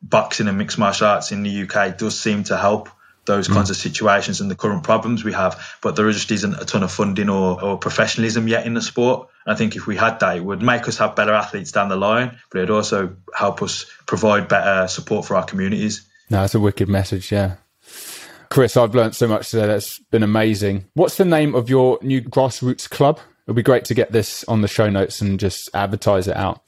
boxing 0.10 0.48
and 0.48 0.58
mixed 0.58 0.78
martial 0.78 1.08
arts 1.08 1.32
in 1.32 1.44
the 1.44 1.64
UK 1.64 1.98
does 1.98 2.20
seem 2.20 2.44
to 2.46 2.58
help 2.58 2.90
those 3.26 3.48
kinds 3.48 3.68
mm. 3.68 3.72
of 3.72 3.78
situations 3.78 4.40
and 4.40 4.52
the 4.52 4.56
current 4.56 4.84
problems 4.84 5.24
we 5.24 5.34
have. 5.34 5.78
But 5.82 5.96
there 5.96 6.10
just 6.12 6.32
isn't 6.32 6.62
a 6.62 6.66
ton 6.66 6.84
of 6.84 6.92
funding 6.92 7.30
or, 7.30 7.62
or 7.62 7.78
professionalism 7.78 8.48
yet 8.48 8.68
in 8.68 8.76
the 8.76 8.82
sport. 8.82 9.30
And 9.46 9.54
I 9.54 9.58
think 9.58 9.76
if 9.76 9.88
we 9.88 9.96
had 9.96 10.20
that, 10.20 10.38
it 10.38 10.46
would 10.46 10.62
make 10.62 10.88
us 10.88 10.98
have 11.00 11.16
better 11.16 11.34
athletes 11.34 11.72
down 11.72 11.90
the 11.90 11.96
line, 11.96 12.38
but 12.52 12.60
it'd 12.60 12.70
also 12.70 13.16
help 13.34 13.64
us 13.64 13.86
provide 14.06 14.48
better 14.48 14.88
support 14.88 15.26
for 15.26 15.36
our 15.36 15.44
communities. 15.44 16.08
No, 16.30 16.42
that's 16.42 16.56
a 16.56 16.60
wicked 16.60 16.88
message. 16.88 17.32
Yeah. 17.32 17.56
Chris, 18.50 18.78
I've 18.78 18.96
learned 18.96 19.16
so 19.16 19.28
much 19.28 19.50
today. 19.50 19.68
That's 19.68 20.00
been 20.12 20.24
amazing. 20.24 20.86
What's 20.94 21.18
the 21.18 21.26
name 21.26 21.56
of 21.56 21.70
your 21.70 21.98
new 22.02 22.22
grassroots 22.22 22.90
club? 22.90 23.20
It'd 23.48 23.56
be 23.56 23.64
great 23.64 23.86
to 23.86 23.94
get 23.94 24.12
this 24.12 24.44
on 24.46 24.62
the 24.62 24.68
show 24.68 24.90
notes 24.90 25.22
and 25.22 25.40
just 25.40 25.70
advertise 25.74 26.28
it 26.28 26.38
out. 26.38 26.62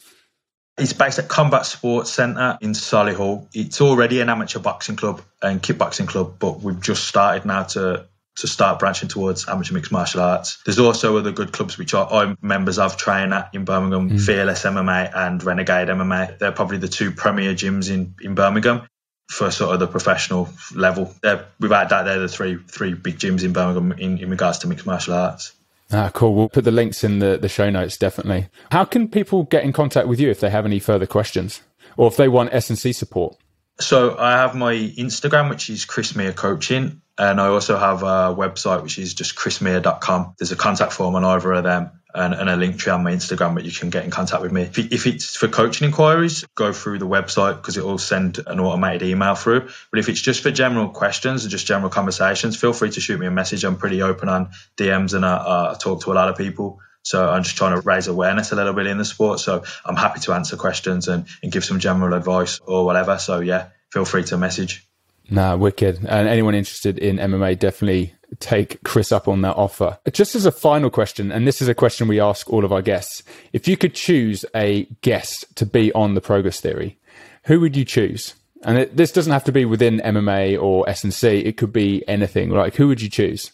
It's 0.78 0.94
based 0.94 1.18
at 1.18 1.28
Combat 1.28 1.66
Sports 1.66 2.12
Centre 2.12 2.58
in 2.62 2.74
Solihull. 2.74 3.48
It's 3.54 3.82
already 3.82 4.22
an 4.22 4.30
amateur 4.30 4.60
boxing 4.60 4.96
club 4.96 5.22
and 5.42 5.62
kickboxing 5.62 6.08
club, 6.08 6.36
but 6.38 6.62
we've 6.62 6.80
just 6.80 7.08
started 7.08 7.46
now 7.46 7.64
to 7.64 8.06
to 8.38 8.48
start 8.48 8.78
branching 8.78 9.10
towards 9.10 9.48
amateur 9.50 9.74
mixed 9.74 9.92
martial 9.92 10.22
arts. 10.22 10.62
There's 10.64 10.78
also 10.78 11.18
other 11.18 11.32
good 11.32 11.52
clubs 11.52 11.78
which 11.78 11.96
are, 11.96 12.08
I'm 12.08 12.38
members 12.40 12.78
of 12.78 12.96
train 12.96 13.34
at 13.34 13.50
in 13.54 13.66
Birmingham, 13.66 14.12
mm. 14.12 14.24
Fearless 14.24 14.64
MMA 14.64 15.12
and 15.16 15.44
Renegade 15.44 15.88
MMA. 15.88 16.38
They're 16.38 16.52
probably 16.52 16.78
the 16.78 16.88
two 16.88 17.12
premier 17.12 17.54
gyms 17.54 17.90
in, 17.90 18.14
in 18.22 18.36
Birmingham 18.36 18.88
for 19.28 19.50
sort 19.50 19.74
of 19.74 19.80
the 19.80 19.88
professional 19.88 20.50
level. 20.76 21.14
They're, 21.24 21.46
without 21.60 21.90
that, 21.90 22.04
they're 22.04 22.20
the 22.20 22.28
three 22.28 22.58
three 22.58 22.94
big 22.94 23.18
gyms 23.18 23.44
in 23.44 23.54
Birmingham 23.54 23.94
in, 23.94 24.20
in 24.20 24.30
regards 24.30 24.60
to 24.60 24.68
mixed 24.68 24.86
martial 24.86 25.16
arts. 25.16 25.54
Ah, 25.92 26.12
cool. 26.14 26.34
We'll 26.34 26.50
put 26.50 26.66
the 26.66 26.72
links 26.72 27.04
in 27.04 27.20
the, 27.20 27.38
the 27.38 27.50
show 27.50 27.70
notes, 27.70 27.98
definitely. 27.98 28.50
How 28.72 28.84
can 28.84 29.08
people 29.08 29.44
get 29.44 29.64
in 29.64 29.72
contact 29.72 30.08
with 30.08 30.20
you 30.20 30.30
if 30.30 30.40
they 30.40 30.50
have 30.50 30.66
any 30.66 30.80
further 30.80 31.06
questions 31.06 31.62
or 31.96 32.08
if 32.08 32.18
they 32.18 32.28
want 32.28 32.54
S&C 32.54 32.92
support? 32.92 33.38
So 33.80 34.18
I 34.18 34.32
have 34.34 34.56
my 34.56 34.74
Instagram, 34.74 35.50
which 35.50 35.70
is 35.70 35.86
Chris 35.86 36.16
Miah 36.16 36.34
Coaching. 36.34 37.02
And 37.18 37.40
I 37.40 37.48
also 37.48 37.78
have 37.78 38.04
a 38.04 38.36
website, 38.36 38.84
which 38.84 39.00
is 39.00 39.14
just 39.14 39.36
chrismiah.com. 39.36 40.36
There's 40.38 40.52
a 40.52 40.56
contact 40.56 40.94
form 40.94 41.16
on 41.16 41.24
either 41.24 41.54
of 41.54 41.64
them 41.64 41.92
and, 42.18 42.34
and 42.34 42.50
a 42.50 42.56
link 42.56 42.78
tree 42.78 42.92
on 42.92 43.04
my 43.04 43.12
Instagram 43.12 43.54
where 43.54 43.64
you 43.64 43.72
can 43.72 43.90
get 43.90 44.04
in 44.04 44.12
contact 44.12 44.42
with 44.42 44.52
me. 44.52 44.64
If, 44.64 45.06
it's 45.06 45.36
for 45.36 45.48
coaching 45.48 45.86
inquiries, 45.86 46.46
go 46.56 46.74
through 46.74 47.00
the 47.00 47.08
website 47.08 47.58
because 47.58 47.78
it 47.78 47.86
will 47.86 47.98
send 47.98 48.40
an 48.46 48.60
automated 48.60 49.08
email 49.08 49.36
through. 49.36 49.70
But 49.92 50.00
if 50.00 50.10
it's 50.10 50.22
just 50.22 50.42
for 50.42 50.52
general 50.52 50.90
questions 50.90 51.44
and 51.44 51.52
just 51.52 51.68
general 51.68 51.90
conversations, 51.90 52.58
feel 52.58 52.74
free 52.74 52.90
to 52.90 53.00
shoot 53.00 53.20
me 53.20 53.28
a 53.28 53.32
message. 53.32 53.64
I'm 53.64 53.78
pretty 53.78 54.02
open 54.02 54.30
on 54.30 54.50
DMs 54.78 55.14
and 55.14 55.26
I, 55.26 55.74
I 55.74 55.76
talk 55.80 56.02
to 56.04 56.12
a 56.12 56.16
lot 56.16 56.30
of 56.30 56.38
people. 56.38 56.80
So 57.04 57.30
I'm 57.30 57.44
just 57.44 57.56
trying 57.56 57.80
to 57.80 57.82
raise 57.82 58.08
awareness 58.08 58.52
a 58.52 58.56
little 58.56 58.74
bit 58.74 58.88
in 58.88 58.98
the 58.98 59.06
sport. 59.06 59.40
So 59.40 59.64
I'm 59.86 59.96
happy 59.96 60.20
to 60.22 60.34
answer 60.34 60.58
questions 60.58 61.08
and, 61.08 61.26
and 61.42 61.52
give 61.52 61.64
some 61.64 61.80
general 61.80 62.14
advice 62.14 62.60
or 62.60 62.84
whatever. 62.84 63.18
So 63.18 63.40
yeah, 63.40 63.70
feel 63.92 64.04
free 64.04 64.24
to 64.26 64.38
message. 64.38 64.86
Nah, 65.30 65.56
wicked. 65.56 66.00
And 66.06 66.28
anyone 66.28 66.56
interested 66.56 66.98
in 66.98 67.18
MMA, 67.18 67.60
definitely 67.60 68.14
take 68.40 68.84
Chris 68.84 69.12
up 69.12 69.28
on 69.28 69.42
that 69.42 69.56
offer. 69.56 70.00
Just 70.12 70.36
as 70.36 70.46
a 70.46 70.52
final 70.52 70.90
question, 70.90 71.32
and 71.32 71.48
this 71.48 71.62
is 71.62 71.68
a 71.68 71.76
question 71.76 72.08
we 72.08 72.20
ask 72.20 72.52
all 72.52 72.66
of 72.66 72.72
our 72.72 72.82
guests 72.82 73.24
if 73.54 73.68
you 73.68 73.78
could 73.78 73.94
choose 73.94 74.46
a 74.56 74.84
guest 75.02 75.56
to 75.56 75.66
be 75.66 75.92
on 75.94 76.14
the 76.14 76.22
Progress 76.22 76.60
Theory, 76.60 76.98
who 77.44 77.60
would 77.60 77.76
you 77.76 77.86
choose? 77.86 78.36
And 78.64 78.78
it, 78.78 78.98
this 78.98 79.12
doesn't 79.12 79.32
have 79.32 79.46
to 79.46 79.52
be 79.52 79.66
within 79.66 80.00
MMA 80.00 80.62
or 80.62 80.90
S&C. 80.90 81.28
It 81.28 81.58
could 81.58 81.72
be 81.72 82.04
anything. 82.08 82.50
Like, 82.50 82.76
who 82.76 82.88
would 82.88 83.02
you 83.02 83.10
choose? 83.10 83.52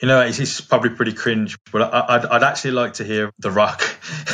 You 0.00 0.06
know, 0.06 0.20
it's, 0.20 0.38
it's 0.38 0.60
probably 0.60 0.90
pretty 0.90 1.12
cringe, 1.12 1.58
but 1.72 1.82
I, 1.82 2.18
would 2.18 2.26
I'd 2.26 2.42
actually 2.44 2.70
like 2.70 2.94
to 2.94 3.04
hear 3.04 3.32
The 3.40 3.50
Rock. 3.50 3.82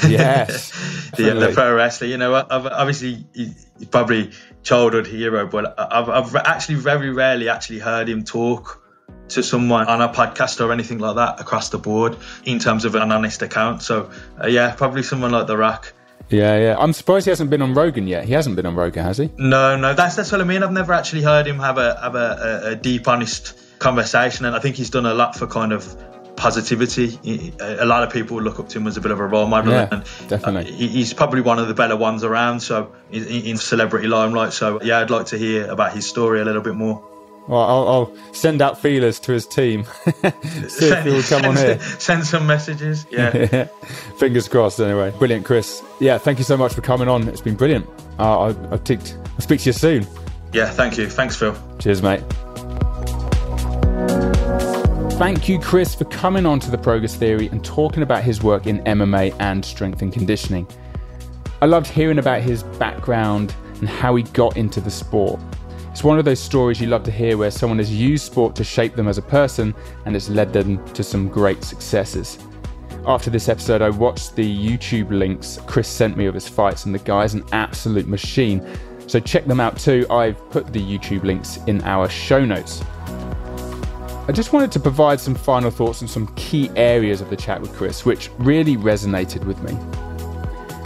Yes. 0.07 0.71
the, 1.17 1.33
the 1.33 1.53
pro 1.55 1.75
wrestler. 1.75 2.07
You 2.07 2.19
know, 2.19 2.35
I've, 2.35 2.67
obviously, 2.67 3.25
he's 3.35 3.67
probably 3.91 4.33
childhood 4.63 5.07
hero, 5.07 5.47
but 5.47 5.75
I've, 5.79 6.11
I've 6.11 6.37
actually 6.37 6.77
very 6.77 7.11
rarely 7.11 7.49
actually 7.49 7.79
heard 7.79 8.09
him 8.09 8.25
talk 8.25 8.84
to 9.29 9.43
someone 9.43 9.87
on 9.87 10.01
a 10.01 10.09
podcast 10.09 10.65
or 10.65 10.73
anything 10.73 10.99
like 10.99 11.17
that 11.17 11.41
across 11.41 11.71
the 11.71 11.79
board 11.79 12.17
in 12.45 12.59
terms 12.59 12.85
of 12.85 12.95
an 12.95 13.11
honest 13.11 13.43
account. 13.43 13.83
So, 13.83 14.11
uh, 14.43 14.47
yeah, 14.47 14.75
probably 14.75 15.03
someone 15.03 15.31
like 15.31 15.47
The 15.47 15.57
Rock. 15.57 15.93
Yeah, 16.31 16.59
yeah. 16.59 16.77
I'm 16.79 16.93
surprised 16.93 17.27
he 17.27 17.31
hasn't 17.31 17.51
been 17.51 17.63
on 17.63 17.75
Rogan 17.75 18.07
yet. 18.07 18.25
He 18.25 18.33
hasn't 18.33 18.57
been 18.57 18.67
on 18.67 18.75
Rogan, 18.75 19.05
has 19.05 19.19
he? 19.19 19.31
No, 19.37 19.77
no. 19.77 19.95
That's 19.95 20.17
that's 20.17 20.33
what 20.33 20.41
I 20.41 20.45
mean. 20.45 20.63
I've 20.63 20.73
never 20.73 20.93
actually 20.93 21.23
heard 21.23 21.47
him 21.47 21.59
have 21.59 21.79
a 21.79 21.99
have 22.01 22.15
a, 22.15 22.63
a, 22.65 22.71
a 22.71 22.77
deep, 22.77 23.07
honest 23.09 23.59
conversation, 23.79 24.47
and 24.47 24.57
I 24.57 24.59
think 24.59 24.77
he's 24.77 24.91
done 24.91 25.07
a 25.07 25.15
lot 25.15 25.37
for 25.37 25.47
kind 25.47 25.73
of 25.73 25.97
positivity. 26.37 27.19
A 27.61 27.85
lot 27.85 28.03
of 28.03 28.11
people 28.11 28.41
look 28.41 28.59
up 28.59 28.71
to 28.71 28.79
him 28.79 28.87
as 28.87 28.97
a 28.97 29.01
bit 29.01 29.11
of 29.11 29.21
a 29.21 29.27
role 29.27 29.47
model, 29.47 29.73
yeah, 29.73 29.89
and 29.91 30.05
definitely, 30.29 30.73
he's 30.73 31.13
probably 31.13 31.43
one 31.43 31.59
of 31.59 31.69
the 31.69 31.75
better 31.75 31.97
ones 31.97 32.25
around. 32.25 32.61
So 32.61 32.95
in 33.11 33.57
celebrity 33.59 34.09
limelight. 34.09 34.55
So 34.55 34.81
yeah, 34.83 35.01
I'd 35.01 35.11
like 35.11 35.27
to 35.27 35.39
hear 35.39 35.69
about 35.71 35.93
his 35.93 36.07
story 36.07 36.41
a 36.41 36.45
little 36.45 36.63
bit 36.63 36.75
more. 36.75 37.07
Well, 37.47 37.61
I'll, 37.61 37.89
I'll, 37.89 38.17
send 38.33 38.63
out 38.63 38.81
feelers 38.81 39.21
to 39.21 39.33
his 39.33 39.47
team. 39.47 39.85
See 40.69 40.89
if 40.89 41.05
he 41.05 41.11
will 41.11 41.23
come 41.23 41.45
on 41.45 41.57
here. 41.57 41.79
Send 41.99 42.27
some 42.27 42.47
messages. 42.47 43.07
Yeah. 43.11 43.65
Fingers 44.19 44.49
crossed. 44.49 44.81
Anyway, 44.81 45.13
brilliant, 45.19 45.45
Chris. 45.45 45.83
Yeah, 46.01 46.17
thank 46.17 46.39
you 46.39 46.45
so 46.45 46.57
much 46.57 46.73
for 46.73 46.81
coming 46.81 47.07
on. 47.07 47.29
It's 47.29 47.43
been 47.43 47.55
brilliant. 47.55 47.87
Uh, 48.19 48.39
I, 48.39 48.47
I'll, 48.71 48.79
ticked, 48.79 49.19
I'll 49.35 49.41
speak 49.41 49.61
to 49.61 49.67
you 49.67 49.73
soon. 49.75 50.07
Yeah, 50.55 50.71
thank 50.71 50.97
you. 50.97 51.09
Thanks, 51.09 51.37
Phil. 51.37 51.55
Cheers, 51.79 52.03
mate. 52.03 52.23
Thank 55.19 55.49
you, 55.49 55.61
Chris, 55.61 55.95
for 55.95 56.07
coming 56.07 56.47
on 56.47 56.61
to 56.61 56.71
the 56.71 56.79
Progress 56.79 57.15
Theory 57.15 57.49
and 57.49 57.65
talking 57.65 58.03
about 58.03 58.25
his 58.25 58.43
work 58.43 58.67
in 58.67 58.81
MMA 58.81 59.37
and 59.39 59.65
strength 59.65 60.01
and 60.01 60.13
conditioning. 60.13 60.67
I 61.61 61.67
loved 61.67 61.87
hearing 61.89 62.19
about 62.19 62.43
his 62.43 62.63
background 62.63 63.55
and 63.81 63.89
how 63.89 64.17
he 64.17 64.23
got 64.23 64.57
into 64.57 64.81
the 64.81 64.91
sport. 64.91 65.41
It's 65.95 66.03
one 66.03 66.19
of 66.19 66.25
those 66.25 66.41
stories 66.41 66.81
you 66.81 66.89
love 66.89 67.05
to 67.05 67.13
hear 67.13 67.37
where 67.37 67.53
someone 67.53 67.79
has 67.79 67.89
used 67.89 68.27
sport 68.27 68.57
to 68.57 68.65
shape 68.65 68.97
them 68.97 69.07
as 69.07 69.17
a 69.17 69.23
person 69.23 69.73
and 70.05 70.17
it's 70.17 70.29
led 70.29 70.53
them 70.53 70.85
to 70.93 71.05
some 71.05 71.29
great 71.29 71.63
successes. 71.63 72.37
After 73.07 73.31
this 73.31 73.49
episode, 73.49 73.81
I 73.81 73.91
watched 73.91 74.35
the 74.35 74.43
YouTube 74.45 75.11
links 75.11 75.61
Chris 75.69 75.87
sent 75.87 76.17
me 76.17 76.27
of 76.27 76.35
his 76.35 76.49
fights, 76.49 76.85
and 76.85 76.93
the 76.93 76.99
guy's 76.99 77.35
an 77.35 77.45
absolute 77.53 78.09
machine. 78.09 78.67
So 79.07 79.21
check 79.21 79.45
them 79.45 79.61
out 79.61 79.79
too. 79.79 80.05
I've 80.11 80.37
put 80.51 80.73
the 80.73 80.81
YouTube 80.81 81.23
links 81.23 81.59
in 81.69 81.81
our 81.83 82.09
show 82.09 82.45
notes. 82.45 82.83
I 84.27 84.33
just 84.33 84.53
wanted 84.53 84.73
to 84.73 84.81
provide 84.81 85.21
some 85.21 85.37
final 85.37 85.71
thoughts 85.71 86.03
on 86.03 86.09
some 86.09 86.27
key 86.35 86.73
areas 86.75 87.21
of 87.21 87.31
the 87.31 87.37
chat 87.37 87.61
with 87.61 87.73
Chris, 87.73 88.05
which 88.05 88.31
really 88.39 88.77
resonated 88.77 89.45
with 89.45 89.63
me. 89.63 89.79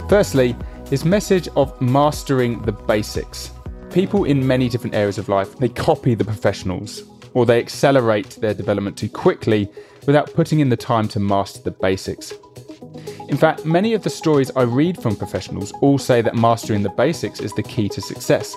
Firstly, 0.07 0.55
his 0.87 1.03
message 1.03 1.49
of 1.55 1.81
mastering 1.81 2.61
the 2.61 2.73
basics. 2.73 3.49
People 3.91 4.25
in 4.25 4.45
many 4.45 4.69
different 4.69 4.95
areas 4.95 5.17
of 5.17 5.29
life, 5.29 5.57
they 5.57 5.69
copy 5.69 6.13
the 6.13 6.23
professionals 6.23 7.03
or 7.33 7.45
they 7.45 7.59
accelerate 7.59 8.37
their 8.41 8.53
development 8.53 8.97
too 8.97 9.09
quickly 9.09 9.69
without 10.05 10.33
putting 10.33 10.59
in 10.59 10.69
the 10.69 10.77
time 10.77 11.07
to 11.07 11.19
master 11.19 11.61
the 11.61 11.71
basics. 11.71 12.33
In 13.27 13.37
fact, 13.37 13.65
many 13.65 13.93
of 13.93 14.03
the 14.03 14.09
stories 14.09 14.51
I 14.55 14.63
read 14.63 15.01
from 15.01 15.15
professionals 15.15 15.71
all 15.81 15.97
say 15.97 16.21
that 16.21 16.35
mastering 16.35 16.83
the 16.83 16.89
basics 16.89 17.39
is 17.39 17.53
the 17.53 17.63
key 17.63 17.89
to 17.89 18.01
success. 18.01 18.55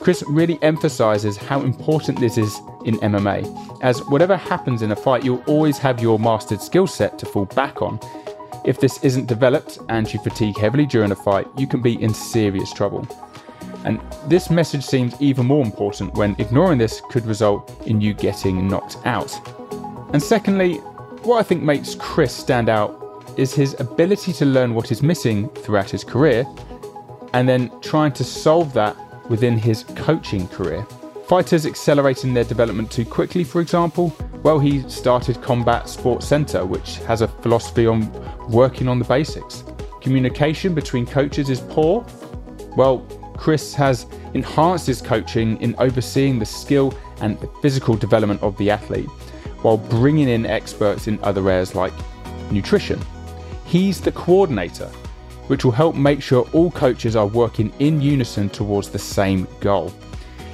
Chris 0.00 0.22
really 0.26 0.58
emphasizes 0.62 1.36
how 1.36 1.60
important 1.60 2.20
this 2.20 2.38
is 2.38 2.58
in 2.84 2.96
MMA, 2.98 3.70
as 3.82 4.02
whatever 4.04 4.36
happens 4.36 4.82
in 4.82 4.92
a 4.92 4.96
fight, 4.96 5.24
you'll 5.24 5.44
always 5.46 5.78
have 5.78 6.00
your 6.00 6.18
mastered 6.18 6.60
skill 6.60 6.86
set 6.86 7.18
to 7.18 7.26
fall 7.26 7.46
back 7.46 7.82
on. 7.82 7.98
If 8.64 8.80
this 8.80 9.02
isn't 9.02 9.26
developed 9.26 9.78
and 9.88 10.10
you 10.12 10.20
fatigue 10.20 10.58
heavily 10.58 10.86
during 10.86 11.12
a 11.12 11.16
fight, 11.16 11.46
you 11.56 11.66
can 11.66 11.80
be 11.80 12.00
in 12.02 12.12
serious 12.14 12.72
trouble. 12.72 13.06
And 13.84 14.00
this 14.26 14.50
message 14.50 14.84
seems 14.84 15.20
even 15.20 15.46
more 15.46 15.64
important 15.64 16.14
when 16.14 16.36
ignoring 16.38 16.78
this 16.78 17.00
could 17.10 17.24
result 17.26 17.86
in 17.86 18.00
you 18.00 18.14
getting 18.14 18.68
knocked 18.68 18.98
out. 19.04 19.32
And 20.12 20.22
secondly, 20.22 20.76
what 21.22 21.38
I 21.38 21.42
think 21.42 21.62
makes 21.62 21.94
Chris 21.94 22.34
stand 22.34 22.68
out 22.68 22.96
is 23.36 23.54
his 23.54 23.78
ability 23.80 24.32
to 24.34 24.44
learn 24.44 24.74
what 24.74 24.90
is 24.90 25.02
missing 25.02 25.48
throughout 25.50 25.90
his 25.90 26.04
career 26.04 26.46
and 27.32 27.48
then 27.48 27.70
trying 27.80 28.12
to 28.12 28.24
solve 28.24 28.72
that 28.74 28.96
within 29.30 29.56
his 29.56 29.84
coaching 29.94 30.48
career. 30.48 30.84
Fighters 31.26 31.64
accelerating 31.64 32.34
their 32.34 32.44
development 32.44 32.90
too 32.90 33.04
quickly, 33.04 33.44
for 33.44 33.60
example, 33.60 34.14
well, 34.42 34.58
he 34.58 34.82
started 34.88 35.40
Combat 35.42 35.88
Sports 35.88 36.26
Centre, 36.26 36.64
which 36.64 36.96
has 37.06 37.20
a 37.20 37.28
philosophy 37.28 37.86
on 37.86 38.10
working 38.48 38.88
on 38.88 38.98
the 38.98 39.04
basics. 39.04 39.62
Communication 40.00 40.74
between 40.74 41.06
coaches 41.06 41.50
is 41.50 41.60
poor. 41.60 42.04
Well, 42.76 43.06
Chris 43.40 43.72
has 43.72 44.04
enhanced 44.34 44.86
his 44.86 45.00
coaching 45.00 45.58
in 45.62 45.74
overseeing 45.78 46.38
the 46.38 46.44
skill 46.44 46.92
and 47.22 47.38
physical 47.62 47.96
development 47.96 48.40
of 48.42 48.54
the 48.58 48.70
athlete 48.70 49.08
while 49.62 49.78
bringing 49.78 50.28
in 50.28 50.44
experts 50.44 51.08
in 51.08 51.18
other 51.22 51.48
areas 51.48 51.74
like 51.74 51.94
nutrition. 52.52 53.00
He's 53.64 53.98
the 53.98 54.12
coordinator, 54.12 54.88
which 55.46 55.64
will 55.64 55.72
help 55.72 55.96
make 55.96 56.20
sure 56.20 56.46
all 56.52 56.70
coaches 56.70 57.16
are 57.16 57.26
working 57.26 57.72
in 57.78 58.02
unison 58.02 58.50
towards 58.50 58.90
the 58.90 58.98
same 58.98 59.48
goal. 59.60 59.90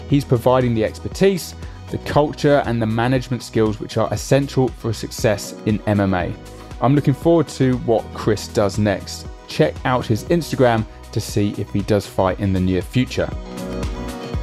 He's 0.09 0.25
providing 0.25 0.73
the 0.73 0.85
expertise, 0.85 1.57
the 1.91 1.99
culture, 1.99 2.63
and 2.67 2.81
the 2.81 2.87
management 2.87 3.43
skills 3.43 3.81
which 3.81 3.97
are 3.97 4.13
essential 4.13 4.69
for 4.69 4.93
success 4.93 5.57
in 5.67 5.81
MMA. 5.81 6.33
I'm 6.81 6.95
looking 6.95 7.15
forward 7.15 7.49
to 7.49 7.79
what 7.79 8.05
Chris 8.15 8.47
does 8.47 8.79
next. 8.79 9.27
Check 9.49 9.75
out 9.85 10.07
his 10.07 10.23
Instagram 10.25 10.87
to 11.17 11.21
see 11.23 11.55
if 11.57 11.73
he 11.73 11.81
does 11.81 12.07
fight 12.07 12.39
in 12.41 12.53
the 12.53 12.61
near 12.61 12.83
future. 12.83 13.31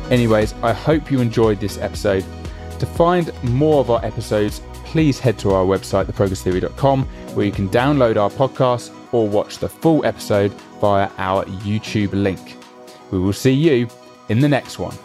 Anyways, 0.09 0.55
I 0.63 0.73
hope 0.73 1.11
you 1.11 1.21
enjoyed 1.21 1.59
this 1.59 1.77
episode. 1.77 2.25
To 2.79 2.87
find 2.87 3.31
more 3.43 3.79
of 3.79 3.91
our 3.91 4.03
episodes, 4.03 4.59
please 4.83 5.19
head 5.19 5.37
to 5.39 5.51
our 5.51 5.65
website, 5.65 6.05
theprogresstheory.com, 6.05 7.05
where 7.35 7.45
you 7.45 7.51
can 7.51 7.69
download 7.69 8.17
our 8.17 8.31
podcast 8.31 8.91
or 9.13 9.29
watch 9.29 9.59
the 9.59 9.69
full 9.69 10.03
episode 10.03 10.51
via 10.81 11.11
our 11.19 11.45
YouTube 11.45 12.13
link. 12.13 12.57
We 13.11 13.19
will 13.19 13.33
see 13.33 13.53
you 13.53 13.87
in 14.29 14.39
the 14.39 14.49
next 14.49 14.79
one. 14.79 14.97